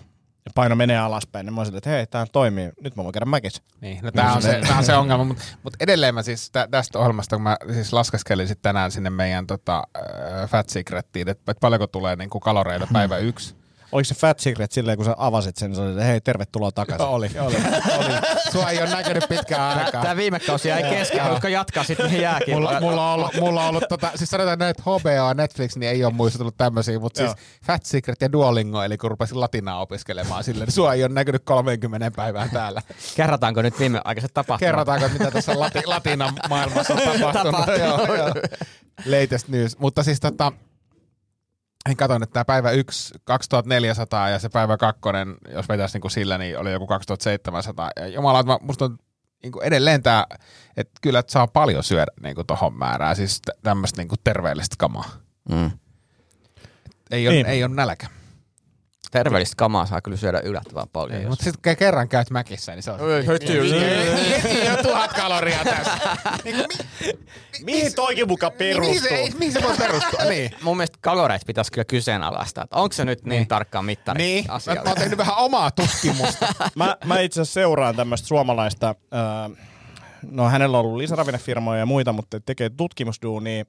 ja 0.45 0.51
paino 0.55 0.75
menee 0.75 0.97
alaspäin, 0.97 1.45
niin 1.45 1.53
mä 1.53 1.65
silleen, 1.65 1.77
että 1.77 1.89
hei, 1.89 2.07
tämä 2.07 2.25
toimii, 2.31 2.71
nyt 2.81 2.95
mä 2.95 3.03
voin 3.03 3.13
käydä 3.13 3.25
mäkissä. 3.25 3.63
Niin, 3.81 3.99
no 4.03 4.11
tää 4.11 4.33
on 4.33 4.41
se, 4.41 4.61
tää 4.67 4.77
on 4.77 4.83
se 4.83 4.95
ongelma, 4.95 5.23
mutta 5.23 5.43
mut 5.63 5.73
edelleen 5.79 6.15
mä 6.15 6.23
siis 6.23 6.51
tä, 6.51 6.67
tästä 6.71 6.99
ohjelmasta, 6.99 7.35
kun 7.35 7.43
mä 7.43 7.57
siis 7.73 7.93
laskeskelin 7.93 8.47
sit 8.47 8.61
tänään 8.61 8.91
sinne 8.91 9.09
meidän 9.09 9.47
tota, 9.47 9.83
äh, 9.97 10.49
Fat 10.49 10.69
Secretiin, 10.69 11.29
että 11.29 11.51
et 11.51 11.57
paljonko 11.59 11.87
tulee 11.87 12.15
niinku 12.15 12.39
kaloreita 12.39 12.87
päivä 12.93 13.17
yksi. 13.17 13.55
Oliko 13.93 14.05
se 14.05 14.15
Fat 14.15 14.39
Secret 14.39 14.71
silleen, 14.71 14.97
kun 14.97 15.05
sä 15.05 15.15
avasit 15.17 15.57
sen, 15.57 15.71
niin 15.71 15.89
että 15.89 16.03
hei, 16.03 16.21
tervetuloa 16.21 16.71
takaisin. 16.71 17.07
oli, 17.07 17.29
oli, 17.39 17.55
oli. 17.97 18.13
Sua 18.51 18.69
ei 18.69 18.79
ole 18.81 18.89
näkynyt 18.89 19.23
pitkään 19.29 19.77
aikaa. 19.77 20.01
Tämä 20.01 20.15
viime 20.15 20.39
kausi 20.39 20.69
jäi 20.69 20.83
kesken, 20.83 21.21
haluatko 21.23 21.47
jatkaa 21.47 21.83
sitten 21.83 22.05
mihin 22.05 22.21
jääkin? 22.21 22.55
Mulla, 22.55 22.79
mulla, 22.79 23.13
on 23.13 23.19
ollut, 23.19 23.33
mulla 23.39 23.63
on 23.63 23.69
ollut 23.69 23.83
tota, 23.89 24.11
siis 24.15 24.29
sanotaan 24.29 24.59
näin, 24.59 24.71
että 24.71 24.83
HBO 24.85 25.09
ja 25.09 25.33
Netflix 25.33 25.75
niin 25.75 25.91
ei 25.91 26.05
ole 26.05 26.13
muistutellut 26.13 26.57
tämmöisiä, 26.57 26.99
mutta 26.99 27.17
siis. 27.17 27.31
Fat 27.65 27.85
Secret 27.85 28.21
ja 28.21 28.31
Duolingo, 28.31 28.83
eli 28.83 28.97
kun 28.97 29.11
rupesin 29.11 29.39
latinaa 29.39 29.81
opiskelemaan 29.81 30.43
silleen, 30.43 30.65
niin 30.65 30.73
sua 30.73 30.93
ei 30.93 31.03
ole 31.03 31.13
näkynyt 31.13 31.43
30 31.45 32.11
päivään 32.11 32.49
täällä. 32.49 32.81
Kerrataanko 33.15 33.61
nyt 33.61 33.79
viimeaikaiset 33.79 34.33
tapahtumat? 34.33 34.59
Kerrotaanko, 34.59 35.09
mitä 35.09 35.31
tässä 35.31 35.59
lati, 35.59 35.81
latinan 35.85 36.33
maailmassa 36.49 36.93
on 36.93 36.99
tapahtunut. 37.19 37.51
Tapahtunut, 37.51 37.79
joo, 37.79 38.15
joo. 38.15 38.31
Latest 39.05 39.47
news. 39.47 39.79
Mutta 39.79 40.03
siis 40.03 40.19
tota, 40.19 40.51
en 41.89 41.97
katson, 41.97 42.23
että 42.23 42.33
tämä 42.33 42.45
päivä 42.45 42.71
1 42.71 43.13
2400 43.23 44.29
ja 44.29 44.39
se 44.39 44.49
päivä 44.49 44.77
kakkonen, 44.77 45.35
jos 45.51 45.69
vetäisi 45.69 45.95
niinku 45.95 46.09
sillä, 46.09 46.37
niin 46.37 46.57
oli 46.59 46.71
joku 46.71 46.87
2700. 46.87 47.91
Ja 47.95 48.07
jumala, 48.07 48.39
että 48.39 48.51
mä- 48.53 48.59
musta 48.61 48.85
on 48.85 48.97
niinku 49.43 49.59
edelleen 49.59 50.03
tämä, 50.03 50.27
että 50.77 50.93
kyllä 51.01 51.19
että 51.19 51.31
saa 51.31 51.47
paljon 51.47 51.83
syödä 51.83 52.11
niinku 52.21 52.43
tohon 52.43 52.77
määrään, 52.77 53.15
siis 53.15 53.41
tä- 53.41 53.51
tämmöistä 53.63 54.01
niinku 54.01 54.15
terveellistä 54.23 54.75
kamaa. 54.79 55.05
Mm. 55.49 55.71
Ei 57.11 57.27
ole, 57.27 57.35
Niin. 57.35 57.45
ei 57.45 57.63
ole 57.63 57.75
nälkä. 57.75 58.07
Terveellistä 59.13 59.55
kamaa 59.57 59.85
saa 59.85 60.01
kyllä 60.01 60.17
syödä 60.17 60.39
yllättävän 60.43 60.87
paljon. 60.93 61.21
jos- 61.21 61.29
Mutta 61.29 61.43
sitten 61.43 61.77
kerran 61.77 62.09
käyt 62.09 62.29
mäkissä, 62.29 62.71
niin 62.75 62.83
se 62.83 62.91
on... 62.91 62.99
Heti 63.27 63.55
jo- 63.55 63.63
Heti 64.43 64.65
jo 64.65 64.83
tuhat 64.83 65.13
kaloria 65.13 65.59
tässä. 65.63 65.97
Niin, 66.43 66.55
mi, 66.57 67.13
Mihin 67.63 67.95
toikin 67.95 68.27
muka 68.27 68.51
mihin, 68.59 69.01
se, 69.01 69.09
perustuu? 69.09 69.39
mihin 69.39 69.53
se 69.53 69.63
voi 69.63 69.77
perustua? 69.77 70.23
Niin. 70.25 70.51
Mun 70.63 70.77
mielestä 70.77 70.97
kaloreita 71.01 71.43
pitäisi 71.47 71.71
kyllä 71.71 71.85
kyseenalaistaa, 71.85 72.65
onko 72.71 72.93
se 72.93 73.05
nyt 73.05 73.23
niin, 73.23 73.29
Niin. 73.29 73.47
tarkkaan 73.47 73.85
mittari 73.85 74.17
Niin, 74.17 74.45
mä, 74.47 74.81
oon 74.85 74.95
tehnyt 74.97 75.17
vähän 75.17 75.35
omaa 75.37 75.71
tutkimusta. 75.71 76.47
Mä, 76.75 76.97
mä 77.05 77.19
itse 77.19 77.41
asiassa 77.41 77.53
seuraan 77.53 77.95
tämmöistä 77.95 78.27
suomalaista, 78.27 78.89
äh, 78.89 79.57
no 80.31 80.49
hänellä 80.49 80.77
on 80.79 80.85
ollut 80.85 80.97
lisäravinnefirmoja 80.97 81.79
ja 81.79 81.85
muita, 81.85 82.13
mutta 82.13 82.39
tekee 82.39 82.69
tutkimusduunia. 82.69 83.65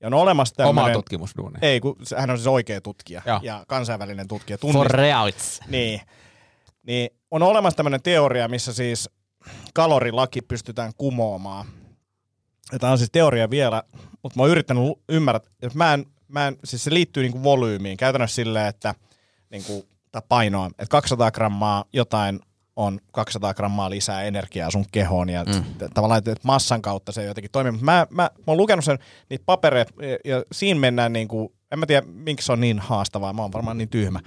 Ja 0.00 0.06
on 0.06 0.14
olemassa 0.14 0.54
tämmöinen... 0.54 0.92
tutkimusduuni. 0.92 1.58
Ei, 1.62 1.80
kun 1.80 1.96
hän 2.16 2.30
on 2.30 2.38
siis 2.38 2.46
oikea 2.46 2.80
tutkija 2.80 3.22
Joo. 3.26 3.40
ja 3.42 3.64
kansainvälinen 3.68 4.28
tutkija. 4.28 4.58
For 4.58 4.72
Tunnistaa. 4.72 4.96
reals. 4.96 5.60
Niin. 5.68 6.00
niin. 6.82 7.10
On 7.30 7.42
olemassa 7.42 7.76
tämmöinen 7.76 8.02
teoria, 8.02 8.48
missä 8.48 8.72
siis 8.72 9.10
kalorilaki 9.74 10.42
pystytään 10.42 10.92
kumoamaan. 10.96 11.66
Ja 12.72 12.78
Tämä 12.78 12.92
on 12.92 12.98
siis 12.98 13.10
teoria 13.10 13.50
vielä, 13.50 13.82
mutta 14.22 14.38
mä 14.38 14.42
oon 14.42 14.50
yrittänyt 14.50 14.84
ymmärtää, 15.08 15.52
että 15.62 15.78
mä 15.78 15.94
en, 15.94 16.06
mä 16.28 16.46
en, 16.46 16.56
siis 16.64 16.84
se 16.84 16.94
liittyy 16.94 17.22
niinku 17.22 17.42
volyymiin. 17.42 17.96
Käytännössä 17.96 18.34
silleen, 18.34 18.66
että 18.66 18.94
niinku, 19.50 19.88
tai 20.12 20.22
painoa, 20.28 20.66
että 20.66 20.86
200 20.88 21.30
grammaa 21.30 21.84
jotain 21.92 22.40
on 22.76 23.00
200 23.12 23.54
grammaa 23.54 23.90
lisää 23.90 24.22
energiaa 24.22 24.70
sun 24.70 24.84
kehoon 24.92 25.28
ja 25.28 25.44
mm. 25.44 25.64
tavallaan, 25.94 26.18
että 26.18 26.34
massan 26.42 26.82
kautta 26.82 27.12
se 27.12 27.24
jotenkin 27.24 27.50
toimii. 27.50 27.72
Mutta 27.72 27.84
mä, 27.84 28.06
mä, 28.10 28.22
mä 28.22 28.30
oon 28.46 28.56
lukenut 28.56 28.84
sen 28.84 28.98
niitä 29.30 29.42
papereita 29.46 29.92
ja, 30.04 30.18
ja 30.24 30.42
siinä 30.52 30.80
mennään 30.80 31.12
niinku, 31.12 31.54
en 31.72 31.78
mä 31.78 31.86
tiedä 31.86 32.06
miksi 32.06 32.46
se 32.46 32.52
on 32.52 32.60
niin 32.60 32.78
haastavaa, 32.78 33.32
mä 33.32 33.42
oon 33.42 33.52
varmaan 33.52 33.78
niin 33.78 33.88
tyhmä. 33.88 34.20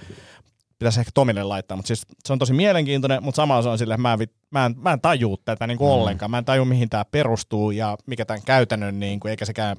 Pitäisi 0.79 0.99
ehkä 0.99 1.11
Tomille 1.13 1.43
laittaa, 1.43 1.77
mutta 1.77 1.87
siis 1.87 2.07
se 2.25 2.33
on 2.33 2.39
tosi 2.39 2.53
mielenkiintoinen, 2.53 3.23
mutta 3.23 3.35
samalla 3.35 3.61
se 3.61 3.69
on 3.69 3.77
silleen, 3.77 3.99
että 3.99 4.09
mä 4.09 4.17
mä 4.51 4.65
en, 4.65 4.75
mä 4.77 4.93
en 4.93 5.01
tajuu 5.01 5.37
tätä 5.37 5.67
niinku 5.67 5.85
mm. 5.85 5.91
ollenkaan. 5.91 6.31
Mä 6.31 6.37
en 6.37 6.45
tajua, 6.45 6.65
mihin 6.65 6.89
tämä 6.89 7.05
perustuu 7.05 7.71
ja 7.71 7.97
mikä 8.05 8.25
tämän 8.25 8.41
käytännön, 8.45 8.99
niinku, 8.99 9.27
eikä 9.27 9.45
sekään 9.45 9.77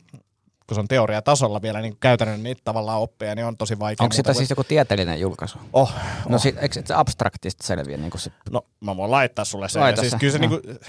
kun 0.71 0.75
se 0.75 0.81
on 0.81 0.89
teoriatasolla 0.89 1.63
vielä 1.63 1.81
niin 1.81 1.97
käytännön 2.01 2.43
niitä 2.43 2.61
tavallaan 2.65 3.01
oppeja, 3.01 3.35
niin 3.35 3.47
on 3.47 3.57
tosi 3.57 3.79
vaikea. 3.79 4.05
Onko 4.05 4.13
sitä 4.13 4.27
kuin- 4.29 4.37
siis 4.37 4.51
joku 4.51 4.65
tieteellinen 4.65 5.21
julkaisu? 5.21 5.59
Oh, 5.73 5.93
No 6.29 6.37
oh. 6.37 6.43
sit, 6.43 6.57
eikö 6.59 6.83
se 6.87 6.95
abstraktista 6.95 7.67
selviä? 7.67 7.97
Niin 7.97 8.11
kuin 8.11 8.21
se, 8.21 8.31
No 8.51 8.67
mä 8.81 8.97
voin 8.97 9.11
laittaa 9.11 9.45
sulle 9.45 9.69
sen. 9.69 9.83
Laita 9.83 10.01
siis 10.01 10.11
se, 10.13 10.19
kyllä 10.19 10.33
se, 10.33 10.39
joo. 10.39 10.49
niinku, 10.51 10.85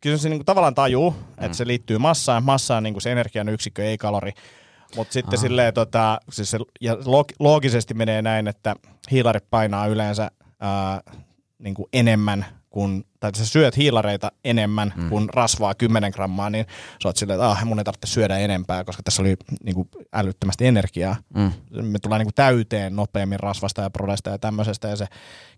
kyllä 0.00 0.16
se 0.16 0.28
niinku 0.28 0.44
tavallaan 0.44 0.74
tajuu, 0.74 1.14
että 1.38 1.56
se 1.56 1.66
liittyy 1.66 1.98
massaan. 1.98 2.44
Massa 2.44 2.76
on 2.76 2.82
niinku 2.82 3.00
se 3.00 3.12
energian 3.12 3.48
yksikkö, 3.48 3.84
ei 3.84 3.98
kalori. 3.98 4.32
Mutta 4.96 5.12
sitten 5.12 5.38
Ah. 5.38 5.40
silleen, 5.42 5.74
tota, 5.74 6.20
siis 6.32 6.50
se, 6.50 6.58
ja 6.80 6.96
log, 7.04 7.28
loogisesti 7.38 7.94
menee 7.94 8.22
näin, 8.22 8.48
että 8.48 8.76
hiilarit 9.10 9.44
painaa 9.50 9.86
yleensä 9.86 10.30
ää, 10.60 11.00
niinku 11.58 11.88
enemmän 11.92 12.46
kuin, 12.76 13.04
tai 13.20 13.30
sä 13.34 13.46
syöt 13.46 13.76
hiilareita 13.76 14.32
enemmän 14.44 14.92
mm. 14.96 15.08
kuin 15.08 15.28
rasvaa 15.28 15.74
10 15.74 16.12
grammaa, 16.14 16.50
niin 16.50 16.66
sä 17.02 17.08
oot 17.08 17.16
silleen, 17.16 17.40
että 17.40 17.50
ah, 17.50 17.64
mun 17.64 17.78
ei 17.78 17.84
tarvitse 17.84 18.06
syödä 18.06 18.38
enempää, 18.38 18.84
koska 18.84 19.02
tässä 19.02 19.22
oli 19.22 19.36
niinku 19.64 19.88
älyttömästi 20.12 20.66
energiaa 20.66 21.16
mm. 21.34 21.52
me 21.82 21.98
tullaan 21.98 22.20
niin 22.20 22.34
täyteen 22.34 22.96
nopeammin 22.96 23.40
rasvasta 23.40 23.82
ja 23.82 23.90
prodesta 23.90 24.30
ja 24.30 24.38
tämmöisestä. 24.38 24.88
Ja 24.88 24.96
se 24.96 25.06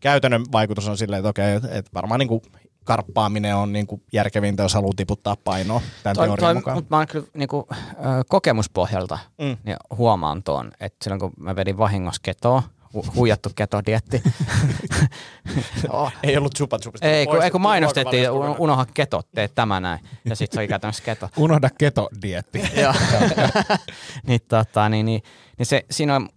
käytännön 0.01 0.45
vaikutus 0.53 0.89
on 0.89 0.99
silleen, 0.99 1.21
että 1.21 1.29
okei, 1.29 1.55
että 1.55 1.91
varmaan 1.95 2.19
niin 2.19 2.29
kuin 2.29 2.41
karppaaminen 2.85 3.57
on 3.57 3.73
niin 3.73 3.87
kuin 3.87 4.03
järkevintä, 4.13 4.63
jos 4.63 4.75
haluaa 4.75 4.93
tiputtaa 4.97 5.37
painoa 5.45 5.81
tämän 6.03 6.17
Toi, 6.17 6.27
teorian 6.27 6.39
toi, 6.47 6.55
mukaan. 6.55 6.77
mutta 6.77 6.95
mä 6.95 6.99
oon 6.99 7.07
kyllä 7.07 7.27
niinku, 7.35 7.67
ö, 7.71 7.75
kokemuspohjalta 8.29 9.19
Mm. 9.39 9.57
niin 9.65 9.77
huomaan 9.97 10.43
tuon, 10.43 10.71
että 10.81 11.05
silloin 11.05 11.21
kun 11.21 11.33
mä 11.41 11.57
vedin 11.57 11.79
vahingossa 11.79 12.21
ketoa, 12.25 12.63
hu- 13.07 13.15
huijattu 13.15 13.51
ketodietti. 13.57 14.23
oh, 15.91 16.13
Ei 16.23 16.37
ollut 16.37 16.55
chupa 16.55 16.79
chupista. 16.79 17.07
ei, 17.07 17.27
kun, 17.27 17.43
ei 17.43 17.51
kun 17.51 17.61
mainostettiin, 17.61 18.29
ruokavaliosta 18.29 18.33
un- 18.33 18.57
kokonaan. 18.57 18.61
unoha 18.61 18.87
keto, 18.95 19.23
tee 19.35 19.49
tämä 19.49 19.81
näin. 19.81 20.01
Ja 20.25 20.37
sitten 20.37 20.57
se 20.57 20.61
oli 20.61 20.69
käytännössä 20.69 21.03
keto. 21.05 21.29
Unohda 21.37 21.71
ketodietti. 21.79 22.63
Joo. 22.83 22.95
niin, 24.27 24.41
tota, 24.49 24.89
niin, 24.89 25.07
niin, 25.07 25.23
niin 25.59 25.67
se, 25.67 25.85
siinä, 25.91 26.17
on, 26.17 26.29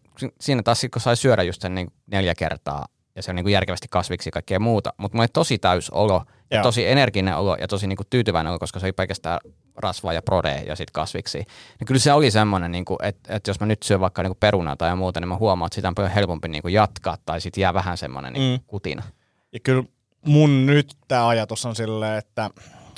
siinä 0.42 0.64
taas 0.64 0.82
kun 0.94 1.02
sai 1.02 1.18
syödä 1.18 1.44
just 1.44 1.62
sen 1.62 1.76
niin 1.76 1.94
neljä 2.08 2.36
kertaa 2.36 2.86
ja 3.16 3.22
se 3.24 3.32
on 3.32 3.36
niin 3.36 3.44
kuin 3.44 3.54
järkevästi 3.54 3.88
kasviksi 3.90 4.28
ja 4.28 4.32
kaikkea 4.32 4.60
muuta, 4.60 4.94
mutta 4.98 5.16
mulla 5.16 5.24
oli 5.24 5.30
tosi 5.34 5.58
täys 5.58 5.90
olo 5.90 6.24
ja 6.52 6.62
tosi 6.62 6.88
energinen 6.88 7.38
olo 7.38 7.56
ja 7.56 7.68
tosi 7.68 7.88
niin 7.88 7.98
kuin 7.98 8.08
tyytyväinen 8.10 8.52
olo, 8.52 8.60
koska 8.60 8.80
se 8.80 8.86
oli 8.86 8.94
pelkästään 8.94 9.40
rasvaa 9.84 10.14
ja 10.14 10.22
prode 10.22 10.64
ja 10.68 10.76
sitten 10.76 10.94
kasviksi. 10.94 11.38
Niin 11.38 11.86
kyllä 11.86 12.00
se 12.00 12.14
oli 12.14 12.32
semmoinen, 12.32 12.72
niin 12.72 12.86
että, 13.04 13.36
että 13.36 13.50
jos 13.50 13.60
mä 13.60 13.66
nyt 13.66 13.84
syön 13.84 14.00
vaikka 14.00 14.24
niin 14.24 14.34
perunaa 14.40 14.76
tai 14.76 14.96
muuta, 14.96 15.20
niin 15.20 15.28
mä 15.28 15.38
huomaan, 15.38 15.68
että 15.68 15.76
sitä 15.76 15.88
on 15.88 15.96
paljon 15.96 16.14
helpompi 16.14 16.48
niin 16.48 16.62
kuin 16.62 16.74
jatkaa 16.74 17.18
tai 17.26 17.42
sitten 17.42 17.62
jää 17.62 17.74
vähän 17.74 17.98
semmoinen 17.98 18.34
niin 18.34 18.60
Mm. 18.60 18.64
kutina. 18.68 19.04
Ja 19.54 19.60
kyllä 19.60 19.84
mun 20.26 20.66
nyt 20.66 20.96
tämä 21.08 21.28
ajatus 21.28 21.66
on 21.66 21.76
silleen, 21.76 22.18
että 22.18 22.50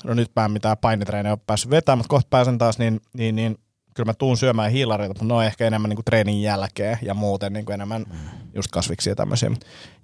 no 0.04 0.14
nyt 0.14 0.32
mä 0.36 0.46
en 0.46 0.52
mitään 0.52 0.78
painitreenejä 0.78 1.34
ole 1.34 1.40
päässyt 1.48 1.72
vetämään, 1.72 1.98
mutta 1.98 2.10
kohta 2.10 2.28
pääsen 2.30 2.58
taas, 2.58 2.80
niin, 2.80 3.02
niin, 3.14 3.36
niin 3.36 3.58
kyllä 3.94 4.10
mä 4.10 4.14
tuun 4.14 4.38
syömään 4.38 4.72
hiilareita, 4.72 5.10
mutta 5.14 5.26
ne 5.26 5.34
on 5.34 5.46
ehkä 5.46 5.68
enemmän 5.68 5.90
niin 5.90 5.98
kuin 5.98 6.06
treenin 6.06 6.42
jälkeen 6.42 6.98
ja 7.02 7.14
muuten 7.14 7.54
niin 7.54 7.66
kuin 7.66 7.74
enemmän 7.74 8.06
just 8.54 8.72
kasviksi 8.72 9.10
ja 9.10 9.16
tämmöisiä. 9.16 9.52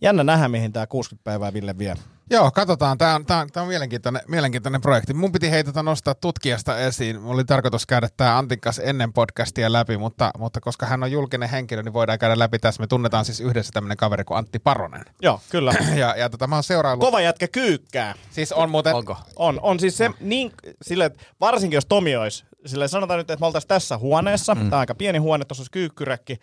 Jännä 0.01 0.23
nähdä, 0.23 0.47
mihin 0.47 0.73
tämä 0.73 0.87
60 0.87 1.23
päivää 1.23 1.53
Ville 1.53 1.77
vie. 1.77 1.95
Joo, 2.31 2.51
katsotaan. 2.51 2.97
Tämä 2.97 3.15
on, 3.15 3.25
tää 3.25 3.41
on, 3.41 3.49
tää 3.51 3.63
on 3.63 3.69
mielenkiintoinen, 3.69 4.21
mielenkiintoinen 4.27 4.81
projekti. 4.81 5.13
Mun 5.13 5.31
piti 5.31 5.51
hei 5.51 5.63
tota 5.63 5.83
nostaa 5.83 6.15
tutkijasta 6.15 6.77
esiin. 6.77 7.21
Mulla 7.21 7.33
oli 7.33 7.45
tarkoitus 7.45 7.85
käydä 7.85 8.09
tämä 8.17 8.37
Antin 8.37 8.59
kanssa 8.59 8.83
ennen 8.83 9.13
podcastia 9.13 9.71
läpi, 9.71 9.97
mutta, 9.97 10.31
mutta 10.37 10.61
koska 10.61 10.85
hän 10.85 11.03
on 11.03 11.11
julkinen 11.11 11.49
henkilö, 11.49 11.83
niin 11.83 11.93
voidaan 11.93 12.19
käydä 12.19 12.39
läpi 12.39 12.59
tässä. 12.59 12.83
Me 12.83 12.87
tunnetaan 12.87 13.25
siis 13.25 13.39
yhdessä 13.39 13.71
tämmöinen 13.71 13.97
kaveri 13.97 14.23
kuin 14.23 14.37
Antti 14.37 14.59
Paronen. 14.59 15.05
Joo, 15.21 15.41
kyllä. 15.49 15.73
Ja, 15.99 16.15
ja 16.17 16.29
tota, 16.29 16.47
mä 16.47 16.55
oon 16.55 16.63
seuraillut... 16.63 17.05
Kova 17.05 17.21
jätkä 17.21 17.47
kyykkää. 17.47 18.15
Siis 18.31 18.51
on 18.51 18.69
muuten... 18.69 18.95
Onko? 18.95 19.17
On, 19.35 19.59
on 19.61 19.79
siis 19.79 19.97
se 19.97 20.09
niin, 20.19 20.51
sille, 20.81 21.05
että 21.05 21.23
varsinkin 21.39 21.77
jos 21.77 21.85
Tomi 21.85 22.15
olisi, 22.15 22.45
sille 22.65 22.87
sanotaan 22.87 23.17
nyt, 23.17 23.31
että 23.31 23.43
me 23.43 23.45
oltaisiin 23.45 23.67
tässä 23.67 23.97
huoneessa, 23.97 24.55
mm. 24.55 24.59
tämä 24.59 24.75
on 24.75 24.79
aika 24.79 24.95
pieni 24.95 25.17
huone, 25.17 25.45
tuossa 25.45 25.61
olisi 25.61 25.71
kyykkyräkki, 25.71 26.39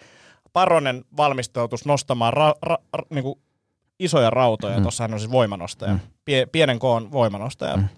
Paronen 0.53 1.05
valmistautus 1.17 1.85
nostamaan 1.85 2.33
ra, 2.33 2.55
ra, 2.63 2.79
ra, 2.93 3.05
niin 3.11 3.25
kuin 3.25 3.39
isoja 3.99 4.31
rautoja, 4.31 4.77
mm. 4.77 4.83
tuossa 4.83 5.05
hän 5.05 5.13
on 5.13 5.21
siis 5.21 5.33
voimanostaja, 5.33 5.93
mm. 5.93 6.01
Pie, 6.25 6.47
pienen 6.47 6.79
koon 6.79 7.13
voimanostaja, 7.13 7.77
mm. 7.77 7.89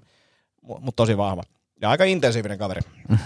mutta 0.63 0.93
tosi 0.97 1.17
vahva. 1.17 1.43
Ja 1.81 1.91
aika 1.91 2.05
intensiivinen 2.05 2.59
kaveri. 2.59 2.81
Mm. 3.09 3.19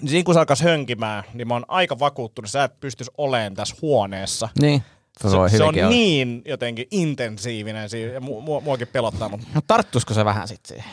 Niin 0.00 0.10
siinä 0.10 0.24
kun 0.24 0.34
se 0.34 0.40
alkaisi 0.40 0.64
hönkimään, 0.64 1.24
niin 1.34 1.48
mä 1.48 1.54
oon 1.54 1.64
aika 1.68 1.98
vakuuttunut, 1.98 2.50
sä 2.50 2.64
et 2.64 2.80
pystyisi 2.80 3.10
olemaan 3.18 3.54
tässä 3.54 3.76
huoneessa. 3.82 4.48
Niin. 4.60 4.82
Se, 5.22 5.28
se, 5.28 5.30
se 5.30 5.36
on 5.36 5.52
hyvinkin 5.52 5.84
olla. 5.84 5.94
niin 5.94 6.42
jotenkin 6.44 6.86
intensiivinen 6.90 7.88
ja 8.14 8.20
mu, 8.20 8.40
mu, 8.40 8.60
muakin 8.60 8.88
pelottaa, 8.88 9.28
mutta 9.28 9.46
No 9.54 9.60
tarttuisiko 9.66 10.14
se 10.14 10.24
vähän 10.24 10.48
sitten 10.48 10.68
siihen? 10.68 10.90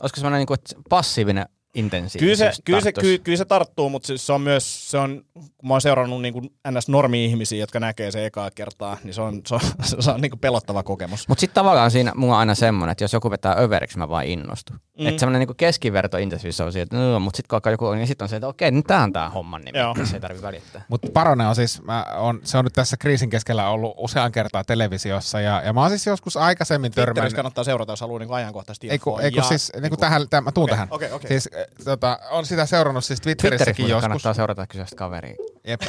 Olisiko 0.00 0.16
semmoinen 0.16 0.38
niinku, 0.38 0.54
että 0.54 0.74
passiivinen 0.88 1.46
intensiivisyys 1.74 2.38
Kyllä 2.38 2.52
se, 2.52 2.62
kyllä, 2.64 2.80
se, 2.80 2.92
kyllä, 2.92 3.18
kyllä 3.18 3.38
se 3.38 3.44
tarttuu, 3.44 3.88
mutta 3.90 4.06
siis 4.06 4.26
se 4.26 4.32
on 4.32 4.40
myös, 4.40 4.90
se 4.90 4.98
on, 4.98 5.22
kun 5.34 5.68
mä 5.68 5.74
oon 5.74 5.80
seurannut 5.80 6.22
niin 6.22 6.32
kuin 6.34 6.50
NS-normi-ihmisiä, 6.70 7.58
jotka 7.58 7.80
näkee 7.80 8.10
se 8.10 8.26
ekaa 8.26 8.50
kertaa, 8.54 8.96
niin 9.04 9.14
se 9.14 9.20
on, 9.20 9.40
se 9.46 9.54
on, 9.54 9.60
se 10.02 10.10
on 10.10 10.20
niin 10.20 10.30
kuin 10.30 10.40
pelottava 10.40 10.82
kokemus. 10.82 11.28
Mutta 11.28 11.40
sitten 11.40 11.54
tavallaan 11.54 11.90
siinä 11.90 12.12
mulla 12.16 12.34
on 12.34 12.38
aina 12.40 12.54
semmoinen, 12.54 12.92
että 12.92 13.04
jos 13.04 13.12
joku 13.12 13.30
vetää 13.30 13.56
överiksi, 13.58 13.98
mä 13.98 14.08
vaan 14.08 14.24
innostun. 14.24 14.76
Mm. 15.00 15.06
Että 15.06 15.20
semmoinen 15.20 15.40
niinku 15.40 15.54
keskiverto 15.54 16.16
intensiivisyys 16.16 16.66
on 16.66 16.72
siinä, 16.72 16.82
että 16.82 16.96
no, 16.96 17.20
mutta 17.20 17.36
sitten 17.36 17.48
kun 17.48 17.56
alkaa 17.56 17.70
joku, 17.72 17.92
niin 17.92 18.06
sitten 18.06 18.24
on 18.24 18.28
se, 18.28 18.36
että 18.36 18.48
okei, 18.48 18.70
niin 18.70 18.84
tää 18.84 19.02
on 19.02 19.12
tää 19.12 19.30
homman 19.30 19.62
nimi, 19.62 19.78
Joo. 19.78 19.94
se 20.04 20.16
ei 20.16 20.20
tarvi 20.20 20.42
välittää. 20.42 20.84
Mutta 20.88 21.08
Paronen 21.12 21.46
on 21.46 21.54
siis, 21.54 21.82
mä 21.82 22.06
on, 22.16 22.40
se 22.44 22.58
on 22.58 22.64
nyt 22.64 22.72
tässä 22.72 22.96
kriisin 22.96 23.30
keskellä 23.30 23.68
ollut 23.68 23.94
usean 23.96 24.32
kertaa 24.32 24.64
televisiossa 24.64 25.40
ja, 25.40 25.62
ja 25.64 25.72
mä 25.72 25.80
oon 25.80 25.90
siis 25.90 26.06
joskus 26.06 26.36
aikaisemmin 26.36 26.92
Twitterissä 26.92 27.14
törmännyt. 27.14 27.36
kannattaa 27.36 27.64
seurata, 27.64 27.92
jos 27.92 28.00
haluaa 28.00 28.18
niin 28.18 28.28
kuin 28.28 28.36
ajankohtaista 28.36 28.86
Ei 28.90 28.98
kun, 28.98 29.20
ei 29.20 29.30
kun 29.30 29.36
Ja 29.36 29.42
siis, 29.42 29.72
niin 29.72 29.82
niinku- 29.82 29.96
kuin 29.96 30.00
tähän, 30.00 30.28
tähän, 30.30 30.44
mä 30.44 30.52
tuun 30.52 30.64
Okei, 30.64 30.74
tähän. 30.74 30.88
okei, 30.90 31.12
okei. 31.12 31.28
Siis 31.28 31.48
tota, 31.84 32.18
on 32.30 32.46
sitä 32.46 32.66
seurannut 32.66 33.04
siis 33.04 33.20
Twitterissä 33.20 33.64
Twitterissäkin 33.64 33.82
muuten 33.82 33.94
joskus. 33.96 34.08
kannattaa 34.08 34.34
seurata 34.34 34.66
kyseistä 34.66 34.96
kaveria. 34.96 35.34
Jep. 35.66 35.82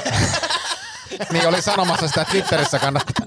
niin 1.31 1.47
oli 1.47 1.61
sanomassa 1.61 2.07
sitä 2.07 2.25
Twitterissä 2.25 2.79
kannattaa. 2.79 3.25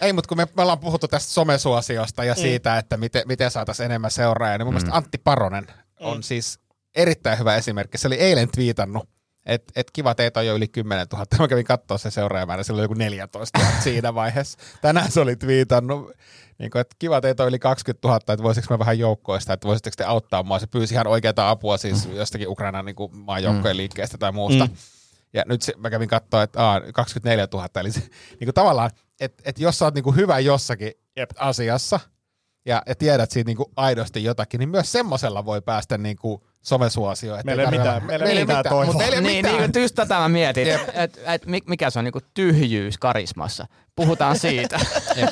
Ei, 0.00 0.12
mutta 0.12 0.28
kun 0.28 0.36
me, 0.36 0.46
me 0.56 0.62
ollaan 0.62 0.78
puhuttu 0.78 1.08
tästä 1.08 1.32
somesuosiosta 1.32 2.24
ja 2.24 2.34
siitä, 2.34 2.78
että 2.78 2.96
miten, 2.96 3.22
miten 3.26 3.50
saataisiin 3.50 3.84
enemmän 3.84 4.10
seuraajia, 4.10 4.58
niin 4.58 4.66
mun 4.66 4.74
mielestä 4.74 4.96
Antti 4.96 5.18
Paronen 5.18 5.66
on 6.00 6.22
siis 6.22 6.58
erittäin 6.94 7.38
hyvä 7.38 7.56
esimerkki. 7.56 7.98
Se 7.98 8.06
oli 8.06 8.14
eilen 8.14 8.48
twiitannut, 8.50 9.08
että 9.46 9.72
et 9.76 9.90
kiva 9.92 10.14
teitä 10.14 10.40
on 10.40 10.46
jo 10.46 10.56
yli 10.56 10.68
10 10.68 11.06
000. 11.12 11.26
Mä 11.38 11.48
kävin 11.48 11.64
katsoa 11.64 11.98
se 11.98 12.10
seuraajamäärä, 12.10 12.62
sillä 12.62 12.78
oli 12.78 12.84
joku 12.84 12.94
14 12.94 13.58
000 13.58 13.72
siinä 13.84 14.14
vaiheessa. 14.14 14.58
Tänään 14.80 15.10
se 15.10 15.20
oli 15.20 15.36
twiitannut, 15.36 16.12
niin 16.58 16.70
kuin, 16.70 16.80
että 16.80 16.96
kiva 16.98 17.20
teitä 17.20 17.42
on 17.42 17.48
yli 17.48 17.58
20 17.58 18.08
000, 18.08 18.16
että 18.16 18.42
voisiko 18.42 18.74
mä 18.74 18.78
vähän 18.78 18.98
joukkoista, 18.98 19.52
että 19.52 19.68
voisitteko 19.68 19.94
te 19.96 20.04
auttaa 20.04 20.42
mua. 20.42 20.58
Se 20.58 20.66
pyysi 20.66 20.94
ihan 20.94 21.06
oikeaa 21.06 21.50
apua 21.50 21.76
siis 21.76 22.08
jostakin 22.12 22.48
Ukrainan 22.48 22.84
niin 22.84 22.96
maajoukkojen 23.12 23.76
liikkeestä 23.76 24.18
tai 24.18 24.32
muusta. 24.32 24.66
Mm. 24.66 24.72
Ja 25.32 25.42
nyt 25.46 25.62
se, 25.62 25.74
mä 25.76 25.90
kävin 25.90 26.08
katsoa, 26.08 26.42
että 26.42 26.66
aa, 26.66 26.80
24 26.80 27.48
000, 27.52 27.68
eli 27.80 27.92
se, 27.92 28.00
niin 28.40 28.46
kuin 28.46 28.54
tavallaan, 28.54 28.90
että 29.20 29.42
et 29.46 29.58
jos 29.58 29.78
sä 29.78 29.84
oot 29.84 29.94
niin 29.94 30.04
kuin 30.04 30.16
hyvä 30.16 30.38
jossakin 30.38 30.92
Jep. 31.16 31.30
asiassa 31.38 32.00
ja, 32.66 32.82
ja 32.86 32.94
tiedät 32.94 33.30
siitä 33.30 33.48
niin 33.48 33.56
kuin 33.56 33.72
aidosti 33.76 34.24
jotakin, 34.24 34.58
niin 34.58 34.68
myös 34.68 34.92
semmosella 34.92 35.44
voi 35.44 35.62
päästä 35.62 35.98
niin 35.98 36.16
kuin 36.16 36.42
somesuosioon. 36.62 37.40
että 37.40 37.46
Meillä 37.46 37.62
ei 37.64 37.70
mitään- 37.70 38.04
meillä 38.06 38.26
ei 38.26 38.38
mitään 38.40 38.64
toivoa. 38.68 38.84
mutta 38.84 38.98
meillä 38.98 39.16
ei 39.16 39.22
Niin, 39.22 39.46
mitään. 39.46 39.70
niin, 39.74 39.82
just 39.82 39.94
tätä 39.94 40.14
mä 40.18 40.28
mietin, 40.28 40.68
että 40.70 40.92
et, 41.34 41.46
mi- 41.46 41.62
mikä 41.66 41.90
se 41.90 41.98
on 41.98 42.04
niinku 42.04 42.20
tyhjyys 42.34 42.98
karismassa. 42.98 43.66
Puhutaan 43.96 44.38
siitä. 44.38 44.80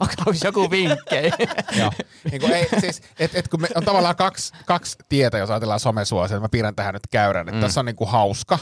Onko 0.00 0.32
joku 0.44 0.70
vinkkejä? 0.70 1.32
Joo. 1.78 1.92
Niin 2.30 2.40
kuin 2.40 2.52
ei, 2.52 2.68
siis, 2.80 3.02
et, 3.18 3.34
et 3.34 3.48
kun 3.48 3.60
me, 3.60 3.68
on 3.74 3.84
tavallaan 3.84 4.16
kaksi, 4.16 4.52
kaksi 4.66 4.98
tietä, 5.08 5.38
jos 5.38 5.50
ajatellaan 5.50 5.80
somesuosia, 5.80 6.40
mä 6.40 6.48
piirrän 6.48 6.74
tähän 6.74 6.94
nyt 6.94 7.06
käyrän, 7.10 7.48
että 7.48 7.56
mm. 7.56 7.60
tässä 7.60 7.80
on 7.80 7.86
niin 7.86 7.96
kuin 7.96 8.10
hauska 8.10 8.58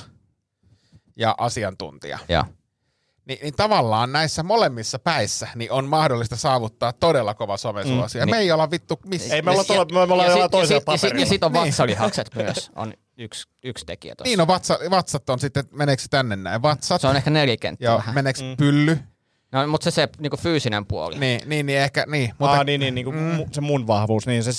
ja 1.17 1.35
asiantuntija. 1.38 2.19
Joo. 2.29 2.45
Niin, 3.28 3.38
niin 3.42 3.54
tavallaan 3.54 4.12
näissä 4.12 4.42
molemmissa 4.42 4.98
päissä 4.98 5.48
niin 5.54 5.72
on 5.72 5.84
mahdollista 5.88 6.37
saavuttaa 6.37 6.92
todella 6.92 7.34
kova 7.34 7.56
somesuosio. 7.56 8.20
Mm, 8.22 8.26
niin. 8.26 8.37
me 8.37 8.38
ei 8.38 8.52
olla 8.52 8.70
vittu 8.70 9.00
missään. 9.06 9.32
Ei 9.37 9.42
me 9.42 9.50
olla, 9.50 9.64
tuolla, 9.64 10.06
me 10.06 10.12
ollaan 10.12 10.18
ja, 10.20 10.32
jollain 10.32 10.37
sit, 10.37 10.42
ja, 10.42 10.48
toisella 10.48 10.80
sit, 10.80 10.87
ja, 10.88 10.92
ja 10.94 11.08
paperilla. 11.08 11.26
sit 11.28 11.44
on 11.44 11.52
Niin. 11.52 11.62
vatsalihakset 11.66 12.30
myös, 12.34 12.70
on 12.76 12.94
yksi, 13.18 13.48
yksi 13.64 13.87
tekijä 13.87 14.14
tuossa. 14.16 14.28
Niin, 14.28 14.38
no 14.38 14.46
vatsa, 14.46 14.78
vatsat 14.90 15.30
on 15.30 15.38
sitten, 15.38 15.64
meneekö 15.72 16.02
se 16.02 16.08
tänne 16.08 16.37
näin? 16.37 16.62
Vatsat, 16.62 17.00
Se 17.00 17.06
on 17.06 17.16
ehkä 17.16 17.30
nelikenttä 17.30 17.85
joo, 17.85 17.98
vähän. 17.98 18.14
meneekö 18.14 18.40
Mm. 18.42 18.56
pylly? 18.56 18.98
No, 19.52 19.66
mutta 19.66 19.85
se, 19.85 19.90
se 19.90 20.08
niinku 20.18 20.37
fyysinen 20.37 20.87
puoli. 20.87 21.18
Niin, 21.18 21.40
niin, 21.46 21.66
niin 21.66 21.79
ehkä, 21.79 22.04
niin. 22.08 22.29
Mutta, 22.29 22.37
Mutta, 22.44 22.58
Aa, 22.58 22.64
niin, 22.64 22.81
niin, 22.81 22.94
niin 22.94 23.04
kuin 23.04 23.16
mm. 23.16 23.44
se 23.52 23.60
mun 23.60 23.87
vahvuus, 23.87 24.27
niin 24.27 24.44
se 24.44 24.50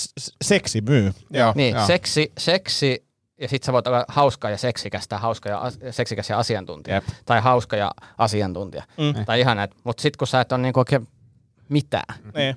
seksi 0.44 0.80
myy. 0.80 1.12
joo, 1.30 1.52
Niin, 1.56 1.74
joo. 1.74 1.86
seksi, 1.86 2.32
seksi 2.38 3.05
ja 3.40 3.48
sit 3.48 3.62
sä 3.62 3.72
voit 3.72 3.86
olla 3.86 4.04
hauska 4.08 4.50
ja 4.50 4.58
seksikäs 4.58 5.08
tai 5.08 5.18
hauska 5.20 5.48
ja 5.48 5.58
as, 5.58 5.78
seksikäs 5.90 6.30
ja 6.30 6.38
asiantuntija. 6.38 6.94
Jep. 6.94 7.04
Tai 7.24 7.40
hauska 7.40 7.76
ja 7.76 7.90
asiantuntija. 8.18 8.82
Mm. 8.98 9.24
Tai 9.24 9.40
ihan 9.40 9.56
näin. 9.56 9.70
Mutta 9.84 10.02
sit 10.02 10.16
kun 10.16 10.26
sä 10.26 10.40
et 10.40 10.52
ole 10.52 10.60
niinku 10.60 10.80
oikein 10.80 11.08
mitään. 11.68 12.18
Niin. 12.34 12.56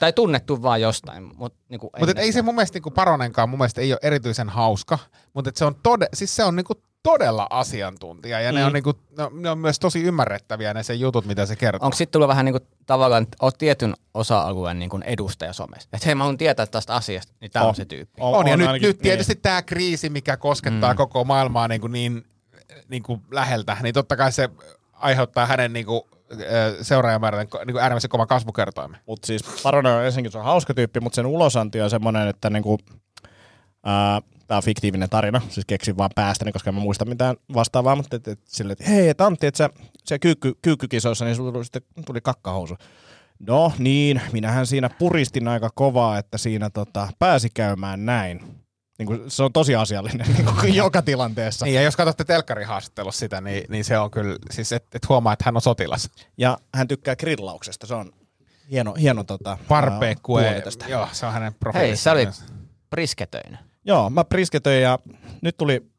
Tai 0.00 0.12
tunnettu 0.12 0.62
vaan 0.62 0.80
jostain. 0.80 1.36
Mut 1.36 1.54
niinku 1.68 1.90
Mutta 1.98 2.20
ei 2.20 2.32
se 2.32 2.42
mun 2.42 2.54
mielestä 2.54 2.76
niinku 2.76 2.90
Paronenkaan 2.90 3.48
mun 3.48 3.58
mielestä 3.58 3.80
ei 3.80 3.92
ole 3.92 4.00
erityisen 4.02 4.48
hauska, 4.48 4.98
mutta 5.34 5.50
se 5.54 5.64
on 5.64 5.74
tode, 5.82 6.08
siis 6.14 6.36
se 6.36 6.44
on 6.44 6.56
niinku 6.56 6.74
todella 7.02 7.46
asiantuntija 7.50 8.40
ja 8.40 8.52
mm. 8.52 8.56
ne, 8.58 8.64
on 8.64 8.72
niinku, 8.72 8.92
ne, 9.18 9.24
on, 9.24 9.42
ne 9.42 9.50
on 9.50 9.58
myös 9.58 9.78
tosi 9.78 10.02
ymmärrettäviä 10.02 10.74
ne 10.74 10.82
sen 10.82 11.00
jutut, 11.00 11.24
mitä 11.26 11.46
se 11.46 11.56
kertoo. 11.56 11.86
Onko 11.86 11.96
sitten 11.96 12.12
tullut 12.12 12.28
vähän 12.28 12.44
niin 12.44 12.52
kuin 12.52 12.68
tavallaan, 12.86 13.22
että 13.22 13.36
oot 13.42 13.58
tietyn 13.58 13.94
osa-alueen 14.14 14.78
niin 14.78 14.90
kuin 14.90 15.02
edustaja 15.02 15.52
somessa? 15.52 15.88
Että 15.92 16.06
hei, 16.06 16.14
mä 16.14 16.24
haluan 16.24 16.38
tietää 16.38 16.66
tästä 16.66 16.94
asiasta, 16.94 17.32
niin 17.40 17.50
tämä 17.50 17.62
on, 17.62 17.68
On. 17.68 17.74
se 17.74 17.84
tyyppi. 17.84 18.20
On, 18.22 18.34
on, 18.34 18.46
ja 18.48 18.56
nyt, 18.56 18.66
ainakin- 18.66 18.86
nyt 18.86 18.98
tietysti 18.98 19.34
tämä 19.34 19.62
kriisi, 19.62 20.10
mikä 20.10 20.36
koskettaa 20.36 20.92
Mm. 20.92 20.96
koko 20.96 21.24
maailmaa 21.24 21.68
niin, 21.68 21.80
kuin 21.80 21.92
niin, 21.92 22.24
niin 22.88 23.02
kuin 23.02 23.22
läheltä, 23.30 23.76
niin 23.82 23.94
totta 23.94 24.16
kai 24.16 24.32
se 24.32 24.48
aiheuttaa 24.92 25.46
hänen 25.46 25.72
niin 25.72 25.86
kuin, 25.86 26.02
seuraajamäärän 26.82 27.40
niin 27.40 27.72
kuin 27.72 27.82
äärimmäisen 27.82 28.10
kovan 28.10 28.26
kasvukertoimen. 28.28 29.00
Mutta 29.06 29.26
siis 29.26 29.42
Paranoia 29.62 30.04
ensinnäkin 30.04 30.32
se 30.32 30.38
on 30.38 30.44
hauska 30.44 30.74
tyyppi, 30.74 31.00
mutta 31.00 31.16
sen 31.16 31.26
ulosanti 31.26 31.80
on 31.80 31.90
semmoinen, 31.90 32.28
että 32.28 32.50
niinku, 32.50 32.78
tämä 34.52 34.56
on 34.56 34.62
fiktiivinen 34.62 35.10
tarina, 35.10 35.40
siis 35.48 35.66
keksin 35.66 35.96
vaan 35.96 36.10
päästäni, 36.14 36.52
koska 36.52 36.70
en 36.70 36.74
mä 36.74 36.80
muista 36.80 37.04
mitään 37.04 37.36
vastaavaa, 37.54 37.96
mutta 37.96 38.16
et, 38.16 38.28
et, 38.28 38.40
sille, 38.44 38.72
että 38.72 38.84
hei, 38.84 39.08
et 39.08 39.20
Antti, 39.20 39.46
että 39.46 39.58
sä, 39.58 39.70
se 40.04 40.18
kyykky, 40.18 40.54
kyykkykisoissa, 40.62 41.24
niin 41.24 41.36
sulla 41.36 41.52
tuli, 41.52 41.64
sitten 41.64 41.82
tuli 42.06 42.20
kakkahousu. 42.20 42.76
No 43.48 43.72
niin, 43.78 44.20
minähän 44.32 44.66
siinä 44.66 44.90
puristin 44.98 45.48
aika 45.48 45.70
kovaa, 45.74 46.18
että 46.18 46.38
siinä 46.38 46.70
tota, 46.70 47.08
pääsi 47.18 47.48
käymään 47.54 48.06
näin. 48.06 48.40
Niin 48.98 49.06
kuin, 49.06 49.20
se 49.28 49.42
on 49.42 49.52
tosi 49.52 49.74
asiallinen 49.74 50.26
niin 50.36 50.46
kuin 50.60 50.74
joka 50.74 51.02
tilanteessa. 51.02 51.64
Niin, 51.64 51.74
ja 51.74 51.82
jos 51.82 51.96
katsotte 51.96 52.24
telkkarihaastattelussa 52.24 53.20
sitä, 53.20 53.40
niin, 53.40 53.64
niin 53.68 53.84
se 53.84 53.98
on 53.98 54.10
kyllä, 54.10 54.36
siis 54.50 54.72
et, 54.72 54.86
et 54.94 55.08
huomaa, 55.08 55.32
että 55.32 55.44
hän 55.44 55.56
on 55.56 55.62
sotilas. 55.62 56.10
Ja 56.38 56.58
hän 56.74 56.88
tykkää 56.88 57.16
grillauksesta, 57.16 57.86
se 57.86 57.94
on 57.94 58.12
hieno, 58.70 58.94
hieno 58.94 59.24
tota, 59.24 59.58
tästä. 60.64 60.84
joo, 60.88 61.08
se 61.12 61.26
on 61.26 61.32
hänen 61.32 61.52
Hei, 61.52 61.58
profiilissa. 61.60 62.02
sä 62.02 62.12
olit 62.12 62.44
prisketöinen. 62.90 63.71
Joo, 63.84 64.10
mä 64.10 64.24
prisketöin 64.24 64.82
ja 64.82 64.98
nyt 65.42 65.56
tuli 65.56 65.92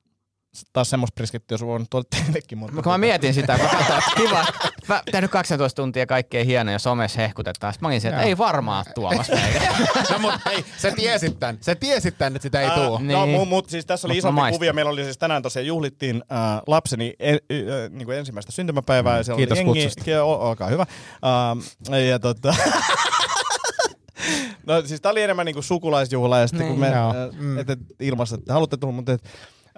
taas 0.73 0.89
semmoista 0.89 1.15
priskettiä, 1.15 1.53
jos 1.55 1.61
on 1.61 1.86
tuolla 1.89 2.07
teillekin. 2.09 2.57
Mutta 2.57 2.81
Kun 2.81 2.91
mä 2.91 2.97
mietin 2.97 3.34
sitä, 3.34 3.57
kun 3.57 3.69
katsoin, 3.69 3.99
että 3.99 4.11
kiva, 4.17 4.45
mä 4.88 5.01
tehnyt 5.11 5.31
12 5.31 5.81
tuntia 5.81 6.05
kaikkea 6.05 6.43
hienoja 6.43 6.79
somessa 6.79 7.21
hehkutetaan. 7.21 7.73
Sitten 7.73 7.86
mä 7.86 7.88
olin 7.88 8.01
se, 8.01 8.07
että 8.07 8.21
Joo. 8.21 8.27
ei 8.27 8.38
varmaan 8.38 8.86
meitä. 9.36 9.65
no, 10.11 10.19
mutta 10.19 10.39
hei, 10.45 10.65
sä 10.77 10.91
tiesit 10.91 11.39
tän, 11.39 11.57
sä 11.61 11.75
tiesit 11.75 12.17
tän, 12.17 12.36
että 12.36 12.43
sitä 12.43 12.61
ei 12.61 12.67
Ää, 12.67 12.75
tuu. 12.75 12.97
Niin. 12.97 13.11
No, 13.11 13.27
mutta 13.27 13.45
mut, 13.45 13.69
siis 13.69 13.86
tässä 13.86 14.07
oli 14.07 14.21
Mut 14.23 14.34
maistin. 14.34 14.59
kuvia. 14.59 14.73
Meillä 14.73 14.91
oli 14.91 15.03
siis 15.03 15.17
tänään 15.17 15.41
tosiaan 15.43 15.65
juhlittiin 15.67 16.23
äh, 16.31 16.61
lapseni 16.67 17.13
e, 17.19 17.31
e, 17.34 17.39
niin 17.89 18.05
kuin 18.05 18.17
ensimmäistä 18.17 18.51
syntymäpäivää. 18.51 19.17
Ja 19.17 19.23
siellä 19.23 19.38
Kiitos 19.38 19.57
oli 19.57 19.59
jengi, 19.67 19.79
kutsusta. 19.84 20.03
Ki- 20.03 20.15
o- 20.15 20.49
olkaa 20.49 20.67
hyvä. 20.67 20.86
Ähm, 21.25 21.97
ja 22.09 22.19
tota... 22.19 22.55
No 24.68 24.82
siis 24.86 25.01
tää 25.01 25.11
oli 25.11 25.22
enemmän 25.22 25.45
niinku 25.45 25.61
sukulaisjuhla 25.61 26.39
ja 26.39 26.47
sitten 26.47 26.66
Niin. 26.68 26.72
kun 26.72 26.80
me 26.80 26.88
Joo. 26.95 27.09
äh, 27.09 27.39
Mm. 27.39 27.57
et, 27.57 27.70
et, 27.70 27.80
ilmassa, 27.99 28.36
että 28.36 28.53
haluatte 28.53 28.78
tulla, 28.78 28.93
mutta 28.93 29.14
et, 29.14 29.24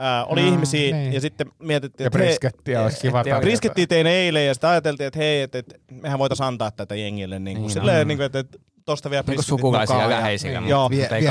äh, 0.01 0.31
oli 0.31 0.41
No, 0.41 0.47
ihmisiä 0.47 0.95
niin. 0.95 1.13
ja 1.13 1.21
sitten 1.21 1.47
mietittiin, 1.59 2.05
Ja 2.05 2.07
että 2.07 2.17
hei, 2.19 2.27
briskettiä 2.27 2.81
olisi 2.83 3.01
kiva 3.01 3.23
briskettiä 3.41 3.87
tein 3.87 4.07
eilen 4.07 4.47
ja 4.47 4.53
sitten 4.53 4.69
ajateltiin, 4.69 5.07
että 5.07 5.19
hei, 5.19 5.41
että, 5.41 5.57
että 5.57 5.75
mehän 5.91 6.19
voitaisiin 6.19 6.47
antaa 6.47 6.71
tätä 6.71 6.95
jengille 6.95 7.39
niin 7.39 7.57
kuin 7.57 7.61
Niin, 7.61 7.73
silleen, 7.73 7.97
no. 7.97 8.07
niin 8.07 8.17
kuin, 8.17 8.25
että, 8.25 8.39
että 8.39 8.57
tosta 8.85 9.09
vielä 9.09 9.21
Niin 9.21 9.25
kuin 9.25 9.35
brisketit 9.35 9.49
sukulaisia 9.59 10.01
ja 10.01 10.09
läheisiä, 10.09 10.61
niin. 10.61 10.69
Joo. 10.69 10.89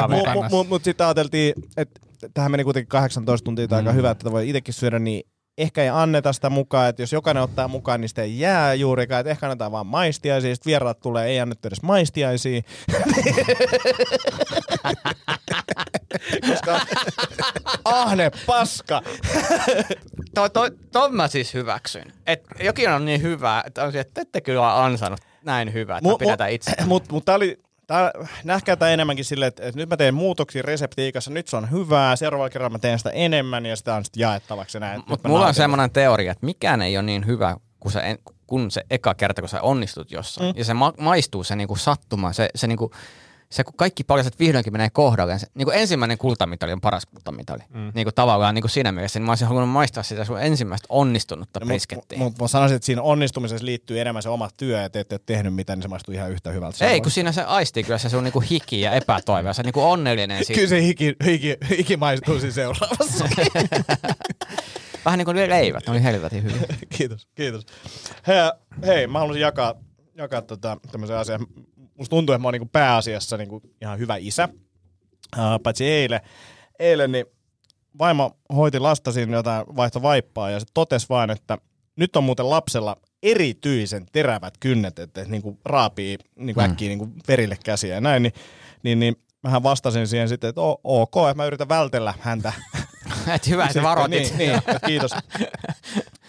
Mutta 0.08 0.48
mut, 0.50 0.68
mut 0.68 0.84
sitten 0.84 1.06
ajateltiin, 1.06 1.54
että 1.76 2.00
tähän 2.34 2.50
meni 2.50 2.64
kuitenkin 2.64 2.88
18 2.88 3.44
tuntia 3.44 3.68
tai 3.68 3.78
aika 3.78 3.90
Mm. 3.92 3.96
hyvä, 3.96 4.10
että 4.10 4.32
voi 4.32 4.48
itsekin 4.48 4.74
syödä, 4.74 4.98
niin 4.98 5.22
ehkä 5.58 5.82
ei 5.82 5.88
anneta 5.88 6.32
sitä 6.32 6.50
mukaan, 6.50 6.88
että 6.88 7.02
jos 7.02 7.12
jokainen 7.12 7.42
ottaa 7.42 7.68
mukaan, 7.68 8.00
niin 8.00 8.08
sitä 8.08 8.22
ei 8.22 8.38
jää 8.38 8.74
juurikaan, 8.74 9.20
että 9.20 9.30
ehkä 9.30 9.46
annetaan 9.46 9.72
vaan 9.72 9.86
maistiaisia, 9.86 10.54
sitten 10.54 10.70
vieraat 10.70 11.00
tulee, 11.00 11.26
ei 11.26 11.40
annettu 11.40 11.68
edes 11.68 11.82
maistiaisia. 11.82 12.62
Koska 16.48 16.80
ahne 17.84 18.30
paska. 18.46 19.02
to, 20.34 20.48
to, 20.48 20.60
ton 20.92 21.14
mä 21.14 21.28
siis 21.28 21.54
hyväksyn. 21.54 22.12
Et 22.26 22.44
jokin 22.60 22.90
on 22.90 23.04
niin 23.04 23.22
hyvä, 23.22 23.62
että 23.66 23.84
on 23.84 23.96
että 23.96 24.20
ette 24.20 24.40
kyllä 24.40 24.84
ansainnut 24.84 25.20
näin 25.44 25.72
hyvää, 25.72 25.98
että 25.98 26.10
Mu- 26.10 26.28
tätä 26.28 26.46
itse. 26.46 26.72
Mutta 26.86 27.12
mut 27.12 27.24
tää 27.24 27.34
oli, 27.34 27.63
tää, 27.86 28.10
nähkää 28.44 28.76
tämä 28.76 28.90
enemmänkin 28.90 29.24
silleen, 29.24 29.48
että, 29.48 29.62
että 29.62 29.80
nyt 29.80 29.88
mä 29.88 29.96
teen 29.96 30.14
muutoksia 30.14 30.62
reseptiikassa, 30.62 31.30
nyt 31.30 31.48
se 31.48 31.56
on 31.56 31.70
hyvää, 31.70 32.16
seuraavalla 32.16 32.50
kerralla 32.50 32.72
mä 32.72 32.78
teen 32.78 32.98
sitä 32.98 33.10
enemmän 33.10 33.66
ja 33.66 33.76
sitä 33.76 33.94
on 33.94 34.04
sitten 34.04 34.20
jaettavaksi. 34.20 34.76
ja 34.76 34.80
näin. 34.80 35.02
Mutta 35.06 35.28
mulla 35.28 35.46
on 35.46 35.54
semmoinen 35.54 35.90
teoria, 35.90 36.32
että 36.32 36.46
mikään 36.46 36.82
ei 36.82 36.96
ole 36.96 37.02
niin 37.02 37.26
hyvä 37.26 37.56
kuin 37.80 37.92
se, 37.92 38.00
en, 38.00 38.18
kun 38.46 38.70
se 38.70 38.82
eka 38.90 39.14
kerta, 39.14 39.42
kun 39.42 39.48
sä 39.48 39.62
onnistut 39.62 40.10
jossain. 40.10 40.54
Mm. 40.54 40.58
Ja 40.58 40.64
se 40.64 40.74
ma- 40.74 40.92
maistuu 40.98 41.44
se 41.44 41.56
niinku 41.56 41.76
sattuma, 41.76 42.32
se, 42.32 42.48
se, 42.54 42.66
niinku, 42.66 42.90
se 43.54 43.64
kun 43.64 43.74
kaikki 43.76 44.04
paljaset 44.04 44.38
vihdoinkin 44.38 44.72
menee 44.72 44.90
kohdalleen. 44.90 45.40
Se, 45.40 45.46
niinku 45.54 45.70
ensimmäinen 45.70 46.18
kultamitali 46.18 46.72
on 46.72 46.80
paras 46.80 47.06
kultamitali. 47.06 47.62
Mm. 47.74 47.92
Niinku 47.94 48.12
tavallaan 48.12 48.54
niinku 48.54 48.68
siinä 48.68 48.92
mielessä, 48.92 49.18
niin 49.18 49.26
mä 49.26 49.30
olisin 49.32 49.48
halunnut 49.48 49.70
maistaa 49.70 50.02
sitä 50.02 50.24
sun 50.24 50.42
ensimmäistä 50.42 50.86
onnistunutta 50.88 51.60
No, 51.60 51.66
briskettiä. 51.66 52.18
Mutta 52.18 52.24
mut, 52.24 52.38
mä 52.40 52.48
sanoisin, 52.48 52.76
että 52.76 52.86
siinä 52.86 53.02
onnistumisessa 53.02 53.66
liittyy 53.66 54.00
enemmän 54.00 54.22
se 54.22 54.28
oma 54.28 54.48
työ, 54.56 54.84
että 54.84 55.00
ette 55.00 55.14
ole 55.14 55.20
tehnyt 55.26 55.54
mitään, 55.54 55.76
niin 55.76 55.82
se 55.82 55.88
maistuu 55.88 56.14
ihan 56.14 56.30
yhtä 56.30 56.50
hyvältä. 56.50 56.78
Se 56.78 56.86
Ei, 56.86 57.00
kun 57.00 57.10
siinä 57.10 57.32
se 57.32 57.42
aistii 57.42 57.82
kyllä 57.82 57.98
se 57.98 58.08
sun 58.08 58.24
niinku 58.24 58.40
hiki 58.50 58.80
ja 58.80 58.92
epätoivo, 58.92 59.48
ja 59.48 59.52
se 59.52 59.62
niinku 59.62 59.82
onnellinen 59.82 60.44
siitä. 60.44 60.54
Kyllä 60.54 60.68
se 60.68 60.82
hiki, 60.82 61.16
hiki, 61.24 61.56
hiki 61.70 61.96
maistuu 61.96 62.38
siinä 62.40 62.54
seuraavassa. 62.54 63.28
Vähän 65.04 65.18
niin 65.18 65.24
kuin 65.24 65.36
leivät, 65.36 65.86
ne 65.86 65.90
oli 65.90 66.02
helvetin 66.02 66.42
hyviä. 66.42 66.76
kiitos, 66.96 67.28
kiitos. 67.34 67.66
Hei, 68.26 68.36
hei 68.86 69.06
mä 69.06 69.18
haluaisin 69.18 69.42
jakaa, 69.42 69.74
jakaa 70.14 70.42
tota, 70.42 70.76
tämmöisen 70.92 71.16
asian. 71.16 71.46
Musta 71.98 72.10
tuntuu, 72.10 72.32
että 72.32 72.42
mä 72.42 72.46
oon 72.48 72.52
niinku 72.52 72.68
pääasiassa 72.72 73.36
niinku 73.36 73.62
ihan 73.82 73.98
hyvä 73.98 74.16
isä. 74.16 74.48
Uh, 75.36 75.62
paitsi 75.62 75.84
eilen. 75.84 76.20
Eilen 76.78 77.12
niin 77.12 77.26
vaimo 77.98 78.36
hoiti 78.54 78.78
lasta 78.78 79.12
siinä 79.12 79.36
jotain 79.36 79.66
vaihto 79.76 80.02
vaippaa 80.02 80.50
ja 80.50 80.60
se 80.60 80.66
totesi 80.74 81.06
vain, 81.08 81.30
että 81.30 81.58
nyt 81.96 82.16
on 82.16 82.24
muuten 82.24 82.50
lapsella 82.50 82.96
erityisen 83.22 84.06
terävät 84.12 84.54
kynnet, 84.60 84.98
että 84.98 85.20
et 85.22 85.28
niinku 85.28 85.58
raapii 85.64 86.18
niinku 86.36 86.60
Mm. 86.60 86.64
äkkiä 86.64 86.88
niinku 86.88 87.08
verille 87.28 87.58
käsiä 87.64 87.94
ja 87.94 88.00
näin, 88.00 88.22
niin, 88.22 88.32
niin, 88.82 89.00
niin 89.00 89.16
mähän 89.42 89.62
vastasin 89.62 90.08
siihen 90.08 90.28
sitten, 90.28 90.48
että 90.48 90.60
ok, 90.84 91.16
että 91.16 91.34
mä 91.34 91.46
yritän 91.46 91.68
vältellä 91.68 92.14
häntä 92.20 92.52
Et 93.34 93.48
hyvä, 93.48 93.62
että 93.62 93.72
sitten, 93.72 93.82
varoitit. 93.82 94.20
Niin, 94.20 94.38
niin, 94.38 94.54
että 94.54 94.78
kiitos. 94.86 95.10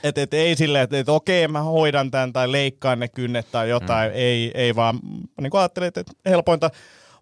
Et, 0.04 0.18
et, 0.18 0.34
ei 0.34 0.56
silleen, 0.56 0.84
että 0.84 1.00
et, 1.00 1.10
okei, 1.10 1.48
mä 1.48 1.62
hoidan 1.62 2.12
tämän 2.12 2.34
tai 2.34 2.52
leikkaan 2.52 3.00
ne 3.00 3.08
kynnet 3.08 3.52
tai 3.52 3.70
jotain. 3.70 4.12
Mm. 4.12 4.16
Ei, 4.16 4.52
ei 4.54 4.76
vaan, 4.76 5.00
niin 5.41 5.52
kuin 5.52 5.62
ajattelin, 5.62 5.88
että 5.88 6.04
helpointa 6.26 6.70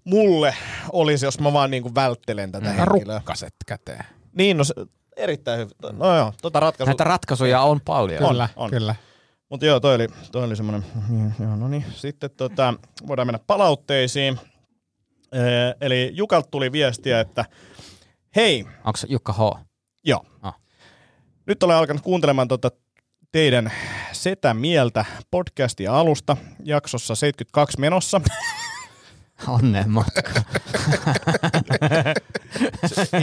mulle 0.04 0.56
olisi, 0.94 1.26
jos 1.26 1.40
mä 1.40 1.54
vaan 1.54 1.72
niin 1.72 1.84
kuin 1.84 1.96
välttelen 1.96 2.52
tätä 2.52 2.70
mm. 2.70 2.76
henkilöä. 2.76 3.18
Rukkaset 3.18 3.56
käteen. 3.66 4.06
Niin, 4.34 4.58
no 4.58 4.64
se, 4.64 4.74
erittäin 5.18 5.60
hyvä. 5.60 5.94
No 5.94 6.16
joo, 6.18 6.34
tota 6.42 6.60
ratkaisu. 6.60 6.90
Näitä 6.90 7.04
ratkaisuja 7.04 7.62
on 7.62 7.82
paljon. 7.82 8.24
On, 8.24 8.30
Kyllä, 8.30 8.50
on. 8.56 8.70
kyllä. 8.70 8.96
Mutta 9.50 9.66
joo, 9.66 9.80
toi 9.80 9.96
oli, 9.96 10.08
toi 10.32 10.44
oli 10.44 10.56
semmoinen, 10.56 10.86
joo, 11.40 11.56
no 11.56 11.68
niin. 11.68 11.86
Sitten 11.92 12.30
tota, 12.38 12.74
voidaan 13.08 13.28
mennä 13.28 13.40
palautteisiin. 13.48 14.40
Ee, 15.32 15.76
eli 15.82 16.12
Jukalta 16.14 16.48
tuli 16.52 16.72
viestiä, 16.72 17.20
että 17.20 17.46
hei, 18.36 18.66
Onko 18.86 18.98
se 18.98 19.08
Jukka 19.10 19.34
H? 19.34 19.66
Joo. 20.04 20.26
Ah. 20.42 20.56
Nyt 21.46 21.64
olen 21.64 21.76
alkanut 21.76 22.02
kuuntelemaan 22.04 22.48
tuota 22.48 22.72
teidän 23.32 23.72
Setä 24.12 24.54
Mieltä 24.54 25.06
podcastia 25.32 26.00
alusta 26.00 26.38
jaksossa 26.64 27.16
72 27.16 27.80
menossa. 27.80 28.22
Onnen 29.48 29.90
matka. 29.90 30.22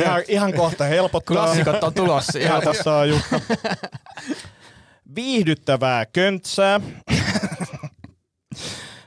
ihan, 0.01 0.23
ihan 0.29 0.53
kohta 0.53 0.85
helpottaa. 0.85 1.37
Klassikot 1.37 1.85
on 1.85 1.95
tulossa. 1.95 2.39
Ihan 2.39 2.63
Helpottaa 2.63 3.07
Jukka. 3.07 3.41
Viihdyttävää 5.17 6.07
köntsää. 6.07 6.81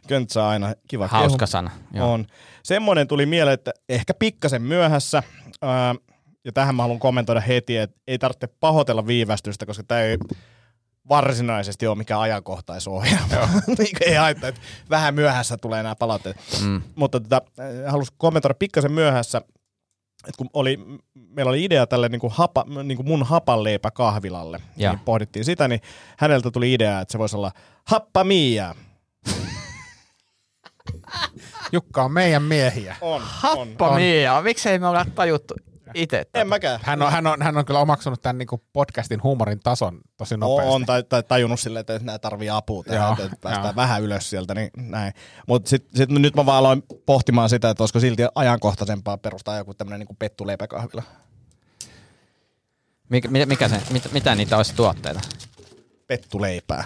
Köntsää 0.08 0.47
aina 0.47 0.74
kiva 0.88 1.08
hauska 1.08 1.38
kehu. 1.38 1.47
sana. 1.47 1.72
Joo. 1.93 2.14
On. 2.14 2.26
Semmoinen 2.64 3.08
tuli 3.08 3.26
mieleen, 3.26 3.54
että 3.54 3.72
ehkä 3.89 4.14
pikkasen 4.14 4.62
myöhässä. 4.62 5.24
Ää, 5.64 5.95
ja 6.45 6.51
tähän 6.51 6.76
mä 6.76 6.84
haluan 6.84 6.99
kommentoida 6.99 7.41
heti, 7.41 7.78
että 7.78 8.01
ei 8.07 8.18
tarvitse 8.18 8.47
pahoitella 8.47 9.07
viivästystä, 9.07 9.66
koska 9.66 9.84
tämä 9.84 10.01
ei 10.01 10.18
varsinaisesti 11.09 11.88
ole 11.88 11.97
mikään 11.97 12.22
ajankohtaisohjelma. 12.22 13.28
Niin 13.78 13.97
ei 14.01 14.16
haittaa, 14.16 14.49
että 14.49 14.61
vähän 14.89 15.16
myöhässä 15.16 15.57
tulee 15.57 15.84
nämä 15.84 15.95
palautteet. 15.95 16.38
Mm. 16.61 16.82
Mutta 16.95 17.20
tota, 17.20 17.41
halusin 17.88 18.16
kommentoida 18.18 18.53
pikkasen 18.53 18.91
myöhässä, 18.91 19.38
että 20.28 20.38
kun 20.38 20.49
oli, 20.53 20.80
meillä 21.14 21.49
oli 21.49 21.64
idea 21.64 21.88
tälle 21.88 22.09
niin 22.09 22.22
kuin 22.22 22.34
hapa, 22.34 22.66
niin 22.84 22.95
kuin 22.95 23.07
mun 23.07 23.24
hapanleipä 23.24 23.91
kahvilalle, 23.91 24.61
Joo. 24.78 24.93
niin 24.93 25.05
pohdittiin 25.05 25.45
sitä, 25.45 25.68
niin 25.68 25.82
häneltä 26.18 26.51
tuli 26.51 26.74
idea, 26.74 27.01
että 27.01 27.11
se 27.11 27.20
voisi 27.20 27.36
olla 27.36 27.51
happamia. 27.84 28.76
Jukka 31.74 32.04
on 32.04 32.12
meidän 32.12 32.44
miehiä. 32.44 32.96
On, 33.02 33.14
on. 33.16 33.22
Happa 33.26 33.96
Mia, 33.96 34.42
miksei 34.42 34.80
me 34.80 34.88
olla 34.88 35.06
tajuttu 35.16 35.54
itse? 35.94 36.26
En 36.34 36.48
mäkään. 36.48 36.80
Hän 36.84 37.02
on, 37.02 37.12
hän 37.12 37.28
on, 37.28 37.42
hän 37.42 37.58
on 37.58 37.66
kyllä 37.66 37.80
omaksunut 37.80 38.22
tämän 38.22 38.38
niin 38.38 38.48
podcastin 38.74 39.24
huumorin 39.24 39.60
tason 39.60 40.02
tosi 40.18 40.34
On, 40.34 40.40
nopeasti. 40.40 40.74
on 40.74 40.86
tai, 40.86 41.04
tai 41.04 41.24
tajunnut 41.24 41.60
silleen, 41.60 41.82
että 41.82 42.00
nämä 42.02 42.20
tarvii 42.20 42.50
apua 42.50 42.84
tähän, 42.84 43.16
Joo, 43.18 43.26
että 43.26 43.38
päästään 43.42 43.66
joo. 43.68 43.76
vähän 43.76 44.04
ylös 44.04 44.30
sieltä, 44.30 44.56
niin 44.56 44.70
näin. 44.78 45.14
Mutta 45.48 45.70
sitten 45.70 45.98
sit 45.98 46.10
nyt 46.10 46.36
mä 46.36 46.46
vaan 46.46 46.58
aloin 46.58 46.84
pohtimaan 47.06 47.50
sitä, 47.50 47.70
että 47.70 47.84
olisiko 47.84 48.00
silti 48.00 48.24
ajankohtaisempaa 48.36 49.18
perustaa 49.18 49.58
joku 49.58 49.74
tämmöinen 49.74 50.00
niin 50.08 50.18
pettuleipäkahvila. 50.18 51.04
Mikä, 53.10 53.28
mikä, 53.28 53.46
mikä 53.46 53.68
se, 53.68 53.82
mit, 53.92 54.12
mitä 54.12 54.36
niitä 54.36 54.58
olisi 54.58 54.76
tuotteita? 54.76 55.20
Pettuleipää. 56.08 56.84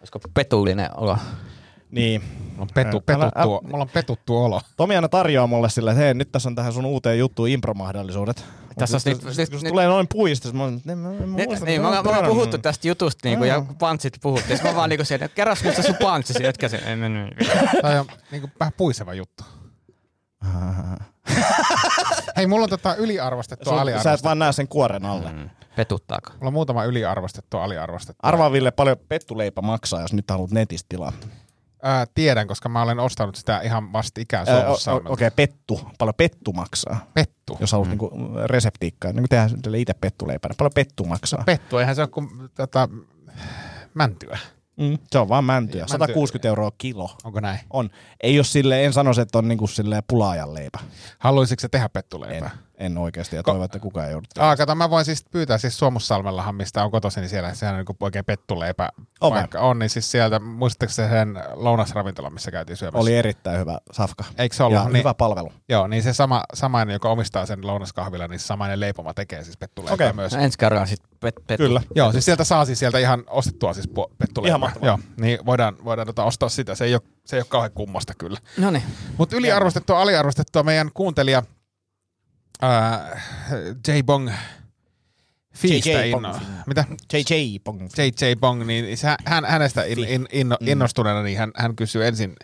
Olisiko 0.00 0.20
petullinen 0.34 0.90
olo? 0.96 1.18
Niin. 1.90 2.22
Mulla 2.50 2.62
on, 2.62 2.68
petu, 2.74 2.96
Älä- 2.96 3.02
petuttu, 3.06 3.38
älä- 3.54 3.60
mulla 3.70 3.82
on 3.84 3.88
petuttu 3.88 4.36
olo. 4.36 4.60
Tomi 4.76 4.94
aina 4.96 5.08
tarjoaa 5.08 5.46
mulle 5.46 5.70
sille, 5.70 5.90
että 5.90 6.02
hei, 6.02 6.14
nyt 6.14 6.32
tässä 6.32 6.48
on 6.48 6.54
tähän 6.54 6.72
sun 6.72 6.84
uuteen 6.84 7.18
juttuun 7.18 7.48
impromahdollisuudet. 7.48 8.44
Tässä 8.78 8.96
on 8.96 9.00
nyt- 9.04 9.16
sit- 9.20 9.38
nyt- 9.38 9.50
kun 9.50 9.60
nyt- 9.62 9.68
tulee 9.68 9.86
noin 9.86 10.06
puistus, 10.12 10.52
mä, 10.52 10.62
oon, 10.62 10.80
en 10.88 10.98
mä, 10.98 11.08
en 11.10 11.16
mä 11.28 11.36
Ne, 11.36 11.44
muista, 11.46 11.46
niin, 11.46 11.50
että 11.50 11.66
me, 11.66 11.76
on 11.76 11.80
me 11.82 11.86
ollaan 11.88 12.04
todennut. 12.04 12.34
puhuttu 12.34 12.58
tästä 12.58 12.88
jutusta 12.88 13.28
niinku, 13.28 13.44
ja 13.44 13.64
pantsit 13.78 14.16
puhuttiin. 14.22 14.56
Sitten 14.56 14.72
mä 14.72 14.76
vaan 14.76 14.90
niinku 14.90 15.04
siellä, 15.04 15.28
kerros 15.28 15.64
nyt 15.64 15.76
se 15.76 15.82
sun 15.82 15.94
pantsisi, 16.02 16.46
etkä 16.46 16.68
se, 16.68 16.76
en, 16.76 17.02
en. 17.04 17.32
Tämä 17.82 18.00
on 18.00 18.06
niin 18.30 18.40
kuin 18.40 18.52
vähän 18.60 18.72
puiseva 18.76 19.14
juttu. 19.14 19.44
Hei, 22.36 22.46
mulla 22.46 22.64
on 22.64 22.70
tota 22.70 22.94
yliarvostettua, 22.94 23.64
Sun- 23.70 23.76
Sä 23.76 23.80
et 23.80 23.82
aliarvostettua. 23.82 24.24
vaan 24.28 24.38
näe 24.38 24.52
sen 24.52 24.68
kuoren 24.68 25.04
alle. 25.04 25.32
Mm, 25.32 25.50
Petuttaako? 25.76 26.30
Mulla 26.32 26.46
on 26.46 26.52
muutama 26.52 26.84
yliarvostettua, 26.84 27.64
aliarvostettua. 27.64 28.28
Arvaa 28.28 28.52
Ville 28.52 28.70
paljon 28.70 28.96
pettuleipä 29.08 29.62
maksaa, 29.62 30.00
jos 30.00 30.12
nyt 30.12 30.30
haluat 30.30 30.50
netistä 30.50 30.86
tilaa. 30.88 31.12
Ää, 31.82 32.06
tiedän, 32.14 32.46
koska 32.46 32.68
mä 32.68 32.82
olen 32.82 32.98
ostanut 32.98 33.36
sitä 33.36 33.60
ihan 33.60 33.92
vastikään 33.92 34.46
Suomessa. 34.46 34.92
Okei, 34.92 35.12
okay, 35.12 35.30
pettu. 35.30 35.80
Paljon 35.98 36.14
pettu 36.16 36.52
maksaa. 36.52 37.06
Pettu. 37.14 37.56
Jos 37.60 37.72
haluat 37.72 37.88
mm. 37.88 37.90
niinku 37.90 38.10
reseptiikkaa, 38.46 39.12
niin 39.12 39.26
tehdään 39.28 39.50
sille 39.50 39.78
itse 39.78 39.94
pettuleipänä. 39.94 40.54
Paljon 40.58 40.72
pettu 40.74 41.04
maksaa. 41.04 41.42
Pettu, 41.46 41.78
eihän 41.78 41.94
se 41.94 42.02
ole 42.02 42.08
kuin 42.08 42.28
tota, 42.54 42.88
mäntyä. 43.94 44.38
Mm. 44.76 44.98
Se 45.10 45.18
on 45.18 45.28
vaan 45.28 45.44
mäntyä. 45.44 45.80
Mänty- 45.80 45.92
160 45.92 46.48
euroa 46.48 46.70
kilo. 46.78 47.10
Onko 47.24 47.40
näin? 47.40 47.60
On. 47.70 47.90
Ei 48.20 48.34
jos 48.34 48.52
sille, 48.52 48.84
en 48.84 48.92
sanoisi, 48.92 49.20
että 49.20 49.38
on 49.38 49.48
niinku 49.48 49.66
sille 49.66 50.02
pulaajan 50.08 50.54
leipä. 50.54 50.78
Haluaisitko 51.18 51.60
se 51.60 51.68
tehdä 51.68 51.88
pettuleipää? 51.88 52.50
en 52.54 52.60
oikeasti 52.98 53.36
ja 53.36 53.42
Ko- 53.42 53.44
toivon, 53.44 53.64
että 53.64 53.78
kukaan 53.78 54.06
ei 54.06 54.12
joudu 54.12 54.26
Ah, 54.38 54.56
kato, 54.56 54.74
mä 54.74 54.90
voin 54.90 55.04
siis 55.04 55.24
pyytää 55.30 55.58
siis 55.58 55.78
Suomussalmellahan, 55.78 56.54
mistä 56.54 56.84
on 56.84 56.90
kotoisin, 56.90 57.20
niin 57.20 57.28
siellä 57.28 57.54
sehän 57.54 57.74
on 57.74 57.84
niin 57.88 57.96
oikein 58.00 58.24
pettuleipä 58.24 58.88
On 59.20 59.30
vai? 59.30 59.40
paikka. 59.40 59.60
On, 59.60 59.78
niin 59.78 59.90
siis 59.90 60.10
sieltä, 60.10 60.38
muistatteko 60.38 60.92
se 60.92 61.08
sen 61.08 61.42
lounasravintola, 61.54 62.30
missä 62.30 62.50
käytiin 62.50 62.76
syömässä? 62.76 62.98
Oli 62.98 63.16
erittäin 63.16 63.58
hyvä 63.58 63.78
safka. 63.92 64.24
Eikö 64.38 64.56
se 64.56 64.62
ollut? 64.62 64.78
Ja 64.78 64.84
niin, 64.88 64.96
hyvä 64.98 65.14
palvelu. 65.14 65.52
Joo, 65.68 65.86
niin 65.86 66.02
se 66.02 66.12
sama, 66.12 66.44
samainen, 66.54 66.92
joka 66.92 67.08
omistaa 67.08 67.46
sen 67.46 67.66
lounaskahvilla, 67.66 68.28
niin 68.28 68.38
se 68.40 68.46
samainen 68.46 68.80
leipoma 68.80 69.14
tekee 69.14 69.44
siis 69.44 69.56
pettuleipää 69.56 69.94
Okei. 69.94 70.12
myös. 70.12 70.32
No, 70.32 70.40
ensi 70.42 70.58
kerralla 70.58 70.86
sit 70.86 71.00
pet, 71.20 71.34
pet, 71.46 71.56
Kyllä. 71.58 71.82
Joo, 71.94 72.12
siis 72.12 72.24
sieltä 72.24 72.44
saa 72.44 72.64
siis 72.64 72.78
sieltä 72.78 72.98
ihan 72.98 73.24
ostettua 73.26 73.74
siis 73.74 73.88
pettuleipää. 74.18 74.50
Ihan 74.50 74.60
mahtavaa. 74.60 74.86
Joo, 74.86 74.98
niin 75.20 75.38
voidaan, 75.46 75.76
voidaan 75.84 76.06
tota 76.06 76.24
ostaa 76.24 76.48
sitä. 76.48 76.74
Se 76.74 76.84
ei 76.84 76.94
ole, 76.94 77.02
se 77.26 77.36
ei 77.36 77.40
ole 77.40 77.46
kauhean 77.48 77.72
kummasta 77.72 78.14
kyllä. 78.18 78.38
No 78.58 78.70
niin. 78.70 78.82
Mutta 79.18 79.36
yliarvostettua, 79.36 80.00
aliarvostettua 80.02 80.62
meidän 80.62 80.90
kuuntelija 80.94 81.42
ää, 82.60 83.20
J-Bong 83.88 84.30
Fiistä 85.56 85.90
JJ 85.90 86.10
inno. 86.10 86.32
Bong. 86.32 86.42
Mitä? 86.66 86.84
JJ 87.12 87.58
Pong. 87.64 87.82
JJ 87.82 88.34
Bong, 88.40 88.64
niin 88.64 88.84
hän, 89.26 89.44
hänestä 89.44 89.82
in, 89.84 89.98
in, 90.08 90.28
inno, 90.32 90.56
Mm. 90.60 90.68
innostuneena, 90.68 91.22
niin 91.22 91.38
hän, 91.38 91.50
hän 91.56 91.76
kysyi 91.76 92.06
ensin, 92.06 92.36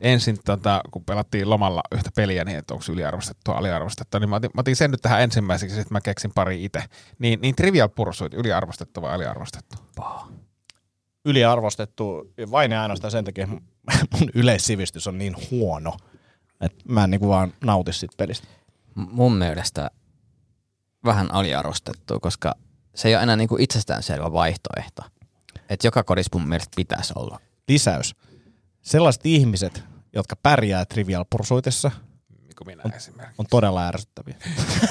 ensin 0.00 0.38
tota, 0.44 0.80
kun 0.90 1.04
pelattiin 1.04 1.50
lomalla 1.50 1.82
yhtä 1.92 2.10
peliä, 2.16 2.44
niin 2.44 2.58
että 2.58 2.74
onko 2.74 2.84
yliarvostettua, 2.92 3.54
aliarvostettua, 3.54 4.20
niin 4.20 4.30
mä 4.30 4.36
otin, 4.36 4.50
mä 4.54 4.60
otin 4.60 4.76
sen 4.76 4.90
nyt 4.90 5.02
tähän 5.02 5.22
ensimmäiseksi, 5.22 5.76
sitten 5.76 5.92
mä 5.94 6.00
keksin 6.00 6.32
pari 6.34 6.64
itse. 6.64 6.82
Niin, 7.18 7.40
niin 7.40 7.56
Trivial 7.56 7.88
Pursuit, 7.88 8.34
yliarvostettu 8.34 9.02
vai 9.02 9.14
aliarvostettu? 9.14 9.76
Yliarvostettu 11.24 12.32
vain 12.50 12.70
ja 12.72 12.82
ainoastaan 12.82 13.10
sen 13.10 13.24
takia, 13.24 13.44
että 13.44 13.56
mun 14.18 14.30
yleissivistys 14.34 15.06
on 15.06 15.18
niin 15.18 15.36
huono, 15.50 15.96
että 16.60 16.84
mä 16.88 17.04
en 17.04 17.10
niinku 17.10 17.28
vaan 17.28 17.52
nauti 17.64 17.92
siitä 17.92 18.14
pelistä. 18.16 18.48
Mun 18.98 19.32
mielestä 19.36 19.90
vähän 21.04 21.34
aliarvostettu, 21.34 22.20
koska 22.20 22.54
se 22.94 23.08
ei 23.08 23.14
ole 23.14 23.22
enää 23.22 23.36
niinku 23.36 23.56
itsestäänselvä 23.60 24.32
vaihtoehto. 24.32 25.02
Että 25.68 25.86
joka 25.86 26.02
kodissa 26.04 26.38
mun 26.38 26.48
mielestä 26.48 26.76
pitäisi 26.76 27.12
olla. 27.16 27.40
Lisäys. 27.68 28.14
Sellaiset 28.82 29.26
ihmiset, 29.26 29.84
jotka 30.12 30.36
pärjää 30.36 30.84
Trivial 30.84 31.24
Pursuitissa, 31.30 31.90
Niin 32.42 32.56
kuin 32.58 32.66
minä 32.68 32.82
esimerkiksi. 32.96 33.34
on 33.38 33.46
todella 33.50 33.88
ärsyttäviä. 33.88 34.34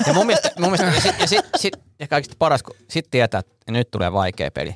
Ja 0.08 0.14
mun 0.14 0.26
mielestä, 0.26 0.52
mun 0.60 0.72
mielestä 0.72 0.96
ja, 0.96 1.02
sit, 1.02 1.20
ja, 1.20 1.28
sit, 1.28 1.46
sit, 1.58 1.74
ja 2.00 2.08
kaikista 2.08 2.36
paras, 2.40 2.64
kun 2.64 2.76
sit 2.90 3.08
tietää, 3.12 3.40
että 3.40 3.72
nyt 3.72 3.92
tulee 3.92 4.14
vaikea 4.14 4.52
peli, 4.52 4.76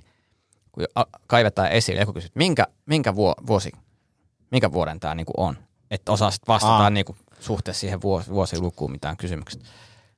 kun 0.71 0.86
kaivetaan 1.27 1.71
esille, 1.71 1.99
joku 2.01 2.13
kysyy, 2.13 2.27
että 2.27 2.38
minkä, 2.38 2.67
minkä 2.86 3.15
vuo, 3.15 3.36
vuosi, 3.47 3.71
minkä 4.51 4.71
vuoden 4.71 4.99
tämä 4.99 5.15
niinku 5.15 5.34
on. 5.38 5.57
Että 5.91 6.11
osaa 6.11 6.32
sit 6.32 6.47
vastata 6.47 6.73
Aa. 6.73 6.89
niinku 6.89 7.15
suhteessa 7.42 7.80
siihen 7.82 8.02
vuos, 8.02 8.30
vuosilukuun 8.30 8.92
mitään 8.92 9.18
kysymykset. 9.18 9.62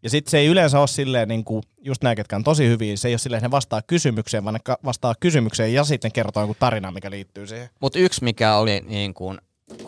Ja 0.03 0.09
sitten 0.09 0.31
se 0.31 0.37
ei 0.37 0.47
yleensä 0.47 0.79
ole 0.79 0.87
silleen, 0.87 1.27
niin 1.27 1.43
kuin 1.43 1.63
just 1.81 2.03
nämä, 2.03 2.15
ketkä 2.15 2.35
on 2.35 2.43
tosi 2.43 2.67
hyviä, 2.67 2.97
se 2.97 3.07
ei 3.07 3.13
ole 3.13 3.19
silleen, 3.19 3.37
että 3.37 3.47
ne 3.47 3.51
vastaa 3.51 3.81
kysymykseen, 3.81 4.43
vaan 4.43 4.53
ne 4.53 4.75
vastaa 4.85 5.15
kysymykseen 5.19 5.73
ja 5.73 5.83
sitten 5.83 6.11
kertoo 6.11 6.43
joku 6.43 6.55
tarina, 6.59 6.91
mikä 6.91 7.11
liittyy 7.11 7.47
siihen. 7.47 7.69
Mutta 7.81 7.99
yksi, 7.99 8.23
mikä 8.23 8.55
oli 8.55 8.81
niin 8.85 9.13
kuin 9.13 9.37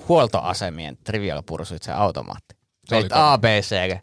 huoltoasemien 0.07 0.97
Trivial 1.03 1.43
Pursuit, 1.45 1.83
se 1.83 1.91
automaatti. 1.91 2.55
Se 2.85 2.95
oli 2.95 3.03
Veit. 3.03 3.11
ABC, 3.15 3.99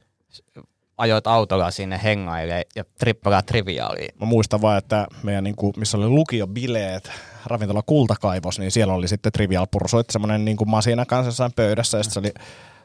ajoit 0.99 1.27
autolla 1.27 1.71
sinne 1.71 2.01
hengaille 2.05 2.67
ja 2.77 2.85
trippalaa 2.99 3.43
triviaaliin. 3.43 4.15
Mä 4.21 4.27
muistan 4.27 4.63
vaan, 4.63 4.79
että 4.79 5.07
meidän, 5.23 5.45
niin 5.45 5.57
kuin, 5.57 5.73
missä 5.77 5.99
oli 5.99 6.09
lukiobileet, 6.09 7.11
ravintola 7.47 7.83
Kultakaivos, 7.83 8.59
niin 8.59 8.71
siellä 8.71 8.95
oli 8.95 9.09
sitten 9.09 9.33
Trivial 9.33 9.67
Pursuit, 9.71 10.11
semmoinen 10.11 10.45
niin 10.45 10.57
kuin 10.57 10.71
masina 10.71 11.07
kanssa 11.07 11.51
pöydässä, 11.57 11.99
ja 11.99 12.05
sit 12.05 12.13
se 12.13 12.19
oli 12.19 12.33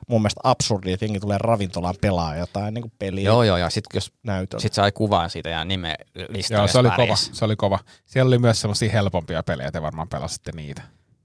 mun 0.08 0.22
mielestä 0.22 0.42
absurdi, 0.44 0.92
että 0.94 1.06
jengi 1.06 1.20
tulee 1.20 1.38
ravintolaan 1.38 1.96
pelaa 2.02 2.36
jotain 2.36 2.74
niin 2.74 2.82
kuin 2.82 2.92
peliä 3.00 3.26
Joo, 3.26 3.44
joo, 3.44 3.58
ja 3.58 3.70
sitten 3.70 3.98
jos 3.98 4.12
näytöllä. 4.24 4.62
sit 4.62 4.74
sai 4.74 4.92
kuvan 4.92 5.30
siitä 5.30 5.50
ja 5.50 5.66
nimen 5.66 5.96
listalle. 6.30 6.60
Joo, 6.62 6.68
se 6.68 6.80
oli 6.80 6.90
kova. 6.96 7.16
Se 7.16 7.46
oli 7.46 7.56
kova. 7.56 7.80
Siellä 8.06 8.28
oli 8.28 8.38
myös 8.40 8.62
semmoisia 8.62 8.92
helpompia 8.92 9.44
pelejä, 9.44 9.72
te 9.72 9.82
varmaan 9.82 10.08
pelasitte 10.08 10.52
niitä. 10.56 10.82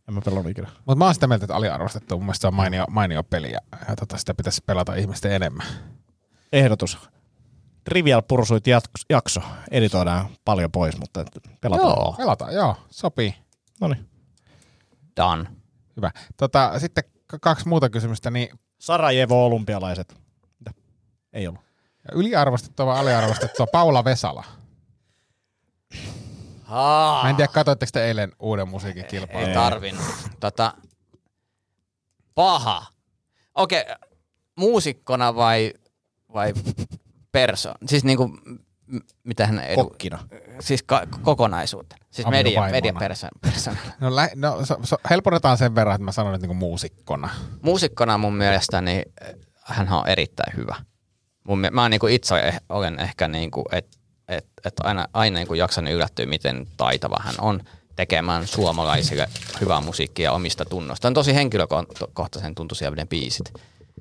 En 0.09 0.15
mä 0.15 0.21
pelannut 0.25 0.51
ikinä. 0.51 0.69
Mutta 0.77 0.95
mä 0.95 1.05
oon 1.05 1.15
sitä 1.15 1.27
mieltä, 1.27 1.45
että 1.45 1.55
aliarvostettu. 1.55 2.17
Mun 2.17 2.25
mielestä 2.25 2.41
se 2.41 2.47
on 2.47 2.55
mainio, 2.55 2.85
mainio 2.91 3.23
peli 3.23 3.53
ja, 3.53 3.59
ja 3.89 3.97
tota, 3.97 4.19
sitä 4.19 4.35
pitäisi 4.35 4.63
pelata 4.67 4.95
ihmisten 4.95 5.33
enemmän. 5.33 5.67
Ehdotus. 6.53 6.99
Trivial 7.85 8.23
Pursuit 8.29 8.65
jakso. 9.11 9.41
Editoidaan 9.71 10.29
paljon 10.45 10.73
pois, 10.73 10.99
mutta 10.99 11.25
pelataan. 11.61 11.89
Joo, 11.89 12.15
Pelataan, 12.19 12.55
joo, 12.55 12.77
sopii. 12.91 13.35
No 13.81 13.89
niin. 13.89 14.09
done. 15.17 15.45
Hyvä. 15.97 16.11
Tota, 16.37 16.79
sitten 16.79 17.05
kaksi 17.41 17.69
muuta 17.69 17.91
kysymystä. 17.91 18.31
Niin 18.31 18.49
Sarajevo 18.83 19.47
olympialaiset. 19.47 20.17
Ei 21.33 21.49
ollut. 21.49 21.61
yliarvostettua 22.13 22.87
vai 22.87 22.99
aliarvostettua 22.99 23.67
Paula 23.67 24.05
Vesala. 24.05 24.45
Mä 27.23 27.31
en 27.31 27.37
tiedä, 27.37 27.53
katsoitteko 27.53 27.91
te 27.93 28.05
eilen 28.05 28.33
uuden 28.41 28.69
musiikin 28.69 29.05
kilpailun? 29.05 29.49
Ei 29.49 29.55
tarvinnut. 29.55 30.05
Tota, 30.41 30.75
paha. 32.35 32.87
Okei, 33.55 33.81
okay, 33.81 33.95
muusikkona 34.57 35.35
vai, 35.35 35.73
vai 36.35 36.55
perso? 37.33 37.75
Siis 37.87 38.05
niinku, 38.05 38.31
mitä 39.25 39.47
hän 39.47 39.59
edu... 39.59 39.85
Kokkina. 39.85 40.19
Siis 40.61 40.83
ka- 40.83 41.07
kokonaisuutena. 41.23 42.05
Siis 42.11 42.27
Aviovaimona. 42.27 42.67
media, 42.67 42.93
media 42.93 42.93
perso, 42.99 43.27
persona. 43.41 43.77
No, 44.01 44.17
lä- 44.17 44.31
no 44.35 44.65
so, 44.65 44.79
so, 44.83 44.97
helpotetaan 45.11 45.59
sen 45.59 45.75
verran, 45.75 45.95
että 45.95 46.05
mä 46.05 46.13
sanon 46.13 46.33
nyt 46.33 46.41
niinku 46.41 46.55
muusikkona. 46.55 47.29
Muusikkona 47.63 48.19
mun 48.19 48.35
mielestä 48.35 48.81
niin 48.81 49.03
hän 49.65 49.93
on 49.93 50.09
erittäin 50.09 50.57
hyvä. 50.57 50.77
Mun, 51.45 51.59
mie- 51.59 51.71
mä 51.71 51.89
niinku 51.89 52.07
itse 52.07 52.39
eh, 52.39 52.61
olen 52.69 53.01
ehkä, 53.01 53.29
niinku, 53.29 53.65
että 53.73 53.99
et, 54.29 54.47
et 54.65 54.75
aina, 54.83 55.07
aina 55.13 55.35
niinku 55.39 55.55
jaksan 55.55 55.87
yllättyä, 55.89 56.27
miten 56.27 56.67
taitava 56.77 57.17
hän 57.21 57.35
on 57.39 57.61
tekemään 57.97 58.47
suomalaisille 58.47 59.29
hyvää 59.61 59.81
musiikkia 59.81 60.33
omista 60.33 60.65
tunnosta. 60.65 61.09
On 61.09 61.15
tosi 61.15 61.35
henkilökohtaisen 61.35 62.55
tuntuisia 62.55 62.91
ne 62.91 63.07
biisit. 63.07 63.53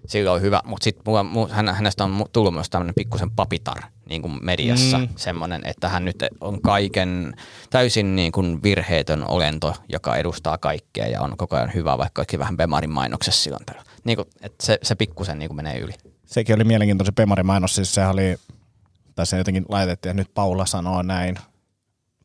Sillä 0.07 0.31
on 0.31 0.41
hyvä, 0.41 0.61
mutta 0.65 0.83
sitten 0.83 1.13
hän, 1.49 1.75
hänestä 1.75 2.03
on 2.03 2.25
tullut 2.33 2.53
myös 2.53 2.69
tämmöinen 2.69 2.95
pikkusen 2.95 3.31
papitar 3.31 3.81
niin 4.09 4.21
kuin 4.21 4.45
mediassa. 4.45 4.97
Mm. 4.97 5.03
Mm. 5.03 5.09
Semmoinen, 5.15 5.61
että 5.65 5.89
hän 5.89 6.05
nyt 6.05 6.23
on 6.41 6.61
kaiken 6.61 7.33
täysin 7.69 8.15
niin 8.15 8.31
kuin 8.31 8.63
virheetön 8.63 9.23
olento, 9.27 9.75
joka 9.89 10.15
edustaa 10.15 10.57
kaikkea 10.57 11.07
ja 11.07 11.21
on 11.21 11.37
koko 11.37 11.55
ajan 11.55 11.73
hyvä, 11.73 11.97
vaikka 11.97 12.21
oikein 12.21 12.39
vähän 12.39 12.57
Bemarin 12.57 12.89
mainoksessa 12.89 13.43
silloin. 13.43 13.65
Niin 14.03 14.15
kuin, 14.15 14.27
että 14.41 14.65
se, 14.65 14.79
se 14.83 14.95
pikkusen 14.95 15.39
niin 15.39 15.49
kuin 15.49 15.55
menee 15.55 15.77
yli. 15.79 15.93
Sekin 16.25 16.55
oli 16.55 16.63
mielenkiintoinen 16.63 17.13
Pemarin 17.13 17.45
mainos, 17.45 17.75
siis 17.75 17.93
sehän 17.93 18.11
oli, 18.11 18.35
tai 19.15 19.25
se 19.25 19.37
jotenkin 19.37 19.65
laitettiin, 19.69 20.11
että 20.11 20.21
nyt 20.21 20.33
Paula 20.33 20.65
sanoo 20.65 21.01
näin. 21.01 21.35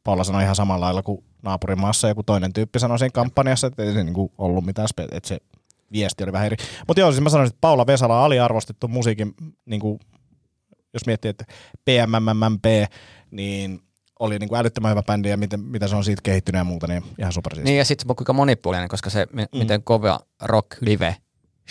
Paula 0.05 0.25
sanoi 0.25 0.43
ihan 0.43 0.57
samalla 0.57 0.85
lailla 0.87 1.03
kuin 1.03 1.25
naapurimaassa 1.43 2.09
joku 2.09 2.23
toinen 2.23 2.53
tyyppi 2.53 2.79
sanoi 2.79 2.99
siinä 2.99 3.13
kampanjassa, 3.13 3.67
että 3.67 3.83
ei 3.83 3.93
se 3.93 4.05
niinku 4.05 4.33
ollut 4.39 4.65
mitään, 4.65 4.89
että 5.13 5.29
se 5.29 5.39
viesti 5.93 6.25
oli 6.25 6.33
vähän 6.33 6.47
eri. 6.47 6.57
Mutta 6.89 7.01
joo, 7.01 7.13
siis 7.13 7.23
mä 7.23 7.29
sanoisin, 7.31 7.53
että 7.53 7.61
Paula 7.61 7.87
Vesala 7.87 8.19
on 8.19 8.25
aliarvostettu 8.25 8.89
musiikin, 8.89 9.35
niinku, 9.67 9.99
jos 10.95 11.07
miettii, 11.07 11.29
että 11.29 11.45
PMMMP, 11.85 12.65
niin 13.31 13.81
oli 14.19 14.39
niinku 14.39 14.55
älyttömän 14.57 14.91
hyvä 14.91 15.03
bändi 15.03 15.29
ja 15.29 15.37
miten, 15.37 15.61
mitä 15.61 15.89
se 15.89 15.97
on 15.97 16.05
siitä 16.05 16.23
kehittynyt 16.23 16.59
ja 16.59 16.65
muuta, 16.65 16.87
niin 16.87 17.03
ihan 17.19 17.33
super 17.33 17.59
Niin 17.65 17.79
ja 17.79 17.85
sitten 17.85 18.07
se 18.07 18.13
on 18.13 18.17
kuinka 18.17 18.33
monipuolinen, 18.33 18.89
koska 18.89 19.11
se, 19.11 19.27
mi- 19.33 19.43
Mm. 19.53 19.59
miten 19.59 19.83
kova 19.83 20.21
rock 20.43 20.67
live 20.81 21.17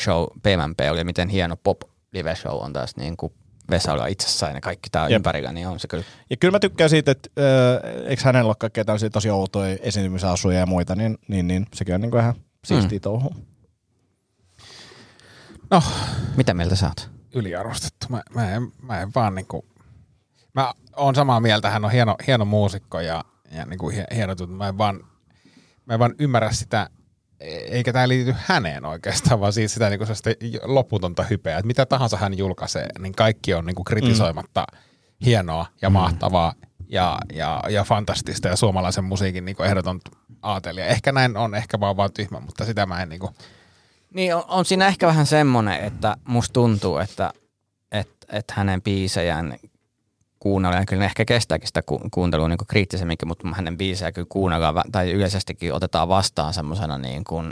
show 0.04 0.24
PMP 0.44 0.80
oli 0.92 1.00
ja 1.00 1.06
miten 1.06 1.30
hieno 1.30 1.56
pop 1.64 1.82
live 2.14 2.36
show 2.36 2.64
on 2.64 2.74
taas 2.74 2.96
niin 2.96 3.18
kuin 3.18 3.34
Vesalla 3.70 4.08
itsessään 4.08 4.56
ja 4.56 4.62
kaikki 4.62 4.90
tää 4.90 5.08
Jep. 5.10 5.16
ympärillä, 5.16 5.52
niin 5.52 5.68
on 5.68 5.80
se 5.80 5.88
kyllä. 5.88 6.04
Ja 6.30 6.38
kyllä 6.38 6.52
mä 6.52 6.60
tykkään 6.60 6.90
siitä, 6.90 7.12
että 7.12 7.30
äh, 7.40 8.08
eikö 8.08 8.22
hänellä 8.26 8.48
ole 8.50 8.56
kaikkea 8.60 8.86
tämmöisiä 8.86 9.10
tosi 9.10 9.30
outoja 9.30 9.78
esiintymisasuja 9.82 10.60
ja 10.60 10.66
muita, 10.66 10.96
niin, 10.96 11.18
niin, 11.28 11.48
niin 11.48 11.66
sekin 11.74 11.96
on 11.96 12.02
niin 12.02 12.12
kuin 12.12 12.22
ihan 12.22 12.36
siistiä 12.66 12.98
mm. 12.98 13.02
touhua. 13.02 13.36
No, 15.72 15.84
Mitä 16.38 16.54
mieltä 16.54 16.76
sä 16.76 16.88
oot? 16.88 17.16
yliarvostettu. 17.36 18.08
Mä, 18.10 18.22
mä, 18.36 18.52
en, 18.52 18.72
mä 18.82 19.02
en 19.02 19.12
vaan 19.16 19.36
niinku... 19.36 19.66
Mä 20.54 20.74
oon 20.96 21.16
samaa 21.16 21.40
mieltä, 21.40 21.70
hän 21.70 21.86
on 21.86 21.92
hieno, 21.92 22.16
hieno 22.28 22.46
muusikko 22.46 23.00
ja, 23.00 23.24
ja 23.52 23.66
niinku 23.66 23.90
hie- 23.90 24.16
hieno 24.16 24.36
tuttu. 24.36 24.56
Mä 24.56 24.68
en 24.68 24.78
vaan, 24.78 25.00
mä 25.86 25.94
en 25.94 26.00
vaan 26.00 26.16
ymmärrä 26.20 26.52
sitä, 26.52 26.90
eikä 27.70 27.94
tämä 27.94 28.08
liity 28.08 28.36
häneen 28.38 28.86
oikeastaan, 28.86 29.40
vaan 29.40 29.54
siis 29.54 29.74
sitä 29.74 29.90
niinku 29.90 30.06
loputonta 30.64 31.24
hypeä. 31.24 31.58
Että 31.58 31.68
mitä 31.68 31.86
tahansa 31.86 32.18
hän 32.18 32.38
julkaisee, 32.38 32.88
niin 33.00 33.16
kaikki 33.16 33.54
on 33.54 33.66
niinku 33.66 33.84
kritisoimatta 33.84 34.66
mm. 34.72 34.78
hienoa 35.26 35.66
ja 35.82 35.90
mahtavaa 35.90 36.54
ja, 36.88 37.18
ja, 37.34 37.64
ja 37.70 37.84
fantastista 37.84 38.48
ja 38.48 38.56
suomalaisen 38.56 39.04
musiikin 39.04 39.46
niinku 39.46 39.64
ehdoton 39.64 40.00
aatelija. 40.42 40.86
Ehkä 40.86 41.12
näin 41.12 41.38
on, 41.38 41.56
ehkä 41.56 41.80
vaan 41.80 41.98
vaan 41.98 42.14
tyhmä, 42.14 42.40
mutta 42.40 42.66
sitä 42.66 42.86
mä 42.86 43.02
en 43.02 43.10
niinku... 43.10 43.30
Niin 44.16 44.36
on, 44.36 44.44
on 44.48 44.66
siinä 44.66 44.88
ehkä 44.88 45.08
vähän 45.08 45.26
semmoinen, 45.26 45.80
että 45.84 46.18
musta 46.28 46.54
tuntuu, 46.54 46.98
että 46.98 47.34
et, 47.92 48.10
et 48.30 48.52
hänen 48.52 48.82
biisejään 48.82 49.58
kuunnellaan, 50.40 50.86
kyllä 50.86 51.00
ne 51.00 51.06
ehkä 51.06 51.26
kestääkin 51.26 51.68
sitä 51.68 51.82
ku, 51.82 52.02
kuuntelua 52.12 52.48
niin 52.48 52.58
kriittisemminkin, 52.68 53.28
mutta 53.28 53.48
hänen 53.56 53.78
biisejä 53.78 54.12
kyllä 54.12 54.28
kuunnellaan, 54.30 54.84
tai 54.92 55.12
yleisestikin 55.12 55.74
otetaan 55.74 56.08
vastaan 56.08 56.54
semmoisena 56.54 56.98
niin 56.98 57.24
kuin 57.24 57.50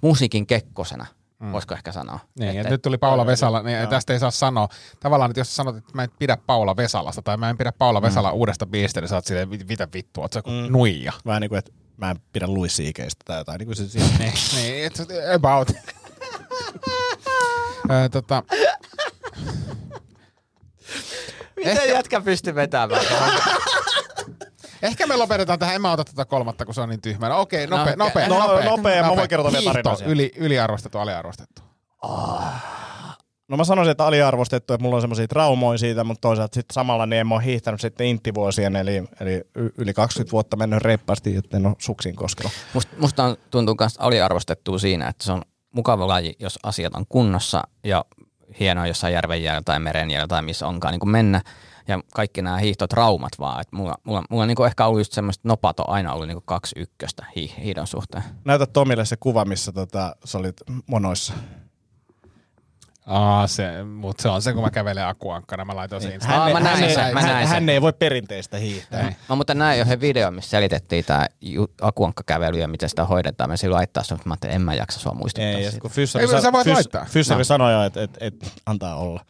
musiikin 0.00 0.46
kekkosena, 0.46 1.06
mm. 1.40 1.52
voisiko 1.52 1.74
ehkä 1.74 1.92
sanoa. 1.92 2.18
Niin, 2.38 2.48
Että- 2.48 2.60
että 2.60 2.70
nyt 2.70 2.82
tuli 2.82 2.98
Paula 2.98 3.26
Vesala, 3.26 3.62
niin 3.62 3.88
tästä 3.88 4.12
ei 4.12 4.18
saa 4.18 4.30
sanoa. 4.30 4.68
Tavallaan, 5.00 5.30
että 5.30 5.40
jos 5.40 5.56
sanot, 5.56 5.76
että 5.76 5.90
mä 5.94 6.02
en 6.04 6.10
pidä 6.18 6.36
Paula 6.46 6.76
Vesalasta 6.76 7.22
tai 7.22 7.36
mä 7.36 7.50
en 7.50 7.58
pidä 7.58 7.72
Paula 7.72 8.02
Vesala 8.02 8.32
uudesta 8.32 8.66
biisistä, 8.66 9.00
niin 9.00 9.08
sä 9.08 9.14
oot 9.14 9.24
silleen, 9.26 9.48
"Mit- 9.48 9.68
mitä 9.68 9.88
vittua, 9.94 10.24
oot 10.24 10.32
sä 10.32 10.42
kuin 10.42 10.64
Mm. 10.66 10.72
nuija. 10.72 11.12
Vähän 11.26 11.40
niin 11.40 11.48
kuin, 11.48 11.58
että 11.58 11.72
mä 12.00 12.10
en 12.10 12.16
pidä 12.32 12.46
Louis 12.48 12.72
C.K.stä 12.76 13.24
tai 13.24 13.38
jotain. 13.38 13.58
Niin 13.58 13.66
kuin 13.66 13.76
se 13.76 13.88
siis, 13.88 14.04
niin, 14.18 14.32
niin, 14.56 14.92
it's 14.92 15.34
about. 15.34 15.70
Ö, 17.90 18.08
tota, 18.08 18.42
Miten 21.56 21.88
jätkä 21.88 22.20
pystyy 22.20 22.54
vetämään? 22.54 23.02
ehkä 24.82 25.06
me 25.06 25.16
lopetetaan 25.16 25.58
tähän, 25.58 25.74
en 25.74 25.80
mä 25.82 25.92
ota 25.92 26.04
tätä 26.04 26.24
kolmatta, 26.24 26.64
kun 26.64 26.74
se 26.74 26.80
on 26.80 26.88
niin 26.88 27.00
tyhmä. 27.00 27.28
No 27.28 27.40
okei, 27.40 27.66
No, 27.66 27.76
nopea, 27.76 27.92
okei. 27.92 27.96
nopea, 28.06 28.28
No, 28.28 28.38
nopea, 28.40 28.64
nopea, 28.70 29.02
mä 29.02 29.08
voin 29.08 29.16
nopea. 29.16 29.28
kertoa 29.28 29.52
vielä 29.52 29.96
siihen. 29.96 30.12
yli, 30.12 30.32
yliarvostettu, 30.36 30.98
aliarvostettu. 30.98 31.62
No 33.50 33.56
mä 33.56 33.64
sanoisin, 33.64 33.90
että 33.90 34.06
aliarvostettu, 34.06 34.74
että 34.74 34.82
mulla 34.82 34.96
on 34.96 35.00
semmoisia 35.00 35.28
traumoja 35.28 35.78
siitä, 35.78 36.04
mutta 36.04 36.20
toisaalta 36.20 36.54
sitten 36.54 36.74
samalla 36.74 37.06
niin 37.06 37.20
en 37.20 37.26
mä 37.26 37.34
ole 37.34 37.44
hiihtänyt 37.44 37.80
sitten 37.80 38.06
inttivuosien, 38.06 38.76
eli, 38.76 39.04
eli 39.20 39.42
yli 39.78 39.94
20 39.94 40.32
vuotta 40.32 40.56
mennyt 40.56 40.82
reippaasti, 40.82 41.36
että 41.36 41.56
en 41.56 41.66
ole 41.66 41.76
suksiin 41.78 42.16
koskella. 42.16 42.50
Musta, 42.74 42.96
musta 42.98 43.24
on, 43.24 43.36
tuntuu 43.50 43.76
myös 43.80 43.96
aliarvostettua 43.98 44.78
siinä, 44.78 45.08
että 45.08 45.24
se 45.24 45.32
on 45.32 45.42
mukava 45.74 46.08
laji, 46.08 46.36
jos 46.38 46.58
asiat 46.62 46.94
on 46.94 47.04
kunnossa 47.08 47.62
ja 47.84 48.04
hienoa 48.60 48.86
jossain 48.86 49.14
järvenjäällä 49.14 49.62
tai 49.64 49.80
merenjäällä 49.80 50.28
tai 50.28 50.42
missä 50.42 50.66
onkaan 50.66 50.92
niin 50.92 51.00
kuin 51.00 51.10
mennä. 51.10 51.42
Ja 51.88 52.00
kaikki 52.14 52.42
nämä 52.42 52.58
hiihtotraumat 52.58 53.32
vaan. 53.38 53.60
Että 53.60 53.76
mulla, 53.76 53.94
mulla, 54.04 54.22
mulla 54.30 54.42
on 54.42 54.48
niin 54.48 54.66
ehkä 54.66 54.86
ollut 54.86 55.00
just 55.00 55.12
semmoista 55.12 55.48
nopat 55.48 55.80
on 55.80 55.88
aina 55.88 56.12
ollut 56.12 56.28
niin 56.28 56.42
kaksi 56.44 56.74
ykköstä 56.78 57.26
hi, 57.36 57.54
hiidon 57.64 57.86
suhteen. 57.86 58.24
Näytä 58.44 58.66
Tomille 58.66 59.04
se 59.04 59.16
kuva, 59.16 59.44
missä 59.44 59.72
tota, 59.72 60.16
sä 60.24 60.38
olit 60.38 60.56
monoissa. 60.86 61.32
Aa, 63.10 63.46
se, 63.46 63.82
mutta 63.84 64.22
se 64.22 64.28
on 64.28 64.42
se, 64.42 64.52
kun 64.52 64.62
mä 64.62 64.70
kävelen 64.70 65.06
akuankkana, 65.06 65.64
mä 65.64 65.76
laitoin 65.76 66.02
mä 66.52 66.60
näin 66.60 66.84
ei- 66.84 66.94
sen, 66.94 67.14
mä 67.14 67.20
näin 67.20 67.34
hän, 67.34 67.42
sen. 67.42 67.48
hän 67.48 67.68
ei 67.68 67.80
voi 67.82 67.92
perinteistä 67.92 68.56
hiihtää. 68.56 69.00
Ei. 69.00 69.16
Mä 69.28 69.34
muuten 69.36 69.58
näin 69.58 69.80
yhden 69.80 70.00
video, 70.00 70.30
missä 70.30 70.50
selitettiin 70.50 71.04
tämä 71.04 71.26
akuankkakävely 71.80 72.58
ja 72.58 72.68
miten 72.68 72.88
sitä 72.88 73.04
hoidetaan. 73.04 73.50
Mä 73.50 73.56
silloin 73.56 73.76
laittaa 73.76 74.02
sen, 74.02 74.14
mutta 74.16 74.28
mä 74.28 74.32
ajattelin, 74.32 74.54
en 74.54 74.62
mä 74.62 74.74
jaksa 74.74 75.00
sua 75.00 75.12
muistuttaa 75.14 75.48
Ei, 75.50 75.64
ja 75.64 75.70
siitä. 75.70 75.82
kun 75.82 75.90
Fyssari, 75.90 76.24
Ei, 76.34 76.42
sä 76.42 76.52
voit 76.52 76.66
Fys- 76.66 76.72
laittaa. 76.74 77.04
Fyssari 77.04 77.38
No. 77.40 77.44
sanoi 77.44 77.86
että 77.86 78.02
et, 78.02 78.10
et, 78.20 78.34
antaa 78.66 78.94
olla. 78.96 79.24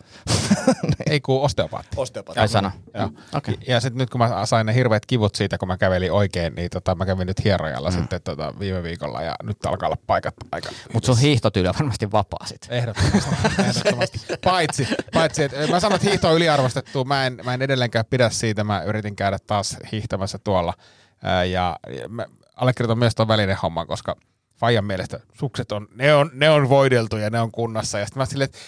Ei 1.11 1.21
kun 1.21 1.41
osteopaatti. 1.43 1.89
Osteopatia. 1.97 2.43
Ai 2.43 2.49
sano. 2.49 2.71
Joo. 2.95 3.11
Okei. 3.35 3.59
Ja 3.69 3.81
sitten 3.81 3.99
nyt 3.99 4.11
kun 4.11 4.19
mä 4.19 4.47
sain 4.47 4.67
ne 4.67 4.75
hirveät 4.75 5.07
kivut 5.07 5.35
siitä, 5.35 5.59
kun 5.59 5.69
mä 5.69 5.77
kävelin 5.77 6.13
oikein, 6.13 6.55
niin 6.55 6.71
tota, 6.71 6.95
mä 6.95 7.07
kävin 7.07 7.27
nyt 7.27 7.45
hierojalla 7.45 7.91
mm. 7.91 7.97
sitten 7.97 8.23
tota, 8.23 8.55
viime 8.59 8.83
viikolla 8.83 9.23
ja 9.23 9.35
nyt 9.43 9.67
alkaa 9.67 9.87
olla 9.89 9.97
paikat 10.07 10.35
aika. 10.53 10.69
Mutta 10.93 11.07
sun 11.07 11.19
hiihtotyyli 11.19 11.69
on 11.69 11.75
varmasti 11.79 12.13
vapaa 12.13 12.47
sit. 12.47 12.67
Ehdottomasti. 12.71 13.35
ehdottomasti. 13.71 14.21
Paitsi, 14.45 14.89
paitsi 15.13 15.43
että 15.43 15.67
mä 15.67 15.81
sanon, 15.81 15.97
että 15.97 16.09
hiihto 16.09 16.29
on 16.29 16.37
yliarvostettu. 16.37 17.05
Mä 17.05 17.27
en, 17.27 17.39
mä 17.45 17.55
en 17.55 17.63
edelleenkään 17.63 18.05
pidä 18.11 18.31
siitä. 18.31 18.65
Mä 18.65 18.83
yritin 18.83 19.17
käydä 19.17 19.39
taas 19.47 19.77
hiihtämässä 19.93 20.39
tuolla. 20.39 20.75
Ja, 21.51 21.77
ja 22.01 22.09
mä 22.09 22.27
allekirjoitan 22.57 22.99
myös 22.99 23.15
tuon 23.15 23.29
välinen 23.29 23.57
homman, 23.63 23.87
koska 23.87 24.17
Fajan 24.61 24.85
mielestä 24.85 25.21
sukset 25.33 25.73
on, 25.73 25.89
ne 25.95 26.15
on, 26.15 26.31
ne 26.35 26.51
on 26.51 26.69
voideltu 26.69 27.17
ja 27.17 27.31
ne 27.31 27.41
on 27.41 27.53
kunnossa. 27.53 27.99
Ja 27.99 28.07
sitten 28.07 28.21
mä 28.21 28.27
silleen, 28.27 28.45
että 28.45 28.59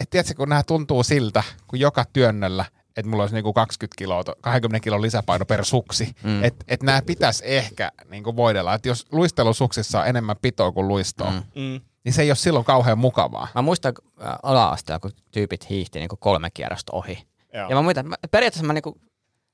et 0.00 0.10
tiedätkö, 0.10 0.34
kun 0.34 0.48
nämä 0.48 0.62
tuntuu 0.62 1.02
siltä, 1.02 1.42
kun 1.66 1.80
joka 1.80 2.04
työnnöllä, 2.12 2.64
että 2.96 3.10
mulla 3.10 3.22
olisi 3.22 3.34
niinku 3.34 3.52
20 3.52 3.98
kiloa, 3.98 4.24
20 4.40 4.84
kilon 4.84 5.02
lisäpaino 5.02 5.44
per 5.44 5.64
suksi. 5.64 6.14
Mm. 6.22 6.44
Että 6.44 6.64
et 6.68 6.82
nämä 6.82 7.02
pitäisi 7.02 7.42
ehkä 7.46 7.92
niinku 8.10 8.36
voidella. 8.36 8.74
Että 8.74 8.88
jos 8.88 9.06
luistelusuksissa 9.12 10.00
on 10.00 10.06
enemmän 10.06 10.36
pitoa 10.42 10.72
kuin 10.72 10.88
luistoa, 10.88 11.30
mm. 11.30 11.62
Mm. 11.62 11.80
Niin 12.06 12.12
se 12.12 12.22
ei 12.22 12.30
ole 12.30 12.36
silloin 12.36 12.64
kauhean 12.64 12.98
mukavaa. 12.98 13.48
Mä 13.54 13.62
muistan 13.62 13.92
äh, 14.22 14.34
ala-asteella, 14.42 15.00
kun 15.00 15.10
tyypit 15.30 15.70
hiihti 15.70 15.98
niin 15.98 16.08
kolme 16.18 16.50
kierrosta 16.50 16.92
ohi. 16.92 17.26
Joo. 17.52 17.68
Ja 17.68 17.76
mä 17.76 17.82
muistan, 17.82 18.08
mä- 18.08 18.16
periaatteessa 18.30 18.66
mä 18.66 18.72
niin 18.72 19.00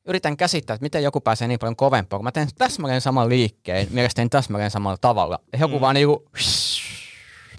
yritän 0.07 0.37
käsittää, 0.37 0.75
että 0.75 0.85
miten 0.85 1.03
joku 1.03 1.21
pääsee 1.21 1.49
niin 1.49 1.59
paljon 1.59 1.77
kovempaa, 1.77 2.19
kun 2.19 2.25
mä 2.25 2.33
teen 2.33 2.49
täsmälleen 2.59 3.01
saman 3.01 3.29
liikkeen, 3.29 3.87
mielestäni 3.91 4.29
täsmälleen 4.29 4.71
samalla 4.71 4.99
tavalla. 5.01 5.39
Ja 5.53 5.59
joku 5.59 5.75
mm. 5.75 5.81
vaan 5.81 5.95
niin 5.95 6.09
kuin, 6.09 6.19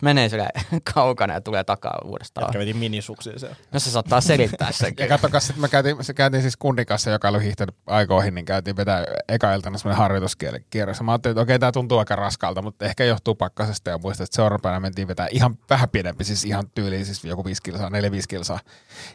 menee 0.01 0.29
sille 0.29 0.47
kaukana 0.93 1.33
ja 1.33 1.41
tulee 1.41 1.63
takaa 1.63 2.01
uudestaan. 2.05 2.45
Jätkä 2.45 2.59
veti 2.59 2.73
minisuksia 2.73 3.39
siellä. 3.39 3.55
No 3.71 3.79
se 3.79 3.91
saattaa 3.91 4.21
selittää 4.21 4.71
sen. 4.71 4.93
Ja 4.99 5.07
katsokas, 5.07 5.49
että 5.49 5.61
me 5.61 5.67
käytiin, 5.67 6.03
se 6.03 6.13
käytiin 6.13 6.41
siis 6.41 6.57
kundin 6.57 6.85
kanssa, 6.85 7.09
joka 7.09 7.29
oli 7.29 7.43
hiihtänyt 7.43 7.75
aikoihin, 7.87 8.35
niin 8.35 8.45
käytiin 8.45 8.77
vetää 8.77 9.05
eka 9.27 9.53
iltana 9.53 9.77
semmoinen 9.77 9.97
harjoituskierros. 9.97 11.01
Mä 11.01 11.11
ajattelin, 11.11 11.33
että 11.33 11.41
okei, 11.41 11.59
tämä 11.59 11.71
tuntuu 11.71 11.97
aika 11.97 12.15
raskalta, 12.15 12.61
mutta 12.61 12.85
ehkä 12.85 13.03
johtuu 13.03 13.35
pakkasesta 13.35 13.89
ja 13.89 13.97
muista, 13.97 14.23
että 14.23 14.35
seuraavana 14.35 14.61
päivänä 14.61 14.79
mentiin 14.79 15.07
vetää 15.07 15.27
ihan 15.31 15.57
vähän 15.69 15.89
pienempi, 15.89 16.23
siis 16.23 16.45
ihan 16.45 16.69
tyyliin, 16.75 17.05
siis 17.05 17.25
joku 17.25 17.45
5 17.45 17.61
kilsaa, 17.61 17.89
4-5 17.89 17.91
kilsaa. 18.27 18.59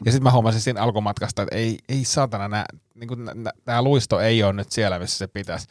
Ja 0.05 0.11
sitten 0.11 0.23
mä 0.23 0.31
huomasin 0.31 0.61
siinä 0.61 0.81
alkumatkasta, 0.81 1.41
että 1.41 1.55
ei, 1.55 1.77
ei 1.89 2.05
saatana, 2.05 2.47
nämä, 2.47 2.65
niin 2.95 3.09
tämä 3.65 3.81
luisto 3.81 4.19
ei 4.19 4.43
ole 4.43 4.53
nyt 4.53 4.71
siellä, 4.71 4.99
missä 4.99 5.17
se 5.17 5.27
pitäisi. 5.27 5.67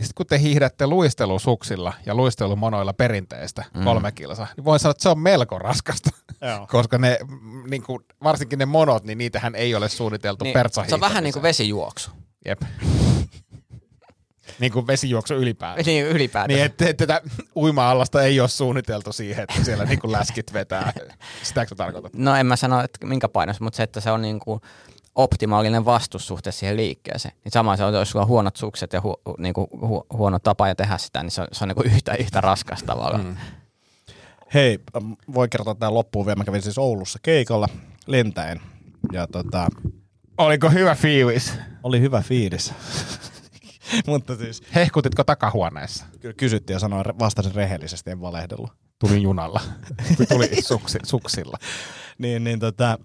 Ja 0.00 0.04
sitten 0.04 0.14
kun 0.14 0.26
te 0.26 0.38
hiihdätte 0.38 0.86
luistelusuksilla 0.86 1.92
ja 2.06 2.14
luistelumonoilla 2.14 2.92
perinteistä 2.92 3.64
mm. 3.74 3.84
kolme 3.84 4.12
kilsaa, 4.12 4.46
niin 4.56 4.64
voin 4.64 4.80
sanoa, 4.80 4.90
että 4.90 5.02
se 5.02 5.08
on 5.08 5.18
melko 5.18 5.58
raskasta. 5.58 6.10
Joo. 6.40 6.66
Koska 6.72 6.98
ne, 6.98 7.18
niin 7.70 7.82
kuin, 7.82 8.04
varsinkin 8.22 8.58
ne 8.58 8.66
monot, 8.66 9.04
niin 9.04 9.18
niitähän 9.18 9.54
ei 9.54 9.74
ole 9.74 9.88
suunniteltu 9.88 10.44
niin, 10.44 10.56
se 10.88 10.94
on 10.94 11.00
vähän 11.00 11.24
niin 11.24 11.32
kuin 11.32 11.42
vesijuoksu. 11.42 12.10
Jep. 12.44 12.62
niin 14.60 14.72
kuin 14.72 14.86
vesijuoksu 14.86 15.34
ylipäätään. 15.34 15.86
Niin 15.86 16.06
ylipäätään. 16.06 16.56
Niin, 16.56 16.64
että 16.64 16.88
et 16.88 16.96
tätä 16.96 17.20
uima-allasta 17.56 18.22
ei 18.22 18.40
ole 18.40 18.48
suunniteltu 18.48 19.12
siihen, 19.12 19.42
että 19.42 19.64
siellä 19.64 19.84
niin 19.84 20.00
kuin 20.00 20.12
läskit 20.12 20.52
vetää. 20.52 20.92
Sitäkö 21.42 21.74
tarkoitat? 21.74 22.14
No 22.14 22.36
en 22.36 22.46
mä 22.46 22.56
sano, 22.56 22.82
että 22.82 23.06
minkä 23.06 23.28
painos, 23.28 23.60
mutta 23.60 23.76
se, 23.76 23.82
että 23.82 24.00
se 24.00 24.10
on 24.10 24.22
niin 24.22 24.40
kuin 24.40 24.60
optimaalinen 25.14 25.84
vastus 25.84 26.26
suhteessa 26.26 26.58
siihen 26.58 26.76
liikkeeseen. 26.76 27.34
Niin 27.44 27.52
sama 27.52 27.76
se 27.76 27.84
on, 27.84 27.94
jos 27.94 28.10
sulla 28.10 28.22
on 28.22 28.28
huonot 28.28 28.56
sukset 28.56 28.92
ja 28.92 29.00
hu, 29.00 29.14
niin 29.38 29.54
kuin 29.54 29.66
hu, 29.80 30.06
huono 30.12 30.38
tapa 30.38 30.68
ja 30.68 30.74
tehdä 30.74 30.98
sitä, 30.98 31.22
niin 31.22 31.30
se 31.30 31.40
on, 31.42 31.48
se 31.52 31.64
on 31.64 31.68
niin 31.68 31.76
kuin 31.76 31.86
yhtä, 31.86 32.14
yhtä 32.14 32.40
raskas 32.40 32.82
tavallaan. 32.82 33.24
Mm. 33.24 33.36
Hei, 34.54 34.78
voi 35.34 35.48
kertoa 35.48 35.74
tämän 35.74 35.94
loppuun 35.94 36.26
vielä. 36.26 36.36
Mä 36.36 36.44
kävin 36.44 36.62
siis 36.62 36.78
Oulussa 36.78 37.18
keikalla 37.22 37.68
lentäen. 38.06 38.60
Ja 39.12 39.26
tota, 39.26 39.68
Oliko 40.38 40.70
hyvä 40.70 40.94
fiilis? 40.94 41.52
oli 41.82 42.00
hyvä 42.00 42.22
fiilis. 42.22 42.72
Mutta 44.06 44.36
siis 44.36 44.62
Hehkutitko 44.74 45.24
takahuoneessa? 45.24 46.06
kyllä 46.20 46.34
kysyttiin 46.34 46.74
ja 46.74 46.78
sanoin, 46.78 47.04
vastasin 47.18 47.54
rehellisesti, 47.54 48.10
en 48.10 48.20
valehdellut. 48.20 48.72
Tulin 48.98 49.22
junalla. 49.22 49.60
Tuli 50.28 50.62
suksi, 50.62 50.98
suksilla. 51.06 51.56
Niin, 52.18 52.44
niin 52.44 52.60
tota, 52.60 52.98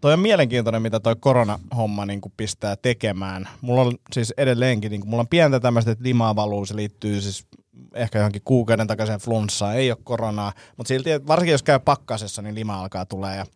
toi 0.00 0.12
on 0.12 0.20
mielenkiintoinen, 0.20 0.82
mitä 0.82 1.00
toi 1.00 1.16
koronahomma 1.20 2.06
niin 2.06 2.20
pistää 2.36 2.76
tekemään. 2.76 3.48
Mulla 3.60 3.82
on 3.82 3.94
siis 4.12 4.34
edelleenkin, 4.36 4.90
niin 4.90 5.08
mulla 5.08 5.20
on 5.20 5.28
pientä 5.28 5.60
tämmöistä, 5.60 5.90
että 5.90 6.04
limaa 6.04 6.36
valuu, 6.36 6.66
se 6.66 6.76
liittyy 6.76 7.20
siis 7.20 7.46
ehkä 7.94 8.18
johonkin 8.18 8.42
kuukauden 8.44 8.86
takaisin 8.86 9.18
flunssaan, 9.18 9.76
ei 9.76 9.90
ole 9.90 9.98
koronaa, 10.04 10.52
mutta 10.76 10.88
silti, 10.88 11.10
varsinkin 11.26 11.52
jos 11.52 11.62
käy 11.62 11.78
pakkasessa, 11.78 12.42
niin 12.42 12.54
lima 12.54 12.80
alkaa 12.80 13.06
tulee. 13.06 13.36
Ja 13.36 13.46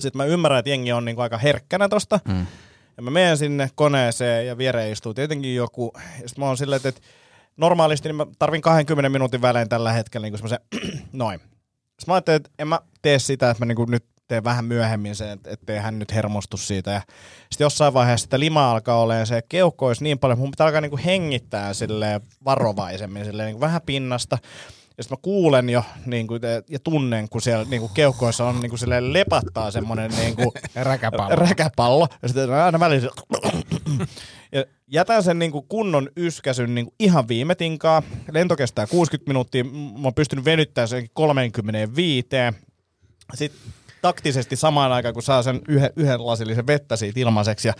sitten 0.00 0.16
mä 0.16 0.24
ymmärrän, 0.24 0.58
että 0.58 0.70
jengi 0.70 0.92
on 0.92 1.04
niin 1.04 1.20
aika 1.20 1.38
herkkänä 1.38 1.88
tosta, 1.88 2.20
mm. 2.28 2.46
ja 2.96 3.02
mä 3.02 3.10
menen 3.10 3.38
sinne 3.38 3.70
koneeseen 3.74 4.46
ja 4.46 4.58
viereen 4.58 4.92
istuu 4.92 5.14
tietenkin 5.14 5.54
joku, 5.54 5.92
ja 5.94 6.28
sitten 6.28 6.42
mä 6.42 6.46
oon 6.46 6.56
silleen, 6.56 6.80
että, 6.84 7.00
normaalisti 7.56 8.08
niin 8.08 8.16
mä 8.16 8.26
tarvin 8.38 8.60
20 8.62 9.08
minuutin 9.08 9.42
välein 9.42 9.68
tällä 9.68 9.92
hetkellä 9.92 10.24
niin 10.24 10.38
semmoisen, 10.38 10.60
noin. 11.12 11.40
Sitten 11.40 12.04
mä 12.06 12.14
ajattelin, 12.14 12.36
että 12.36 12.50
en 12.58 12.68
mä 12.68 12.80
tee 13.02 13.18
sitä, 13.18 13.50
että 13.50 13.60
mä 13.60 13.66
niinku 13.66 13.84
nyt 13.84 14.04
teen 14.28 14.44
vähän 14.44 14.64
myöhemmin 14.64 15.16
sen, 15.16 15.28
että 15.30 15.50
ettei 15.50 15.78
hän 15.78 15.98
nyt 15.98 16.14
hermostu 16.14 16.56
siitä. 16.56 16.90
Ja 16.90 17.00
sitten 17.50 17.64
jossain 17.64 17.94
vaiheessa 17.94 18.24
sitä 18.24 18.40
lima 18.40 18.70
alkaa 18.70 19.00
olemaan 19.00 19.26
se 19.26 19.42
keuhkois 19.48 20.00
niin 20.00 20.18
paljon, 20.18 20.38
mun 20.38 20.50
pitää 20.50 20.66
alkaa 20.66 20.80
niinku 20.80 20.98
hengittää 21.04 21.74
silleen 21.74 22.20
varovaisemmin, 22.44 23.24
silleen 23.24 23.46
niinku 23.46 23.60
vähän 23.60 23.80
pinnasta. 23.86 24.38
Ja 24.96 25.02
sitten 25.02 25.18
mä 25.18 25.22
kuulen 25.22 25.70
jo 25.70 25.84
niin 26.06 26.26
kuin, 26.26 26.40
ja 26.68 26.78
tunnen, 26.78 27.28
kun 27.28 27.42
siellä 27.42 27.64
niin 27.64 27.80
kuin 27.80 27.92
keuhkoissa 27.94 28.44
on 28.44 28.60
niin 28.60 28.70
kuin 28.70 28.78
silleen 28.78 29.12
lepattaa 29.12 29.70
semmoinen 29.70 30.10
niin 30.10 30.36
kuin, 30.36 30.50
Räkäpallo. 30.74 31.36
räkäpallo. 31.36 32.08
Ja 32.22 32.28
sitten 32.28 32.52
aina 32.52 32.80
välissä 32.80 33.08
ja 34.52 34.64
jätän 34.86 35.22
sen 35.22 35.38
niin 35.38 35.52
kuin 35.52 35.66
kunnon 35.68 36.08
yskäsyn 36.16 36.74
niin 36.74 36.84
kuin 36.86 36.94
ihan 37.00 37.28
viime 37.28 37.54
tinkaa. 37.54 38.02
Lento 38.32 38.56
kestää 38.56 38.86
60 38.86 39.30
minuuttia. 39.30 39.64
Mä 39.64 39.70
oon 40.04 40.14
pystynyt 40.14 40.44
venyttämään 40.44 40.88
sen 40.88 41.06
35. 41.12 42.28
Sitten 43.34 43.60
taktisesti 44.04 44.56
samaan 44.56 44.92
aikaan, 44.92 45.14
kun 45.14 45.22
saa 45.22 45.42
sen 45.42 45.60
yhden, 45.68 45.90
yhden 45.96 46.26
lasillisen 46.26 46.66
vettä 46.66 46.96
siitä 46.96 47.20
ilmaiseksi. 47.20 47.68
Ja 47.68 47.74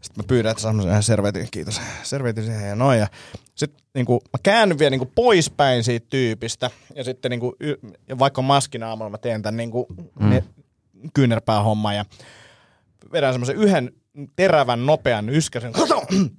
sitten 0.00 0.24
mä 0.24 0.26
pyydän, 0.28 0.50
että 0.50 0.62
saan 0.62 0.82
sen 0.82 1.02
servetin, 1.02 1.48
kiitos, 1.50 1.80
servetin 2.02 2.44
siihen 2.44 2.68
ja 2.68 2.74
noin. 2.74 2.98
Ja 2.98 3.06
sitten 3.54 3.84
niin 3.94 4.06
kuin, 4.06 4.20
mä 4.32 4.38
käännyn 4.42 4.78
vielä 4.78 4.90
niin 4.90 4.98
kuin 4.98 5.12
poispäin 5.14 5.84
siitä 5.84 6.06
tyypistä. 6.10 6.70
Ja 6.94 7.04
sitten 7.04 7.30
niin 7.30 7.40
kuin, 7.40 7.52
ja 8.08 8.18
vaikka 8.18 8.40
on 8.40 8.44
maskin 8.44 8.82
aamulla, 8.82 9.10
mä 9.10 9.18
teen 9.18 9.42
tämän 9.42 9.56
niin 9.56 9.70
kuin, 9.70 9.86
mm. 10.20 10.30
ne, 10.30 10.44
kyynärpää 11.14 11.62
homma 11.62 11.94
ja 11.94 12.04
vedän 13.12 13.34
semmoisen 13.34 13.56
yhden 13.56 13.92
terävän, 14.36 14.86
nopean 14.86 15.28
yskäsen. 15.28 15.72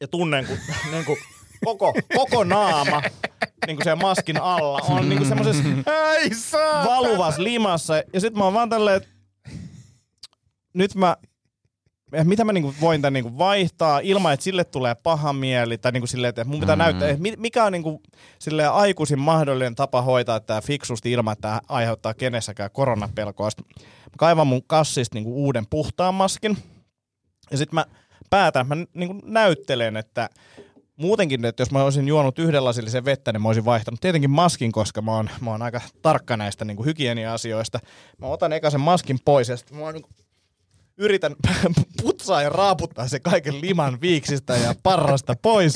Ja 0.00 0.08
tunnen, 0.08 0.46
kun 0.46 0.58
niin 0.92 1.04
kuin, 1.04 1.18
koko, 1.64 1.94
koko 2.16 2.44
naama 2.44 3.02
niin 3.66 3.76
kuin 3.76 3.84
siellä 3.84 4.02
maskin 4.02 4.42
alla 4.42 4.80
on 4.88 5.08
niin 5.08 5.18
kuin 5.18 5.28
semmoisessa 5.28 5.62
Ei 6.16 6.34
saa! 6.34 6.84
valuvas 6.84 7.38
limassa. 7.38 7.94
Ja 8.12 8.20
sitten 8.20 8.38
mä 8.38 8.44
oon 8.44 8.54
vaan 8.54 8.70
tälleen, 8.70 8.96
että 8.96 9.08
nyt 10.74 10.94
mä, 10.94 11.16
mitä 12.24 12.44
mä 12.44 12.52
niinku 12.52 12.74
voin 12.80 13.02
tämän 13.02 13.12
niinku 13.12 13.38
vaihtaa 13.38 14.00
ilman, 14.00 14.34
että 14.34 14.44
sille 14.44 14.64
tulee 14.64 14.94
paha 14.94 15.32
mieli. 15.32 15.78
Tai 15.78 15.92
niinku 15.92 16.06
silleen, 16.06 16.28
että 16.28 16.44
mun 16.44 16.60
pitää 16.60 16.76
mm. 16.76 16.82
näyttää, 16.82 17.08
että 17.08 17.22
mi- 17.22 17.36
mikä 17.36 17.64
on 17.64 17.72
niinku 17.72 18.02
silleen 18.38 18.72
aikuisin 18.72 19.18
mahdollinen 19.18 19.74
tapa 19.74 20.02
hoitaa 20.02 20.40
tämä 20.40 20.60
fiksusti 20.60 21.12
ilman, 21.12 21.32
että 21.32 21.42
tämä 21.42 21.60
aiheuttaa 21.68 22.14
kenessäkään 22.14 22.70
koronapelkoa. 22.72 23.50
Sitten 23.50 23.66
mä 23.78 24.16
kaivan 24.18 24.46
mun 24.46 24.62
kassista 24.66 25.14
niinku 25.14 25.44
uuden 25.44 25.64
puhtaan 25.70 26.14
maskin. 26.14 26.58
Ja 27.50 27.58
sitten 27.58 27.74
mä 27.74 27.84
päätän, 28.30 28.66
mä 28.66 28.76
niinku 28.94 29.20
näyttelen, 29.24 29.96
että 29.96 30.30
muutenkin, 30.98 31.44
että 31.44 31.60
jos 31.60 31.70
mä 31.70 31.84
olisin 31.84 32.08
juonut 32.08 32.38
yhden 32.38 32.64
lasillisen 32.64 33.04
vettä, 33.04 33.32
niin 33.32 33.42
mä 33.42 33.48
olisin 33.48 33.64
vaihtanut 33.64 34.00
tietenkin 34.00 34.30
maskin, 34.30 34.72
koska 34.72 35.02
mä 35.02 35.12
oon, 35.12 35.30
mä 35.40 35.50
oon 35.50 35.62
aika 35.62 35.80
tarkka 36.02 36.36
näistä 36.36 36.64
niin 36.64 36.84
hygienia-asioista. 36.84 37.78
Mä 38.18 38.26
otan 38.26 38.52
eka 38.52 38.70
sen 38.70 38.80
maskin 38.80 39.18
pois 39.24 39.48
ja 39.48 39.56
sitten 39.56 39.78
mä 39.78 39.84
oon 39.84 39.94
niin 39.94 40.04
yritän 40.98 41.36
putsaa 42.02 42.42
ja 42.42 42.48
raaputtaa 42.48 43.08
se 43.08 43.20
kaiken 43.20 43.60
liman 43.60 44.00
viiksistä 44.00 44.56
ja 44.56 44.74
parrasta 44.82 45.36
pois. 45.42 45.74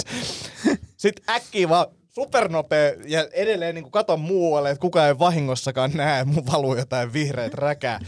Sitten 0.97 1.35
äkkiä 1.35 1.69
vaan 1.69 1.87
supernopea 2.09 2.93
ja 3.07 3.29
edelleen 3.33 3.75
niin 3.75 3.91
katon 3.91 4.21
muualle, 4.21 4.71
että 4.71 4.81
kukaan 4.81 5.09
ei 5.09 5.19
vahingossakaan 5.19 5.91
näe, 5.95 6.25
mun 6.25 6.47
valuu 6.53 6.77
jotain 6.77 7.13
vihreät 7.13 7.55
räkää. 7.55 8.01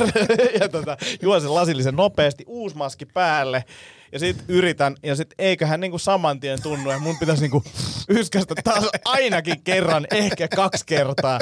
ja 0.60 0.68
tota, 0.68 0.96
juon 1.22 1.40
sen 1.40 1.54
lasillisen 1.54 1.96
nopeasti, 1.96 2.44
uusi 2.46 2.76
maski 2.76 3.06
päälle. 3.06 3.64
Ja 4.12 4.18
sit 4.18 4.44
yritän, 4.48 4.94
ja 5.02 5.16
sit 5.16 5.34
eiköhän 5.38 5.80
niinku 5.80 5.98
saman 5.98 6.40
tien 6.40 6.62
tunnu, 6.62 6.90
että 6.90 7.02
mun 7.02 7.18
pitäisi 7.18 7.42
niinku 7.42 7.64
yskästä 8.08 8.54
taas 8.64 8.84
ainakin 9.04 9.62
kerran, 9.62 10.06
ehkä 10.10 10.48
kaksi 10.48 10.86
kertaa. 10.86 11.38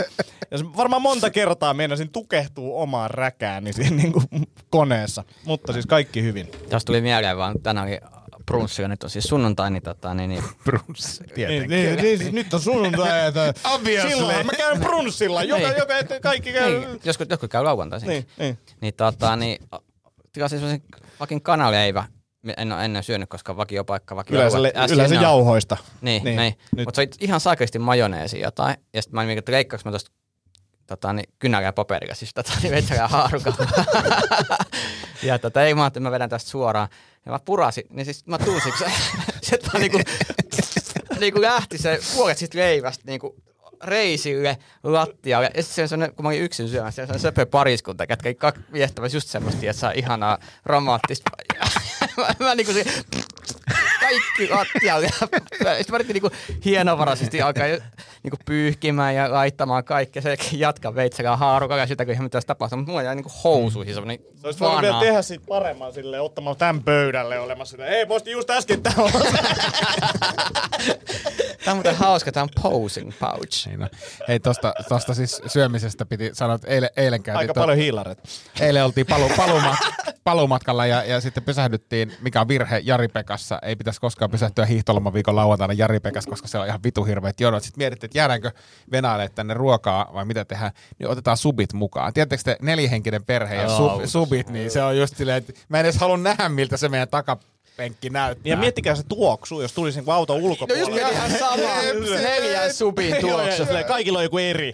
Ja 0.50 0.58
varmaan 0.76 1.02
monta 1.02 1.30
kertaa 1.30 1.74
meinasin 1.74 2.10
tukehtuu 2.10 2.80
omaan 2.80 3.10
räkääni 3.10 3.72
siinä 3.72 3.96
niinku 3.96 4.22
koneessa. 4.70 5.24
Mutta 5.44 5.72
siis 5.72 5.86
kaikki 5.86 6.22
hyvin. 6.22 6.50
Jos 6.70 6.84
tuli 6.84 7.00
mieleen 7.00 7.36
vaan, 7.36 7.62
tänään 7.62 7.86
oli 7.88 7.98
brunssi, 8.46 8.82
ja 8.82 8.88
nyt 8.88 9.02
on 9.04 9.10
siis 9.10 9.24
sunnuntai, 9.24 9.70
niin, 9.70 9.82
tota, 9.82 10.14
niin, 10.14 10.30
niin 10.30 10.44
Brunssi, 10.64 11.22
Niin, 11.22 11.34
tietenkin. 11.34 11.70
niin, 11.70 11.96
niin, 11.96 12.18
siis 12.18 12.32
nyt 12.32 12.54
on 12.54 12.60
sunnuntai. 12.60 13.08
Että 13.28 13.54
silloin 14.08 14.46
mä 14.46 14.52
käyn 14.52 14.80
brunssilla. 14.80 15.42
Joka, 15.42 15.68
Niin. 15.68 15.78
joka, 15.78 15.98
että 15.98 16.20
kaikki 16.20 16.52
käy. 16.52 16.78
niin, 16.78 17.00
joskus 17.04 17.26
jotkut 17.30 17.50
käy 17.50 17.62
lauantaisin. 17.64 18.08
Niin, 18.08 18.26
niin. 18.38 18.58
Niin, 18.80 18.94
tota, 18.94 19.36
niin 19.36 19.58
tilasin 20.32 20.58
semmoisen 20.58 20.82
vakin 21.20 21.42
kanaleivä. 21.42 22.04
En 22.56 22.72
ole 22.72 22.84
ennen 22.84 23.04
syönyt, 23.04 23.28
koska 23.28 23.56
vakiopaikka, 23.56 24.16
vakio 24.16 24.36
Yleensä, 24.38 24.58
yleensä 24.94 25.14
jauhoista. 25.14 25.76
Niin, 26.00 26.24
Niin, 26.24 26.36
niin. 26.36 26.54
mutta 26.76 26.96
se 26.96 27.00
oli 27.00 27.10
ihan 27.20 27.40
saakelisti 27.40 27.78
majoneesi 27.78 28.40
jotain. 28.40 28.76
Ja 28.94 29.02
sitten 29.02 29.14
mä 29.16 29.20
olin 29.20 29.38
että 29.38 29.52
leikkaaks 29.52 29.84
mä 29.84 29.90
tosta 29.90 30.10
tota, 30.86 31.12
niin, 31.12 31.28
kynärää 31.38 31.72
paperilla, 31.72 32.14
siis 32.14 32.34
tota, 32.34 32.52
niin 32.62 32.84
haarukalla. 33.06 33.66
ja 35.22 35.38
tota, 35.38 35.62
ei 35.62 35.74
mä 35.74 35.82
ajattelin, 35.82 36.02
että 36.02 36.10
mä 36.10 36.14
vedän 36.14 36.30
tästä 36.30 36.50
suoraan. 36.50 36.88
Ja 37.26 37.32
mä 37.32 37.38
purasin, 37.44 37.84
niin 37.90 38.04
siis 38.04 38.26
mä 38.26 38.38
tunsin, 38.38 38.72
kun 38.72 38.78
se, 38.78 38.92
se 39.48 39.54
että 39.54 39.70
mä 39.72 39.78
niinku, 39.78 40.00
niinku 41.20 41.40
lähti 41.40 41.78
se 41.78 41.98
puolet 42.14 42.38
siitä 42.38 42.58
leivästä 42.58 43.02
niinku 43.06 43.36
reisille 43.84 44.58
lattialle. 44.82 45.50
Ja 45.54 45.62
sitten 45.62 45.88
se 45.88 45.94
on, 45.94 46.12
kun 46.16 46.24
mä 46.24 46.28
olin 46.28 46.42
yksin 46.42 46.68
syömässä, 46.68 47.06
se 47.06 47.12
on 47.12 47.20
söpö 47.20 47.46
pariskunta, 47.46 48.06
ketkä 48.06 48.46
oli 48.46 48.64
viettämässä 48.72 49.16
just 49.16 49.28
semmoista, 49.28 49.60
että 49.62 49.80
saa 49.80 49.92
ihanaa 49.92 50.38
romanttista. 50.64 51.30
Mä, 52.18 52.26
mä 52.46 52.54
niinku 52.54 52.72
se, 52.72 52.84
kaikki 54.00 54.48
lattialle. 54.50 55.06
Ja 55.06 55.28
sitten 55.76 55.92
mä 55.92 55.96
yritin 55.96 56.14
niinku 56.14 56.30
hienovaraisesti 56.64 57.42
alkaa 57.42 57.66
niinku 58.22 58.36
pyyhkimään 58.44 59.14
ja 59.14 59.32
laittamaan 59.32 59.84
kaikkea. 59.84 60.22
Se 60.22 60.36
jatka 60.52 60.94
veitsellä 60.94 61.36
haarukalla 61.36 61.82
ja 61.82 61.86
sitä 61.86 62.04
kun 62.04 62.14
ihan 62.14 62.24
mitä 62.24 62.40
tapahtuu. 62.46 62.76
Mutta 62.76 62.90
mulla 62.90 63.02
jäi 63.02 63.14
niinku 63.14 63.32
housuihin 63.44 63.94
semmonen 63.94 64.18
Se 64.40 64.46
olisi 64.46 64.60
voinut 64.60 64.82
vielä 64.82 65.00
tehdä 65.00 65.22
siitä 65.22 65.44
paremman 65.48 65.92
silleen, 65.92 66.22
ottamalla 66.22 66.56
tämän 66.56 66.82
pöydälle 66.82 67.40
olemassa. 67.40 67.86
Ei, 67.86 68.06
posti 68.06 68.30
just 68.30 68.50
äsken 68.50 68.82
tää 68.82 68.92
Tää 71.68 71.72
on 71.72 71.76
muuten 71.76 71.96
hauska, 71.96 72.32
tää 72.32 72.42
on 72.42 72.48
posing 72.62 73.12
pouch. 73.20 73.66
Niin 73.66 73.82
on. 73.82 73.88
Hei, 74.28 74.40
tosta, 74.40 74.74
tosta 74.88 75.14
siis 75.14 75.42
syömisestä 75.46 76.06
piti 76.06 76.30
sanoa, 76.32 76.54
että 76.54 76.68
eilen, 76.68 76.90
eilen 76.96 77.22
käytiin... 77.22 77.38
Aika 77.38 77.54
to- 77.54 77.60
paljon 77.60 77.78
hiilaret. 77.78 78.18
Eilen 78.60 78.84
oltiin 78.84 79.06
palu, 79.06 79.30
palumat, 79.36 79.78
palumatkalla 80.24 80.86
ja, 80.86 81.04
ja 81.04 81.20
sitten 81.20 81.42
pysähdyttiin, 81.42 82.12
mikä 82.20 82.40
on 82.40 82.48
virhe 82.48 82.78
Jari-Pekassa. 82.84 83.58
Ei 83.62 83.76
pitäisi 83.76 84.00
koskaan 84.00 84.30
pysähtyä 84.30 84.66
hiihtolomaviikon 84.66 85.36
lauantaina 85.36 85.74
Jari-Pekassa, 85.74 86.30
koska 86.30 86.48
se 86.48 86.58
on 86.58 86.66
ihan 86.66 86.82
vitu 86.84 87.04
hirveät 87.04 87.40
jonot. 87.40 87.62
Sitten 87.62 87.80
mietittiin, 87.80 88.08
että 88.08 88.18
jäädäänkö 88.18 88.50
Venäjälle 88.92 89.28
tänne 89.34 89.54
ruokaa 89.54 90.10
vai 90.14 90.24
mitä 90.24 90.44
tehdään, 90.44 90.72
niin 90.98 91.08
otetaan 91.08 91.36
subit 91.36 91.72
mukaan. 91.72 92.12
Tiedättekö 92.12 92.42
te 92.44 92.56
neljähenkinen 92.62 93.24
perhe 93.24 93.54
ja 93.54 93.68
sub, 93.68 94.04
subit, 94.04 94.48
niin 94.48 94.70
se 94.70 94.82
on 94.82 94.98
just 94.98 95.16
silleen, 95.16 95.38
että 95.38 95.52
mä 95.68 95.80
en 95.80 95.86
edes 95.86 96.00
halua 96.00 96.16
nähdä, 96.16 96.48
miltä 96.48 96.76
se 96.76 96.88
meidän 96.88 97.08
takapenkki 97.78 98.10
näyttää. 98.10 98.50
Ja 98.50 98.56
miettikää 98.56 98.94
se 98.94 99.02
tuoksu, 99.08 99.60
jos 99.60 99.72
tulisi 99.72 99.98
niinku 99.98 100.10
auton 100.10 100.36
ulkopuolelle. 100.36 100.90
No 100.90 101.08
just 101.08 101.16
ihan 101.16 101.30
sama. 101.30 101.82
Neljän 102.22 102.74
supin 102.74 103.16
tuoksu. 103.20 103.66
Kaikilla 103.86 104.18
on 104.18 104.24
joku 104.24 104.38
eri. 104.38 104.72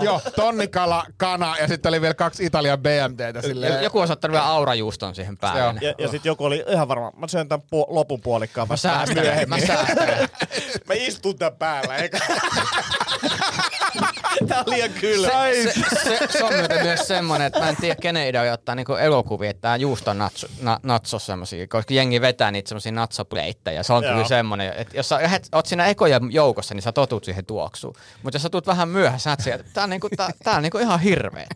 Joo, 0.00 0.20
tonnikala, 0.36 1.06
kana 1.16 1.56
ja 1.58 1.68
sitten 1.68 1.88
oli 1.90 2.00
vielä 2.00 2.14
kaksi 2.14 2.44
Italian 2.44 2.78
BMTtä 2.78 3.42
silleen. 3.42 3.84
Joku 3.84 3.98
olisi 3.98 4.12
ottanut 4.12 4.32
vielä 4.32 4.46
aurajuuston 4.46 5.14
siihen 5.14 5.38
päälle. 5.38 5.64
on. 5.64 5.78
Ja, 5.80 5.94
ja 5.98 6.08
sitten 6.08 6.30
joku 6.30 6.44
oli 6.44 6.64
ihan 6.68 6.88
varma, 6.88 7.12
mä 7.16 7.28
syön 7.28 7.48
tämän 7.48 7.62
pu- 7.66 7.86
lopun 7.88 8.20
puolikkaan 8.20 8.68
Mä 8.68 8.72
vasta 8.72 8.88
säästän, 8.88 9.48
mä 9.48 9.58
säästän. 9.60 10.08
mä 10.88 10.94
istun 10.94 11.38
tän 11.38 11.56
päällä, 11.56 11.96
eikä... 11.96 12.18
Tää 14.48 14.58
on 14.58 14.72
liian 14.72 14.90
kylmä. 14.90 15.28
Se, 15.28 15.72
se, 16.04 16.18
se, 16.30 16.44
on 16.44 16.54
muuten 16.54 16.82
myös 16.82 17.08
semmonen, 17.08 17.46
että 17.46 17.60
mä 17.60 17.68
en 17.68 17.76
tiedä 17.76 17.96
kenen 18.00 18.28
idea 18.28 18.40
oli 18.40 18.50
ottaa 18.50 18.74
niinku 18.74 18.94
elokuvia, 18.94 19.50
että 19.50 19.60
tää 19.60 19.76
juuston 19.76 20.18
natso, 20.18 20.46
na, 20.62 20.80
natso 20.82 21.18
semmosia, 21.18 21.66
koska 21.66 21.94
jengi 21.94 22.20
vetää 22.20 22.50
niitä 22.50 22.68
semmosia 22.68 22.92
natsopleittejä. 22.92 23.82
Se 23.82 23.92
on 23.92 24.04
Joo. 24.04 24.12
kyllä 24.12 24.28
semmonen, 24.28 24.72
että 24.76 24.96
jos 24.96 25.08
sä 25.08 25.22
lähet, 25.22 25.48
oot 25.52 25.66
siinä 25.66 25.86
ekoja 25.86 26.20
joukossa, 26.30 26.74
niin 26.74 26.82
sä 26.82 26.92
totut 26.92 27.24
siihen 27.24 27.46
tuoksuun. 27.46 27.94
Mutta 28.22 28.36
jos 28.36 28.42
sä 28.42 28.50
tuut 28.50 28.66
vähän 28.66 28.88
myöhässä, 28.88 29.36
sä 29.40 29.54
et 29.54 29.66
tää 29.72 29.84
on, 29.84 29.90
niinku, 29.90 30.08
tää, 30.16 30.30
tää 30.44 30.56
on 30.56 30.62
niinku 30.62 30.78
ihan 30.78 31.00
hirveä. 31.00 31.46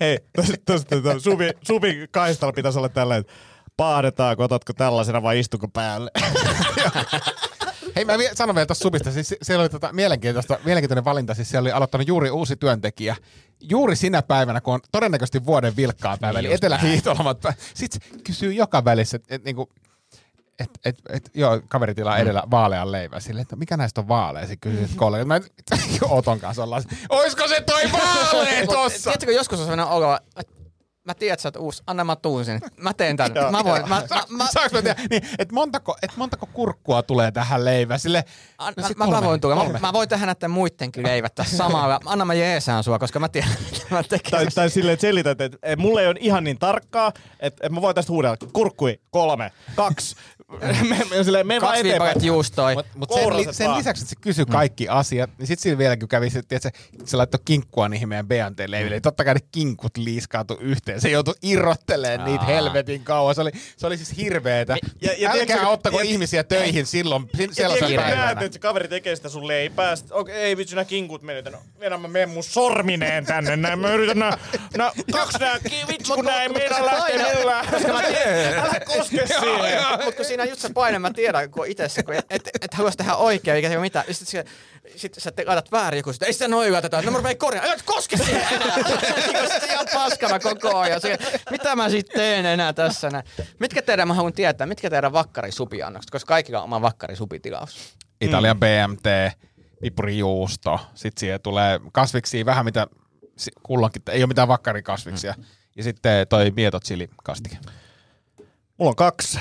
Hei, 0.00 0.18
tosta, 0.36 0.54
tosta, 0.64 1.02
tosta, 1.02 1.20
Suvi, 1.20 1.50
Suvi 1.62 2.08
kaistalla 2.10 2.52
pitäisi 2.52 2.78
olla 2.78 2.88
tällainen, 2.88 3.20
että 3.20 3.49
paadetaanko, 3.80 4.44
otatko 4.44 4.72
tällaisena 4.72 5.22
vai 5.22 5.38
istuko 5.38 5.68
päälle? 5.68 6.10
Hei, 7.96 8.04
mä 8.04 8.12
sanon 8.34 8.54
vielä 8.54 8.66
tuossa 8.66 8.82
subista, 8.82 9.12
siis 9.12 9.34
siellä 9.42 9.62
oli 9.62 9.68
tota 9.68 9.92
mielenkiintoista, 9.92 10.58
mielenkiintoinen 10.64 11.04
valinta, 11.04 11.34
siis 11.34 11.50
siellä 11.50 11.66
oli 11.66 11.72
aloittanut 11.72 12.08
juuri 12.08 12.30
uusi 12.30 12.56
työntekijä, 12.56 13.16
juuri 13.60 13.96
sinä 13.96 14.22
päivänä, 14.22 14.60
kun 14.60 14.74
on 14.74 14.80
todennäköisesti 14.92 15.46
vuoden 15.46 15.76
vilkkaa 15.76 16.16
päivä, 16.20 16.38
eli 16.38 16.52
etelähiihtolomat. 16.52 17.42
Sitten 17.74 18.20
kysyy 18.24 18.52
joka 18.52 18.84
välissä, 18.84 19.16
että 19.16 19.34
et, 19.34 19.44
niinku, 19.44 19.68
et, 20.58 20.70
et, 20.84 20.98
et, 21.08 21.30
joo, 21.34 21.60
kaveri 21.68 21.94
tilaa 21.94 22.18
edellä 22.18 22.42
vaalean 22.50 22.92
leivän 22.92 23.20
silleen, 23.20 23.42
että 23.42 23.56
mikä 23.56 23.76
näistä 23.76 24.00
on 24.00 24.08
vaalea? 24.08 24.46
Sitten 24.46 24.72
kysyy 24.72 24.96
kollega, 24.96 25.24
mä 25.24 25.40
Oton 26.08 26.40
kanssa 26.40 26.62
ollaan, 26.62 26.82
oisko 27.08 27.48
se 27.48 27.60
toi 27.60 27.82
vaalea 27.92 28.66
tossa? 28.66 29.10
Tiedätkö, 29.10 29.32
joskus 29.32 29.60
on 29.60 29.66
sellainen 29.66 29.94
olo, 29.94 30.18
että 30.36 30.59
mä 31.04 31.14
tiedän, 31.14 31.32
että 31.32 31.42
sä 31.42 31.48
oot 31.48 31.56
uusi, 31.56 31.82
anna 31.86 32.04
mä 32.04 32.16
tuun 32.16 32.44
sinne. 32.44 32.60
Mä 32.76 32.94
teen 32.94 33.16
tän. 33.16 33.32
mä 33.52 33.64
voin, 33.64 33.88
mä, 33.88 34.02
mä, 34.10 34.22
mä, 34.28 34.46
Saanko 34.52 34.76
mä 34.76 34.82
tiedä, 34.82 35.02
niin, 35.10 35.22
että 35.38 35.54
montako, 35.54 35.96
et 36.02 36.16
montako 36.16 36.46
kurkkua 36.52 37.02
tulee 37.02 37.30
tähän 37.30 37.64
leivään? 37.64 38.00
Sille, 38.00 38.24
An, 38.58 38.74
no 38.76 38.82
mä, 38.82 38.88
mä, 38.88 39.04
kolme, 39.04 39.20
mä, 39.20 39.26
voin 39.26 39.40
tulla. 39.40 39.54
kolme. 39.54 39.72
Mä, 39.72 39.78
mä, 39.78 39.92
voin 39.92 40.08
tehdä 40.08 40.26
näiden 40.26 40.50
muidenkin 40.50 41.02
leivät 41.02 41.34
tässä 41.34 41.56
samalla. 41.56 42.00
Anna 42.04 42.24
mä 42.24 42.34
jeesään 42.34 42.84
sua, 42.84 42.98
koska 42.98 43.18
mä 43.18 43.28
tiedän, 43.28 43.50
mitä 43.72 43.86
mä 43.90 44.02
teen. 44.02 44.20
Tai, 44.30 44.46
tai 44.54 44.70
silleen, 44.70 44.94
että 44.94 45.00
selität, 45.00 45.40
että, 45.40 45.76
mulle 45.76 46.00
ei 46.02 46.08
ole 46.08 46.16
ihan 46.20 46.44
niin 46.44 46.58
tarkkaa, 46.58 47.08
että, 47.08 47.46
että 47.46 47.68
mä 47.68 47.80
voin 47.82 47.94
tästä 47.94 48.12
huudella 48.12 48.36
kurkkui, 48.52 49.00
kolme, 49.10 49.52
kaksi. 49.76 50.16
Me, 50.88 51.04
me, 51.10 51.24
silleen, 51.24 51.46
me 51.46 51.60
Kaksi 51.60 51.80
eteenpäin. 51.80 52.00
viipakat 52.08 52.22
juustoi. 52.22 52.74
Mut, 52.74 52.86
mut 52.94 53.10
sen, 53.14 53.36
li, 53.36 53.46
sen 53.50 53.74
lisäksi, 53.74 54.02
että 54.02 54.10
se 54.10 54.16
kysyi 54.20 54.44
kaikki 54.46 54.88
asiat, 54.88 55.30
niin 55.38 55.46
sitten 55.46 55.62
siinä 55.62 55.78
vieläkin 55.78 56.08
kävi, 56.08 56.30
se, 56.30 56.38
että 56.38 56.58
se, 56.58 56.70
se 57.04 57.16
laittoi 57.16 57.40
kinkkua 57.44 57.88
niihin 57.88 58.08
meidän 58.08 58.26
BNT-leiville. 58.28 58.96
Mm. 58.96 59.02
Totta 59.02 59.24
kai 59.24 59.34
ne 59.34 59.40
kinkut 59.52 59.96
liiskaantui 59.96 60.56
yhteen. 60.60 61.00
Se 61.00 61.10
joutui 61.10 61.34
irrottelemaan 61.42 62.30
niitä 62.30 62.44
helvetin 62.44 63.04
kauan. 63.04 63.34
Se 63.34 63.40
oli, 63.40 63.50
se 63.76 63.86
oli 63.86 63.96
siis 63.96 64.16
hirveetä. 64.16 64.76
Ja- 65.00 65.12
ja 65.18 65.30
Älkää 65.30 65.46
tiedätkö- 65.46 65.68
ottako 65.68 65.98
ja- 66.00 66.04
ihmisiä 66.04 66.44
töihin 66.44 66.86
silloin, 66.86 67.22
kun 67.22 67.38
näet, 67.68 67.96
päivänä. 67.96 68.30
että 68.30 68.48
se 68.52 68.58
kaveri 68.58 68.88
tekee 68.88 69.16
sitä 69.16 69.28
sun 69.28 69.48
leipää, 69.48 69.96
sit, 69.96 70.12
okei, 70.12 70.34
ei 70.36 70.56
vitsi, 70.56 70.74
nää 70.74 70.84
kinkut 70.84 71.22
meni 71.22 71.42
tänne. 71.42 71.58
Vielä 71.80 71.98
mä 71.98 72.08
menen 72.08 72.28
mun 72.28 72.44
sormineen 72.44 73.24
tänne, 73.26 73.56
näin 73.56 73.78
mä 73.78 73.92
yritän 73.94 74.18
nää, 74.18 74.38
nää 74.76 74.90
kaksi 75.12 75.38
nää, 75.38 75.58
vitsi, 75.88 76.12
kun 76.12 76.24
nää 76.24 76.42
ei 76.42 76.48
meidän 76.48 76.86
lähtee 76.86 77.34
millään. 77.34 77.66
Älä 78.58 78.80
koske 78.86 79.26
siihen. 79.26 79.82
Mutta 80.04 80.12
kun 80.16 80.24
siinä 80.40 80.52
on 80.52 80.52
just 80.52 80.62
se 80.62 80.72
paine, 80.74 80.98
mä 80.98 81.10
tiedän, 81.10 81.50
kun 81.50 81.66
itse 81.66 81.88
se, 81.88 82.02
kun 82.02 82.14
et, 82.14 82.26
et, 82.30 82.48
et 82.60 82.74
haluaisi 82.74 82.98
tehdä 82.98 83.14
oikein, 83.14 83.56
eikä 83.56 83.68
se 83.68 83.78
mitään. 83.78 84.04
Sitten 84.10 84.44
sit, 84.86 84.94
sit 84.96 85.14
sä 85.18 85.30
te, 85.30 85.44
laitat 85.46 85.72
väärin 85.72 85.98
joku, 85.98 86.12
sit, 86.12 86.22
ei 86.22 86.32
sitä 86.32 86.48
noin 86.48 86.72
laiteta, 86.72 87.02
no 87.02 87.10
mä 87.10 87.18
rupean 87.18 87.36
korjaamaan, 87.36 87.72
älä 87.72 87.82
koske 87.84 88.16
siihen 88.16 88.46
enää. 88.52 88.76
Sitten 89.48 89.70
ihan 89.70 89.86
paskana 89.94 90.38
koko 90.38 90.78
ajan. 90.78 91.00
Se, 91.00 91.18
mitä 91.50 91.76
mä 91.76 91.88
sitten 91.88 92.20
teen 92.20 92.46
enää 92.46 92.72
tässä 92.72 93.10
näin. 93.10 93.24
Mitkä 93.58 93.82
teidän, 93.82 94.08
mä 94.08 94.14
haluan 94.14 94.32
tietää, 94.32 94.66
mitkä 94.66 94.90
teidän 94.90 95.12
vakkarisupiannokset, 95.12 96.10
koska 96.10 96.28
kaikilla 96.28 96.58
on 96.58 96.64
oma 96.64 96.82
vakkarisupitilaus. 96.82 97.96
Italian 98.20 98.60
BMT, 98.60 99.36
pipurijuusto, 99.80 100.80
sitten 100.94 101.20
siihen 101.20 101.40
tulee 101.40 101.80
kasviksia 101.92 102.46
vähän 102.46 102.64
mitä 102.64 102.86
kulloinkin, 103.62 104.02
ei 104.10 104.22
ole 104.22 104.28
mitään 104.28 104.48
vakkarikasviksia. 104.48 105.34
Mm. 105.38 105.44
Ja 105.76 105.82
sitten 105.82 106.26
toi 106.28 106.50
mieto 106.50 106.80
chili 106.80 107.10
kastike. 107.24 107.58
Mulla 108.78 108.90
on 108.90 108.96
kaksi. 108.96 109.38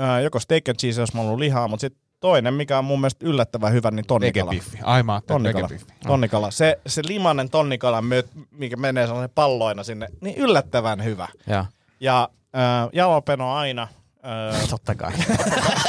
Äh, 0.00 0.22
joko 0.22 0.40
steak 0.40 0.68
and 0.68 0.76
cheese, 0.80 1.00
jos 1.00 1.10
on 1.14 1.20
ollut 1.20 1.38
lihaa, 1.38 1.68
mutta 1.68 1.80
sitten 1.80 2.02
toinen, 2.20 2.54
mikä 2.54 2.78
on 2.78 2.84
mun 2.84 3.00
mielestä 3.00 3.26
yllättävän 3.26 3.72
hyvä, 3.72 3.90
niin 3.90 4.06
tonnikala. 4.06 4.50
Vegepiffi. 4.50 4.78
Ai 4.82 5.02
mä 5.02 5.20
Tonnikala. 5.26 5.68
Tonnikala. 6.06 6.50
Se, 6.50 6.78
se 6.86 7.02
limanen 7.06 7.50
tonnikala, 7.50 8.02
mikä 8.50 8.76
menee 8.76 9.06
sellainen 9.06 9.30
palloina 9.34 9.84
sinne, 9.84 10.08
niin 10.20 10.36
yllättävän 10.36 11.04
hyvä. 11.04 11.28
Joo. 11.46 11.64
Ja 12.00 12.28
äh, 12.56 12.88
jalapeno 12.92 13.54
aina. 13.54 13.82
Äh, 14.52 14.68
Totta 14.70 14.94
kai. 14.94 15.12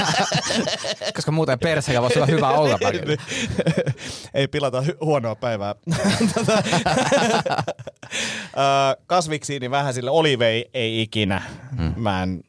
Koska 1.16 1.32
muuten 1.32 1.60
perseellä 1.60 2.01
voisi 2.01 2.20
olla 2.20 2.28
hyvä 2.28 2.49
olla 2.49 2.78
välillä. 2.84 3.18
ei 4.34 4.47
pilata 4.47 4.82
hy- 4.82 4.97
huonoa 5.01 5.36
päivää. 5.36 5.76
Tota, 6.36 6.64
Ö, 8.58 9.01
Kasviksi 9.08 9.60
niin 9.60 9.72
vähän 9.72 9.93
sille 9.93 10.12
olive 10.12 10.47
ei, 10.47 10.70
ei 10.74 11.01
ikinä. 11.01 11.41
Hmm. 11.78 11.93
Mä 11.97 12.24
en 12.24 12.41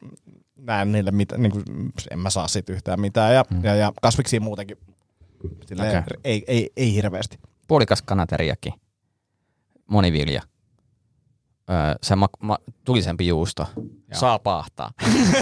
näe 0.69 0.85
niille 0.85 1.11
mitä, 1.11 1.37
niin 1.37 1.51
kuin, 1.51 1.63
en 2.11 2.19
mä 2.19 2.29
saa 2.29 2.47
siitä 2.47 2.73
yhtään 2.73 3.01
mitään. 3.01 3.33
Ja, 3.35 3.45
ja, 3.63 3.75
ja 3.75 3.93
kasviksi 4.01 4.39
muutenkin 4.39 4.77
silleen. 5.67 5.97
Okei. 6.03 6.17
ei, 6.23 6.43
ei, 6.47 6.69
ei 6.77 6.93
hirveästi. 6.93 7.39
Puolikas 7.67 8.01
kanateriakin. 8.01 8.73
Monivilja. 9.87 10.41
Öö, 11.69 11.95
se 12.03 12.15
ma- 12.15 12.29
ma- 12.39 12.59
tulisempi 12.85 13.27
juusto. 13.27 13.67
Saa 14.13 14.39
paahtaa. 14.39 14.91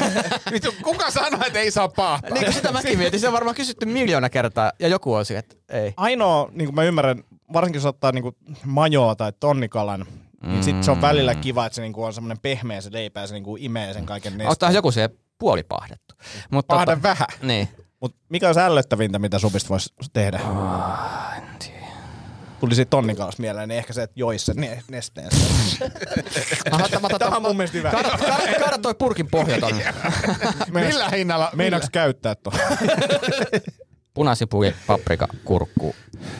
Vittu, 0.52 0.74
kuka 0.84 1.12
sanoi, 1.12 1.48
että 1.48 1.60
ei 1.60 1.72
saa 1.72 1.88
paahtaa? 1.90 2.32
niin 2.32 2.54
sitä 2.54 2.72
mäkin 2.72 2.98
mietin. 2.98 3.20
Se 3.20 3.28
on 3.28 3.34
varmaan 3.34 3.56
kysytty 3.56 3.86
miljoona 3.86 4.30
kertaa 4.30 4.72
ja 4.80 4.88
joku 4.88 5.14
on 5.14 5.26
sille, 5.26 5.40
että 5.40 5.56
ei. 5.70 5.94
Ainoa, 5.98 6.50
niin 6.52 6.68
kuin 6.68 6.76
mä 6.76 6.84
ymmärrän, 6.84 7.24
varsinkin 7.54 7.78
jos 7.78 7.86
ottaa 7.86 8.12
niin 8.12 8.36
majoa 8.66 9.16
tai 9.16 9.34
tonnikalan, 9.40 10.06
mm. 10.48 10.54
niin 10.54 10.64
sit 10.64 10.84
se 10.84 10.92
on 10.92 11.02
välillä 11.02 11.36
kiva, 11.36 11.66
että 11.66 11.76
se 11.76 11.82
niin 11.82 11.94
kuin 11.94 12.06
on 12.06 12.14
semmoinen 12.14 12.40
pehmeä 12.40 12.82
se 12.82 12.90
leipä 12.94 13.22
ja 13.22 13.28
se 13.28 13.34
niin 13.34 13.44
kuin 13.44 13.64
imee 13.64 13.94
sen 13.94 14.06
kaiken 14.06 14.34
nesteen. 14.34 14.50
Ottaa 14.52 14.72
joku 14.72 14.92
se 14.92 15.10
puolipaahdettu. 15.38 16.16
Mutta 16.52 16.76
Paahda 16.76 17.02
vähän. 17.04 17.28
Niin. 17.42 17.70
Mut 18.02 18.16
mikä 18.30 18.50
on 18.50 18.58
ällöttävintä, 18.58 19.20
mitä 19.20 19.40
supista 19.40 19.70
voisi 19.70 19.90
tehdä? 20.14 20.40
Tuli 22.60 22.76
siitä 22.76 22.90
tonnikalasta 22.90 23.42
mieleen, 23.42 23.70
niin 23.70 23.78
ehkä 23.78 23.94
se, 23.94 24.04
että 24.04 24.20
jois 24.20 24.46
sen 24.46 24.56
ne- 24.56 24.84
Tämä 27.20 27.36
on 27.38 27.42
mun 27.42 27.58
mielestä 27.58 27.78
hyvä. 27.78 27.92
Kaada, 27.92 28.10
kaada, 28.10 28.60
kaada 28.60 28.78
toi 28.78 28.96
purkin 28.96 29.28
pohja 29.28 29.60
tonne. 29.60 29.84
Millä 30.74 31.10
hinnalla? 31.10 31.52
Meinaaks 31.56 31.90
käyttää 31.90 32.36
tuon? 32.36 32.56
Punasipuli, 34.14 34.76
paprika, 34.88 35.28
kurkku, 35.46 35.96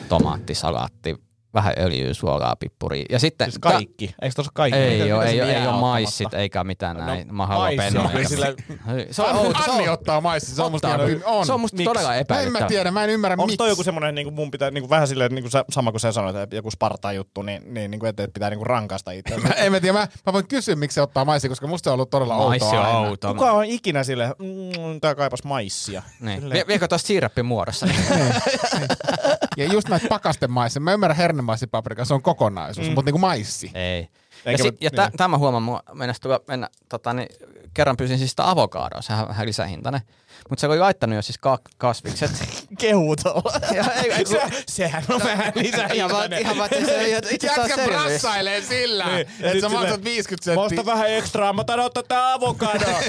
tomaatti, 0.08 0.54
salaatti, 0.54 1.16
vähän 1.54 1.74
öljyä, 1.78 2.14
suolaa, 2.14 2.56
pippuria. 2.56 3.04
Ja 3.10 3.18
sitten... 3.18 3.46
Siis 3.50 3.58
kaikki. 3.58 4.14
Eikö 4.22 4.34
tuossa 4.34 4.52
kaikki? 4.54 4.78
Ei 4.78 5.12
ole, 5.12 5.26
ei, 5.26 5.42
ole, 5.42 5.52
ei 5.56 5.66
ole 5.66 5.80
maissit 5.80 6.34
eikä 6.34 6.64
mitään 6.64 6.96
näin. 6.96 7.28
No, 7.28 7.34
Mä 7.34 7.46
haluan 7.46 7.72
pennoa. 7.76 8.10
sillä- 8.28 8.46
Se 9.10 9.22
on 9.22 9.36
outo. 9.36 9.62
Se 9.64 9.70
Anni 9.70 9.88
on, 9.88 9.94
ottaa 9.94 10.20
maissi, 10.20 10.54
se 10.54 10.62
on 10.62 10.72
musta 10.72 10.88
Ottaa. 10.88 11.06
ihan 11.08 11.22
on. 11.24 11.46
se 11.46 11.52
on 11.52 11.60
musta 11.60 11.82
todella 11.84 12.08
No 12.08 12.14
en 12.14 12.20
epäilyttävää. 12.20 12.60
mä 12.64 12.68
tiedä, 12.68 12.90
mä 12.90 13.04
en 13.04 13.10
ymmärrä 13.10 13.32
Onko 13.32 13.46
miksi. 13.46 13.56
toi 13.56 13.68
joku 13.68 13.82
semmoinen, 13.82 14.14
niin 14.14 14.24
kuin 14.26 14.34
mun 14.34 14.50
pitää, 14.50 14.70
niin 14.70 14.82
kuin 14.82 14.90
vähän 14.90 15.08
silleen, 15.08 15.34
niin 15.34 15.42
kuin 15.42 15.50
sä, 15.50 15.64
sama 15.70 15.90
kuin 15.90 16.00
sä 16.00 16.12
sanoit, 16.12 16.36
että 16.36 16.56
joku 16.56 16.70
Sparta-juttu, 16.70 17.42
niin, 17.42 17.74
niin, 17.74 17.90
niin 17.90 17.98
kuin, 18.00 18.08
että 18.10 18.28
pitää 18.34 18.50
niin 18.50 18.58
kuin 18.58 18.66
rankaista 18.66 19.10
itseänsä. 19.10 19.48
Mä, 19.48 19.54
en 19.54 19.72
mä 19.72 19.80
tiedä, 19.80 19.98
mä, 19.98 20.08
mä 20.26 20.32
voin 20.32 20.48
kysyä, 20.48 20.76
miksi 20.76 20.94
se 20.94 21.02
ottaa 21.02 21.24
maissi, 21.24 21.48
koska 21.48 21.66
musta 21.66 21.84
se 21.84 21.90
on 21.90 21.94
ollut 21.94 22.10
todella 22.10 22.36
Maissi 22.36 22.64
outoa 22.66 22.80
on 22.80 22.86
aina. 22.96 22.98
outo. 23.08 23.28
Kuka 23.34 23.52
on 23.52 23.64
ikinä 23.64 24.04
silleen, 24.04 24.30
mm, 24.38 25.00
tää 25.00 25.14
kaipas 25.14 25.44
maissia? 25.44 26.02
Niin. 26.20 26.50
Vie, 26.50 26.64
viekö 26.68 26.88
tuosta 26.88 27.06
siirappin 27.06 27.46
muodossa? 27.46 27.86
Ja 29.58 29.72
just 29.72 29.88
näitä 29.88 30.06
pakastemaissia, 30.08 30.80
mä 30.80 30.92
ymmärrän 30.92 31.16
hernemaisipaprika, 31.16 32.04
se 32.04 32.14
on 32.14 32.22
kokonaisuus, 32.22 32.86
mm. 32.86 32.94
mutta 32.94 33.08
niinku 33.08 33.18
maissi. 33.18 33.70
Ei. 33.74 34.08
Ja, 34.44 34.50
Eikä 34.50 34.64
mä- 34.64 34.70
ja 34.80 34.90
niin. 34.92 35.16
tämä 35.16 35.38
huomaa, 35.38 35.60
mua 35.60 35.82
mennä, 35.94 36.14
mennä 36.48 36.68
tota, 36.88 37.14
niin, 37.14 37.28
kerran 37.74 37.96
pyysin 37.96 38.18
siis 38.18 38.30
sitä 38.30 38.50
avokadoa, 38.50 39.02
sehän 39.02 39.22
on 39.22 39.28
vähän 39.28 39.46
lisähintainen. 39.46 40.00
Mutta 40.48 40.60
se 40.60 40.66
oli 40.66 40.78
laittanut 40.78 41.16
jo 41.16 41.22
siis 41.22 41.38
ka- 41.38 41.58
kasvikset. 41.78 42.30
Kehu 42.78 43.16
tuolla. 43.22 43.60
Ja 43.74 43.84
ei, 43.92 44.12
ei, 44.12 44.26
Se, 44.26 44.40
sehän 44.68 45.04
on 45.08 45.20
vähän 45.24 45.52
lisää 45.54 45.88
ihan 45.94 46.10
vaan, 46.10 46.32
ihan 46.32 46.58
vaan, 46.58 46.68
että 46.72 46.86
se 46.86 46.98
ei 47.00 47.16
itsestään 47.30 47.68
Jätkä 47.68 47.84
brassailee 47.84 48.62
sillä, 48.62 49.06
Niin. 49.06 49.16
Ja 49.18 49.24
että 49.46 49.52
sit 49.52 49.60
sä 49.60 49.68
maksat 49.68 50.04
50 50.04 50.54
Mä 50.54 50.60
ostan 50.60 50.68
senttiä. 50.76 50.92
vähän 50.94 51.10
ekstraa, 51.10 51.52
mä 51.52 51.64
taidan 51.64 51.86
ottaa 51.86 52.02
tää 52.02 52.32
avokadoa. 52.32 52.98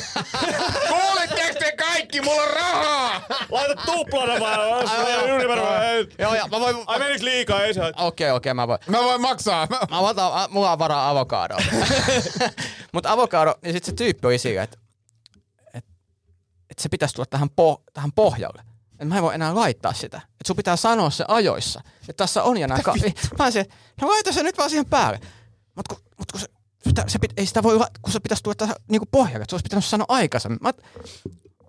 Kuulitteko 0.90 1.60
te 1.60 1.72
kaikki, 1.78 2.22
mulla 2.22 2.42
on 2.42 2.50
rahaa! 2.50 3.22
Laita 3.52 3.82
tuplana 3.86 4.40
vaan. 4.40 4.60
Joo, 6.20 6.36
ja 6.36 6.48
mä 6.52 6.60
voin... 6.60 6.76
Ai 6.88 7.00
menikö 7.00 7.26
liikaa? 7.26 7.64
Ei 7.64 7.74
se 7.74 7.82
Okei, 7.98 8.32
okei, 8.32 8.54
mä 8.54 8.68
voin. 8.68 8.80
Mä 8.88 9.00
voin 9.00 9.22
maksaa. 9.22 9.68
Mä... 9.90 10.00
Otan, 10.00 10.32
mulla 10.52 10.72
on 10.72 10.80
varaa 10.80 11.10
avokadoa. 11.10 11.60
Mutta 12.94 13.12
avokado, 13.12 13.56
niin 13.64 13.74
sitten 13.74 13.92
se 13.92 13.96
tyyppi 13.96 14.28
oli 14.28 14.38
sillä, 14.38 14.64
että 14.64 14.78
et, 14.82 14.89
et 16.80 16.84
se 16.84 16.90
pitäisi 16.90 17.16
tulla 17.16 17.26
tähän, 17.30 17.50
po, 17.56 17.84
tähän 17.94 18.12
pohjalle. 18.12 18.62
Et 19.00 19.08
mä 19.08 19.16
en 19.18 19.24
voi 19.24 19.36
enää 19.36 19.56
laittaa 19.56 19.94
sitä. 19.94 20.18
Et 20.18 20.46
sun 20.48 20.56
pitää 20.56 20.76
sanoa 20.76 21.10
se 21.10 21.26
ajoissa. 21.28 21.82
Että 22.02 22.24
tässä 22.24 22.44
on 22.44 22.58
ja 22.58 22.68
nää 22.68 22.80
ka- 22.84 22.96
Mä 23.40 23.44
olisin, 23.46 23.62
että 23.62 23.76
no 24.02 24.08
laita 24.08 24.32
se 24.32 24.44
nyt 24.44 24.58
vaan 24.58 24.70
siihen 24.70 24.86
päälle. 24.86 25.20
Mut 25.76 25.88
kun, 25.88 25.98
mut 26.18 26.32
kun 26.32 26.42
se, 26.42 26.48
sitä, 26.88 27.04
se 27.08 27.20
pit, 27.20 27.32
ei 27.38 27.46
sitä 27.46 27.64
voi, 27.64 27.80
kun 28.02 28.14
se 28.14 28.20
pitäisi 28.20 28.44
tulla 28.44 28.56
tähän 28.56 28.76
niinku 28.90 29.06
pohjalle. 29.12 29.44
että 29.44 29.52
Se 29.52 29.56
olisi 29.56 29.64
pitänyt 29.64 29.86
sanoa 29.86 30.06
aikaisemmin. 30.10 30.60
Mä, 30.62 30.74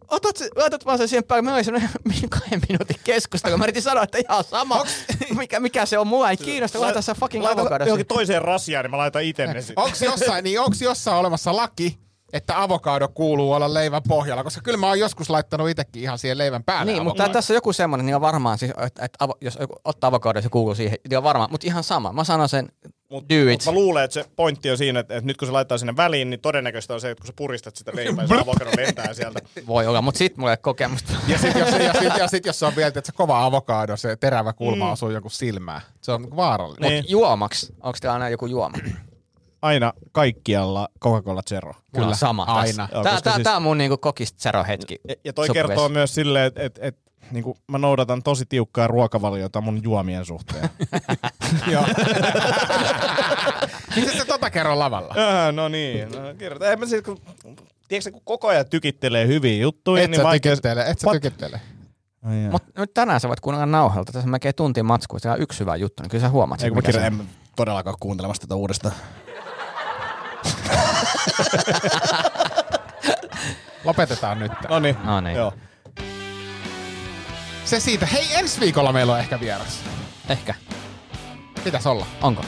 Otat, 0.09 0.37
se, 0.37 0.51
laitat 0.57 0.85
vaan 0.87 0.99
sen 0.99 1.09
siihen 1.09 1.25
päälle. 1.25 1.43
Meillä 1.43 1.57
oli 1.57 1.65
semmoinen 1.65 1.91
kahden 2.31 2.61
minuutin 2.69 2.97
keskustelu. 3.05 3.59
Mä 3.59 3.65
yritin 3.65 3.83
sanoa, 3.83 4.03
että 4.03 4.19
ihan 4.19 4.45
sama, 4.45 4.85
mikä, 5.39 5.61
mikä 5.61 5.87
se 5.87 5.99
on. 5.99 6.07
Mua 6.07 6.31
ei 6.31 6.37
kiinnosta. 6.37 6.81
Laita 6.81 7.03
se 7.03 7.15
fucking 7.15 7.45
Laita 7.45 7.61
avokado 7.61 7.85
johonkin 7.85 8.07
toiseen 8.07 8.43
rasiaan, 8.43 8.85
niin 8.85 8.91
mä 8.91 8.97
laitan 8.99 9.23
itse 9.23 9.47
ne 9.47 9.61
sitten. 9.63 9.85
Onks 9.85 10.03
jossain, 10.03 10.45
niin 10.45 10.61
onks 10.61 10.83
jossain 10.83 11.17
olemassa 11.17 11.57
laki, 11.57 11.99
että 12.33 12.63
avokado 12.63 13.09
kuuluu 13.09 13.53
olla 13.53 13.75
leivän 13.75 14.03
pohjalla? 14.09 14.45
Koska 14.45 14.61
kyllä 14.61 14.79
mä 14.79 14.87
oon 14.87 14.99
joskus 14.99 15.31
laittanut 15.31 15.69
itsekin 15.69 16.03
ihan 16.03 16.19
siihen 16.19 16.39
leivän 16.39 16.65
päälle 16.65 16.93
Niin, 16.93 17.03
mutta 17.05 17.23
avokadon. 17.23 17.33
tässä 17.33 17.53
on 17.53 17.57
joku 17.57 17.73
semmoinen, 17.73 18.07
niin 18.07 18.15
on 18.15 18.21
varmaan, 18.21 18.59
siis, 18.59 18.71
että, 18.71 19.05
että 19.05 19.25
avo, 19.25 19.35
jos 19.41 19.59
ottaa 19.85 20.09
avokadon, 20.09 20.43
se 20.43 20.49
kuuluu 20.49 20.75
siihen, 20.75 20.99
niin 21.09 21.19
on 21.19 21.25
varmaan, 21.25 21.51
mutta 21.51 21.67
ihan 21.67 21.85
sama. 21.85 22.13
Mä 22.13 22.25
sanon 22.25 22.49
sen, 22.49 22.69
Mut, 23.11 23.25
do 23.29 23.35
it. 23.35 23.49
Mut 23.49 23.65
mä 23.65 23.73
luulen, 23.73 24.05
että 24.05 24.15
se 24.15 24.25
pointti 24.37 24.71
on 24.71 24.79
siinä, 24.79 25.01
että, 25.01 25.15
että 25.15 25.27
nyt 25.27 25.37
kun 25.37 25.49
se 25.49 25.53
laittaa 25.53 25.79
sinne 25.79 25.97
väliin, 25.97 26.31
niin 26.31 26.41
todennäköistä 26.41 26.95
on 26.95 27.01
se, 27.01 27.11
että 27.11 27.21
kun 27.21 27.27
sä 27.27 27.33
puristat 27.37 27.77
sitä 27.77 27.93
leipää, 27.95 28.27
se 28.27 28.35
avokado 28.35 28.71
lentää 28.77 29.15
sieltä. 29.15 29.41
Voi 29.67 29.87
olla, 29.87 30.03
mutta 30.03 30.19
sit 30.19 30.37
mulla 30.37 30.51
ei 30.51 30.53
ole 30.53 30.57
kokemusta. 30.57 31.13
Ja 31.29 31.39
sit, 31.39 31.55
jos, 31.55 31.69
ja, 31.71 31.93
sit, 31.93 32.19
ja 32.19 32.29
sit, 32.29 32.47
jos 32.47 32.59
se 32.59 32.67
on 32.67 32.77
vielä, 32.77 32.89
että 32.89 33.03
se 33.05 33.13
kova 33.13 33.45
avokado, 33.45 33.97
se 33.97 34.17
terävä 34.17 34.53
kulma 34.53 34.87
mm. 34.87 34.93
osuu 34.93 35.11
joku 35.11 35.29
silmään. 35.31 35.81
Se 36.01 36.13
on 36.13 36.23
niinku 36.23 36.37
vaarallinen. 36.37 36.91
Niin. 36.91 37.05
Mut 37.05 37.11
juomaksi, 37.11 37.75
onko 37.81 37.99
teillä 38.01 38.15
aina 38.15 38.29
joku 38.29 38.47
juoma? 38.47 38.79
Aina 39.63 39.93
kaikkialla 40.13 40.89
Coca-Cola 41.01 41.43
Zero. 41.49 41.73
Mulla 41.97 42.09
on 42.09 42.15
sama. 42.15 42.43
Aina. 42.43 42.89
Joo, 42.93 43.03
Tää, 43.03 43.21
tää, 43.21 43.35
siis- 43.35 43.45
tää 43.45 43.57
on 43.57 43.63
mun 43.63 43.79
niinku 43.79 43.97
kokis 43.99 44.35
zero 44.37 44.65
hetki. 44.69 44.99
Ja, 45.09 45.15
ja 45.25 45.33
toi 45.33 45.47
Subwayssa. 45.47 45.69
kertoo 45.69 45.89
myös 45.89 46.15
silleen, 46.15 46.47
että 46.47 46.63
et, 46.63 46.79
et, 46.83 46.97
niin 47.31 47.45
mä 47.69 47.79
noudatan 47.79 48.23
tosi 48.23 48.45
tiukkaa 48.49 48.87
ruokavaliota 48.87 49.61
mun 49.61 49.83
juomien 49.83 50.25
suhteen. 50.25 50.71
Joo. 51.73 51.85
Miten 53.97 54.17
se 54.19 54.25
tota 54.25 54.51
kerro 54.51 54.79
lavalla? 54.79 55.15
äh, 55.19 55.53
no 55.53 55.69
niin, 55.69 56.09
no. 56.13 56.19
Ei, 56.71 56.77
mä 56.77 56.87
siis, 56.87 57.03
kun, 57.03 57.19
tiedätkö, 57.89 58.11
kun 58.13 58.23
koko 58.25 58.49
ajan 58.49 58.69
tykittelee 58.71 59.27
hyviä 59.27 59.63
juttuja, 59.63 60.03
Et 60.03 60.11
niin 60.11 60.19
sä 60.21 60.25
vaikea... 60.25 60.53
tykittele, 60.53 60.83
et 60.91 60.99
sä 60.99 61.07
Pat- 61.07 61.13
tykittele. 61.13 61.61
Ai 62.23 62.43
jaa. 62.43 62.51
Mut 62.51 62.63
nyt 62.79 62.95
tänään 62.95 63.21
sä 63.21 63.29
voit 63.29 63.41
kuunnella 63.41 63.67
nauhalta. 63.67 64.13
Tässä 64.13 64.27
on 64.27 64.31
melkein 64.31 64.55
tunti 64.55 64.83
matskua. 64.83 65.19
Se 65.19 65.31
on 65.31 65.41
yksi 65.43 65.61
hyvä 65.61 65.77
juttu, 65.77 66.03
niin 66.03 66.11
kyllä 66.11 66.23
sä 66.23 66.29
huomaat. 66.29 66.61
Ei, 66.61 66.71
sen, 66.71 66.75
kun 66.75 66.83
mä 66.95 67.07
on. 67.07 67.21
en 67.21 67.29
todellakaan 67.57 67.97
kuuntelemassa 68.01 68.41
tätä 68.43 68.55
uudestaan. 68.55 68.95
Lopetetaan 73.85 74.39
nyt. 74.39 74.53
No 74.69 74.79
niin, 74.79 74.97
No 75.05 75.21
niin. 75.21 75.37
joo. 75.37 75.53
Se 77.65 77.81
siitä. 77.81 78.07
Hei, 78.07 78.35
ensi 78.35 78.61
viikolla 78.61 78.93
meillä 78.93 79.13
on 79.13 79.19
ehkä 79.19 79.41
vieras. 79.41 79.79
Ehkä. 80.29 80.55
Pitäis 81.65 81.87
olla. 81.87 82.07
Onko? 82.23 82.45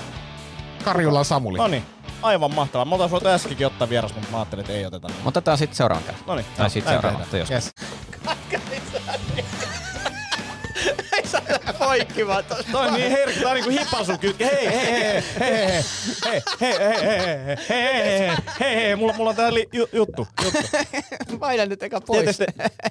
Karjulan 0.85 1.25
Samuli. 1.25 1.59
No 1.59 1.69
niin, 1.69 1.87
aivan 2.23 2.55
mahtavaa. 2.55 2.85
Mä 2.85 2.95
oltais 2.95 3.11
voitu 3.11 3.29
äskenkin 3.29 3.67
ottaa 3.67 3.89
vieras, 3.89 4.15
mutta 4.15 4.29
mä 4.31 4.37
ajattelin, 4.37 4.61
että 4.61 4.73
ei 4.73 4.87
oteta. 4.87 5.09
Mutta 5.09 5.29
otetaan 5.29 5.59
sitten 5.59 5.77
seuraavan 5.77 6.05
kerran. 6.05 6.23
No 6.27 6.35
niin, 6.35 6.47
Tai 6.57 6.71
sitten. 6.71 7.01
Jos. 7.33 7.51
Yes. 7.51 7.71
Poikki 11.79 12.27
vaan. 12.27 12.45
Toi 12.73 12.87
on 12.87 12.95
niin 12.95 13.11
herkkä, 13.11 13.41
tää 13.41 13.51
on 13.51 13.55
niinku 13.55 13.71
hipasukytke. 13.71 14.45
Hei, 14.45 14.67
hei, 14.67 14.93
hei, 14.93 15.23
hei, 15.41 15.73
hei, 16.21 16.43
hei, 16.61 16.61
hei, 16.61 16.79
hei, 16.81 17.01
hei, 17.01 17.01
hei, 17.07 17.45
hei, 17.45 17.59
hei, 17.69 18.31
hei, 18.61 18.85
hei, 18.85 18.97
mulla, 18.97 19.13
mulla 19.13 19.31
on 19.31 19.37
tää 19.37 19.55
li, 19.55 19.69
ju, 19.73 19.89
juttu, 19.93 20.29
juttu. 20.45 20.59
Paina 21.39 21.67
nyt 21.67 21.83
eka 21.83 22.01
Tietysti, 22.01 22.45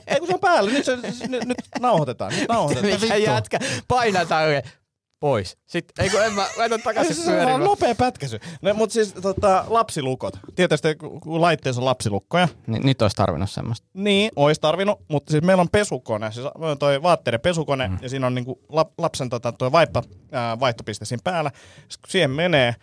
ei 0.08 0.20
kun 0.20 0.28
se 0.28 0.34
on 0.34 0.40
päällä, 0.40 0.72
nyt, 0.72 0.86
se, 0.86 0.96
nyt, 0.96 1.46
nyt 1.46 1.58
nauhoitetaan, 1.80 2.34
nyt 2.40 2.50
nauhoitetaan. 2.50 3.02
Mikä 3.02 3.16
jätkä? 3.16 3.60
Paina 3.88 4.26
tää 4.26 4.42
oikein. 4.42 4.81
Pois. 5.22 5.58
Sitten, 5.68 6.04
ei 6.06 6.10
kun 6.10 6.24
en 6.26 6.34
mä, 6.34 6.46
laitan 6.58 6.82
takaisin 6.82 7.16
Se 7.16 7.22
on 7.22 7.28
pyörimään. 7.28 7.64
nopea 7.64 7.96
pätkäsy. 7.96 8.40
No, 8.62 8.74
mutta 8.74 8.94
siis 8.94 9.14
tota, 9.14 9.66
lapsilukot. 9.68 10.40
Tietysti 10.56 10.96
kun 10.96 11.42
laitteessa 11.42 11.82
on 11.82 11.86
lapsilukkoja, 11.86 12.48
Niin, 12.68 12.86
nyt 12.86 13.02
olisi 13.02 13.16
tarvinnut 13.16 13.50
semmoista. 13.50 13.88
Niin, 13.94 14.32
ois 14.36 14.60
tarvinnut, 14.60 15.00
mutta 15.08 15.32
siis 15.32 15.44
meillä 15.44 15.62
on 15.62 15.70
pesukone, 15.70 16.32
siis 16.32 16.46
on 16.56 16.78
toi 16.78 17.04
vaatteiden 17.04 17.40
pesukone, 17.40 17.88
mm. 17.88 17.98
ja 18.02 18.10
siinä 18.10 18.28
on 18.28 18.36
niinku 18.36 18.60
lap, 18.70 18.92
lapsen 18.98 19.30
tota, 19.30 19.52
toi 19.52 19.72
vaippa 19.72 20.04
ää, 20.32 20.60
vaihtopiste 20.60 21.06
siinä 21.06 21.22
päällä. 21.24 21.52
Sitten 21.78 22.02
kun 22.02 22.12
siihen 22.12 22.32
menee, 22.32 22.76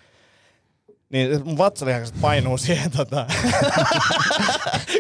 niin 1.11 1.45
mun 1.45 1.59
vatsalihakset 1.59 2.15
painuu 2.21 2.59
siihen 2.67 2.91
tota, 2.91 3.27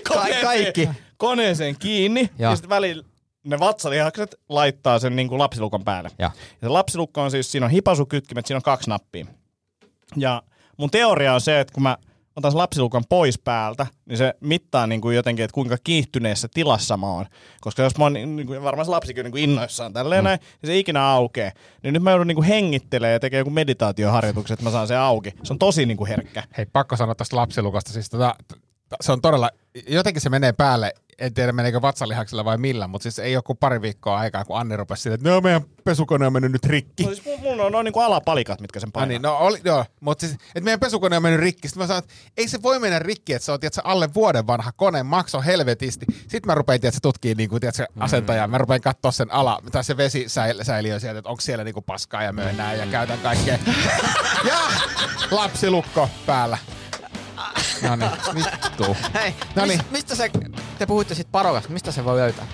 koneeseen, 0.08 0.42
kaikki. 0.44 0.88
koneeseen 1.16 1.76
kiinni, 1.78 2.20
ja, 2.20 2.28
Ja. 2.38 2.50
ja 2.50 2.56
sitten 2.56 2.68
välillä 2.70 3.04
ne 3.44 3.58
vatsalihakset 3.58 4.34
laittaa 4.48 4.98
sen 4.98 5.16
niinku 5.16 5.38
lapsilukon 5.38 5.84
päälle. 5.84 6.10
Ja. 6.18 6.30
Ja 6.62 6.68
se 6.68 6.68
lapsilukko 6.68 7.22
on 7.22 7.30
siis, 7.30 7.52
siinä 7.52 7.66
on 7.66 7.72
hipasukytkimet, 7.72 8.46
siinä 8.46 8.56
on 8.56 8.62
kaksi 8.62 8.90
nappia. 8.90 9.26
Ja 10.16 10.42
mun 10.76 10.90
teoria 10.90 11.34
on 11.34 11.40
se, 11.40 11.60
että 11.60 11.74
kun 11.74 11.82
mä 11.82 11.96
otan 12.36 12.52
sen 12.52 12.58
lapsilukon 12.58 13.02
pois 13.08 13.38
päältä, 13.38 13.86
niin 14.06 14.18
se 14.18 14.34
mittaa 14.40 14.86
niin 14.86 15.00
kuin 15.00 15.16
jotenkin, 15.16 15.44
että 15.44 15.54
kuinka 15.54 15.76
kiihtyneessä 15.84 16.48
tilassa 16.54 16.96
mä 16.96 17.06
oon. 17.06 17.26
Koska 17.60 17.82
jos 17.82 17.98
mä 17.98 18.04
oon, 18.04 18.12
niin 18.12 18.46
kuin, 18.46 18.62
varmaan 18.62 18.86
se 18.86 18.90
lapsikin 18.90 19.24
niin 19.24 19.32
kuin 19.32 19.44
innoissaan 19.44 19.92
tälleen 19.92 20.22
mm. 20.22 20.24
näin, 20.24 20.40
niin 20.40 20.66
se 20.66 20.78
ikinä 20.78 21.06
aukee. 21.06 21.52
Niin 21.82 21.94
nyt 21.94 22.02
mä 22.02 22.10
joudun 22.10 22.26
niin 22.26 22.36
kuin 22.36 22.46
hengittelemään 22.46 23.12
ja 23.12 23.20
tekemään 23.20 23.40
joku 23.40 23.50
meditaatioharjoituksen, 23.50 24.54
että 24.54 24.64
mä 24.64 24.70
saan 24.70 24.88
sen 24.88 24.98
auki. 24.98 25.32
Se 25.42 25.52
on 25.52 25.58
tosi 25.58 25.86
niin 25.86 25.96
kuin 25.96 26.08
herkkä. 26.08 26.42
Hei, 26.56 26.66
pakko 26.66 26.96
sanoa 26.96 27.14
tästä 27.14 27.36
lapsilukosta. 27.36 27.92
Siis 27.92 28.10
tota, 28.10 28.34
se 29.00 29.12
on 29.12 29.20
todella, 29.20 29.50
jotenkin 29.88 30.20
se 30.20 30.28
menee 30.30 30.52
päälle, 30.52 30.92
en 31.18 31.34
tiedä 31.34 31.52
meneekö 31.52 31.82
vatsalihaksella 31.82 32.44
vai 32.44 32.58
millä, 32.58 32.86
mutta 32.86 33.02
siis 33.02 33.18
ei 33.18 33.36
ole 33.36 33.42
kuin 33.42 33.56
pari 33.58 33.82
viikkoa 33.82 34.18
aikaa, 34.18 34.44
kun 34.44 34.58
Anni 34.60 34.76
rupesi 34.76 35.02
sille, 35.02 35.14
että 35.14 35.28
no 35.30 35.40
meidän 35.40 35.62
pesukone 35.84 36.26
on 36.26 36.32
mennyt 36.32 36.52
nyt 36.52 36.64
rikki. 36.66 37.02
No 37.04 37.14
siis 37.14 37.26
mun- 37.26 37.40
mulla 37.40 37.64
on 37.64 37.72
noin 37.72 37.84
niin 37.84 37.92
kuin 37.92 38.04
alapalikat, 38.06 38.60
mitkä 38.60 38.80
sen 38.80 38.86
No 38.86 38.90
painaa. 38.92 39.08
niin, 39.08 39.22
no 39.22 39.36
oli, 39.36 39.60
joo, 39.64 39.84
mutta 40.00 40.26
siis, 40.26 40.32
että 40.32 40.60
meidän 40.60 40.80
pesukone 40.80 41.16
on 41.16 41.22
mennyt 41.22 41.40
rikki. 41.40 41.68
Sitten 41.68 41.82
mä 41.82 41.86
sanoin, 41.86 42.04
että 42.04 42.14
ei 42.36 42.48
se 42.48 42.62
voi 42.62 42.78
mennä 42.78 42.98
rikki, 42.98 43.32
että 43.34 43.46
se 43.46 43.52
on 43.52 43.60
tiedätkö, 43.60 43.80
alle 43.84 44.14
vuoden 44.14 44.46
vanha 44.46 44.72
kone, 44.72 45.02
maksoi 45.02 45.44
helvetisti. 45.46 46.06
Sitten 46.20 46.42
mä 46.46 46.54
rupean 46.54 46.80
tiedätkö, 46.80 47.00
tutkimaan 47.02 47.36
niin 47.36 47.50
kuin, 47.50 47.60
tiedätkö, 47.60 47.86
asentajaa. 48.00 48.48
Mä 48.48 48.58
rupean 48.58 48.80
katsoa 48.80 49.12
sen 49.12 49.32
ala, 49.32 49.62
tai 49.72 49.84
se 49.84 49.96
vesisäiliö 49.96 51.00
sieltä, 51.00 51.18
että 51.18 51.30
onko 51.30 51.40
siellä 51.40 51.64
niin 51.64 51.74
kuin 51.74 51.84
paskaa 51.84 52.22
ja 52.22 52.32
möönää 52.32 52.74
ja 52.74 52.86
käytän 52.86 53.18
kaikkea. 53.18 53.58
ja 54.48 54.58
lapsilukko 55.30 56.08
päällä. 56.26 56.58
No 57.82 57.96
niin, 57.96 58.10
vittu. 58.34 58.96
Hei, 59.14 59.34
No 59.56 59.64
niin. 59.64 59.78
mis, 59.78 59.90
mistä 59.90 60.14
se, 60.14 60.30
te 60.78 60.86
puhuitte 60.86 61.14
sit 61.14 61.28
Parokasta, 61.32 61.72
mistä 61.72 61.92
se 61.92 62.04
voi 62.04 62.16
löytää? 62.16 62.46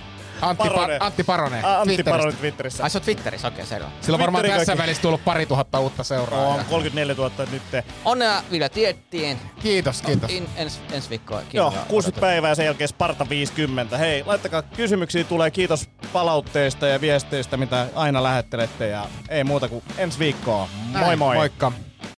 Antti, 0.42 0.68
Paronen. 0.68 1.00
pa- 1.00 1.04
Antti 1.04 1.24
Paronen. 1.24 1.64
Ä, 1.64 1.68
Antti 1.80 1.84
Twitteristä. 1.94 2.10
Paronen 2.10 2.36
Twitterissä. 2.36 2.82
Ai 2.82 2.90
se 2.90 2.98
on 2.98 3.02
Twitterissä, 3.04 3.48
okei, 3.48 3.66
selvä. 3.66 3.88
Sillä 4.00 4.16
on 4.16 4.20
varmaan 4.20 4.42
Twitteri 4.42 4.60
tässä 4.60 4.72
kaikki. 4.72 4.82
välissä 4.82 5.02
tullut 5.02 5.24
pari 5.24 5.46
tuhatta 5.46 5.80
uutta 5.80 6.04
seuraajaa. 6.04 6.48
On 6.48 6.64
34 6.70 7.14
000 7.14 7.30
nyt. 7.50 7.62
Onnea 8.04 8.42
Ville 8.50 8.68
Tiettiin. 8.68 9.38
Kiitos, 9.62 10.02
kiitos. 10.02 10.30
In, 10.32 10.48
ens, 10.56 10.80
ensi 10.92 11.10
viikkoa. 11.10 11.42
Joo, 11.52 11.74
60 11.88 12.20
päivää 12.20 12.48
ja 12.50 12.54
sen 12.54 12.64
jälkeen 12.64 12.88
Sparta 12.88 13.28
50. 13.28 13.98
Hei, 13.98 14.22
laittakaa 14.26 14.62
kysymyksiä 14.62 15.24
tulee. 15.24 15.50
Kiitos 15.50 15.88
palautteista 16.12 16.86
ja 16.86 17.00
viesteistä, 17.00 17.56
mitä 17.56 17.86
aina 17.94 18.22
lähettelette. 18.22 18.88
Ja 18.88 19.06
ei 19.28 19.44
muuta 19.44 19.68
kuin 19.68 19.82
ensi 19.98 20.18
viikkoa. 20.18 20.68
Moi 20.92 21.00
Näin, 21.02 21.18
moi. 21.18 21.36
Moikka. 21.36 21.72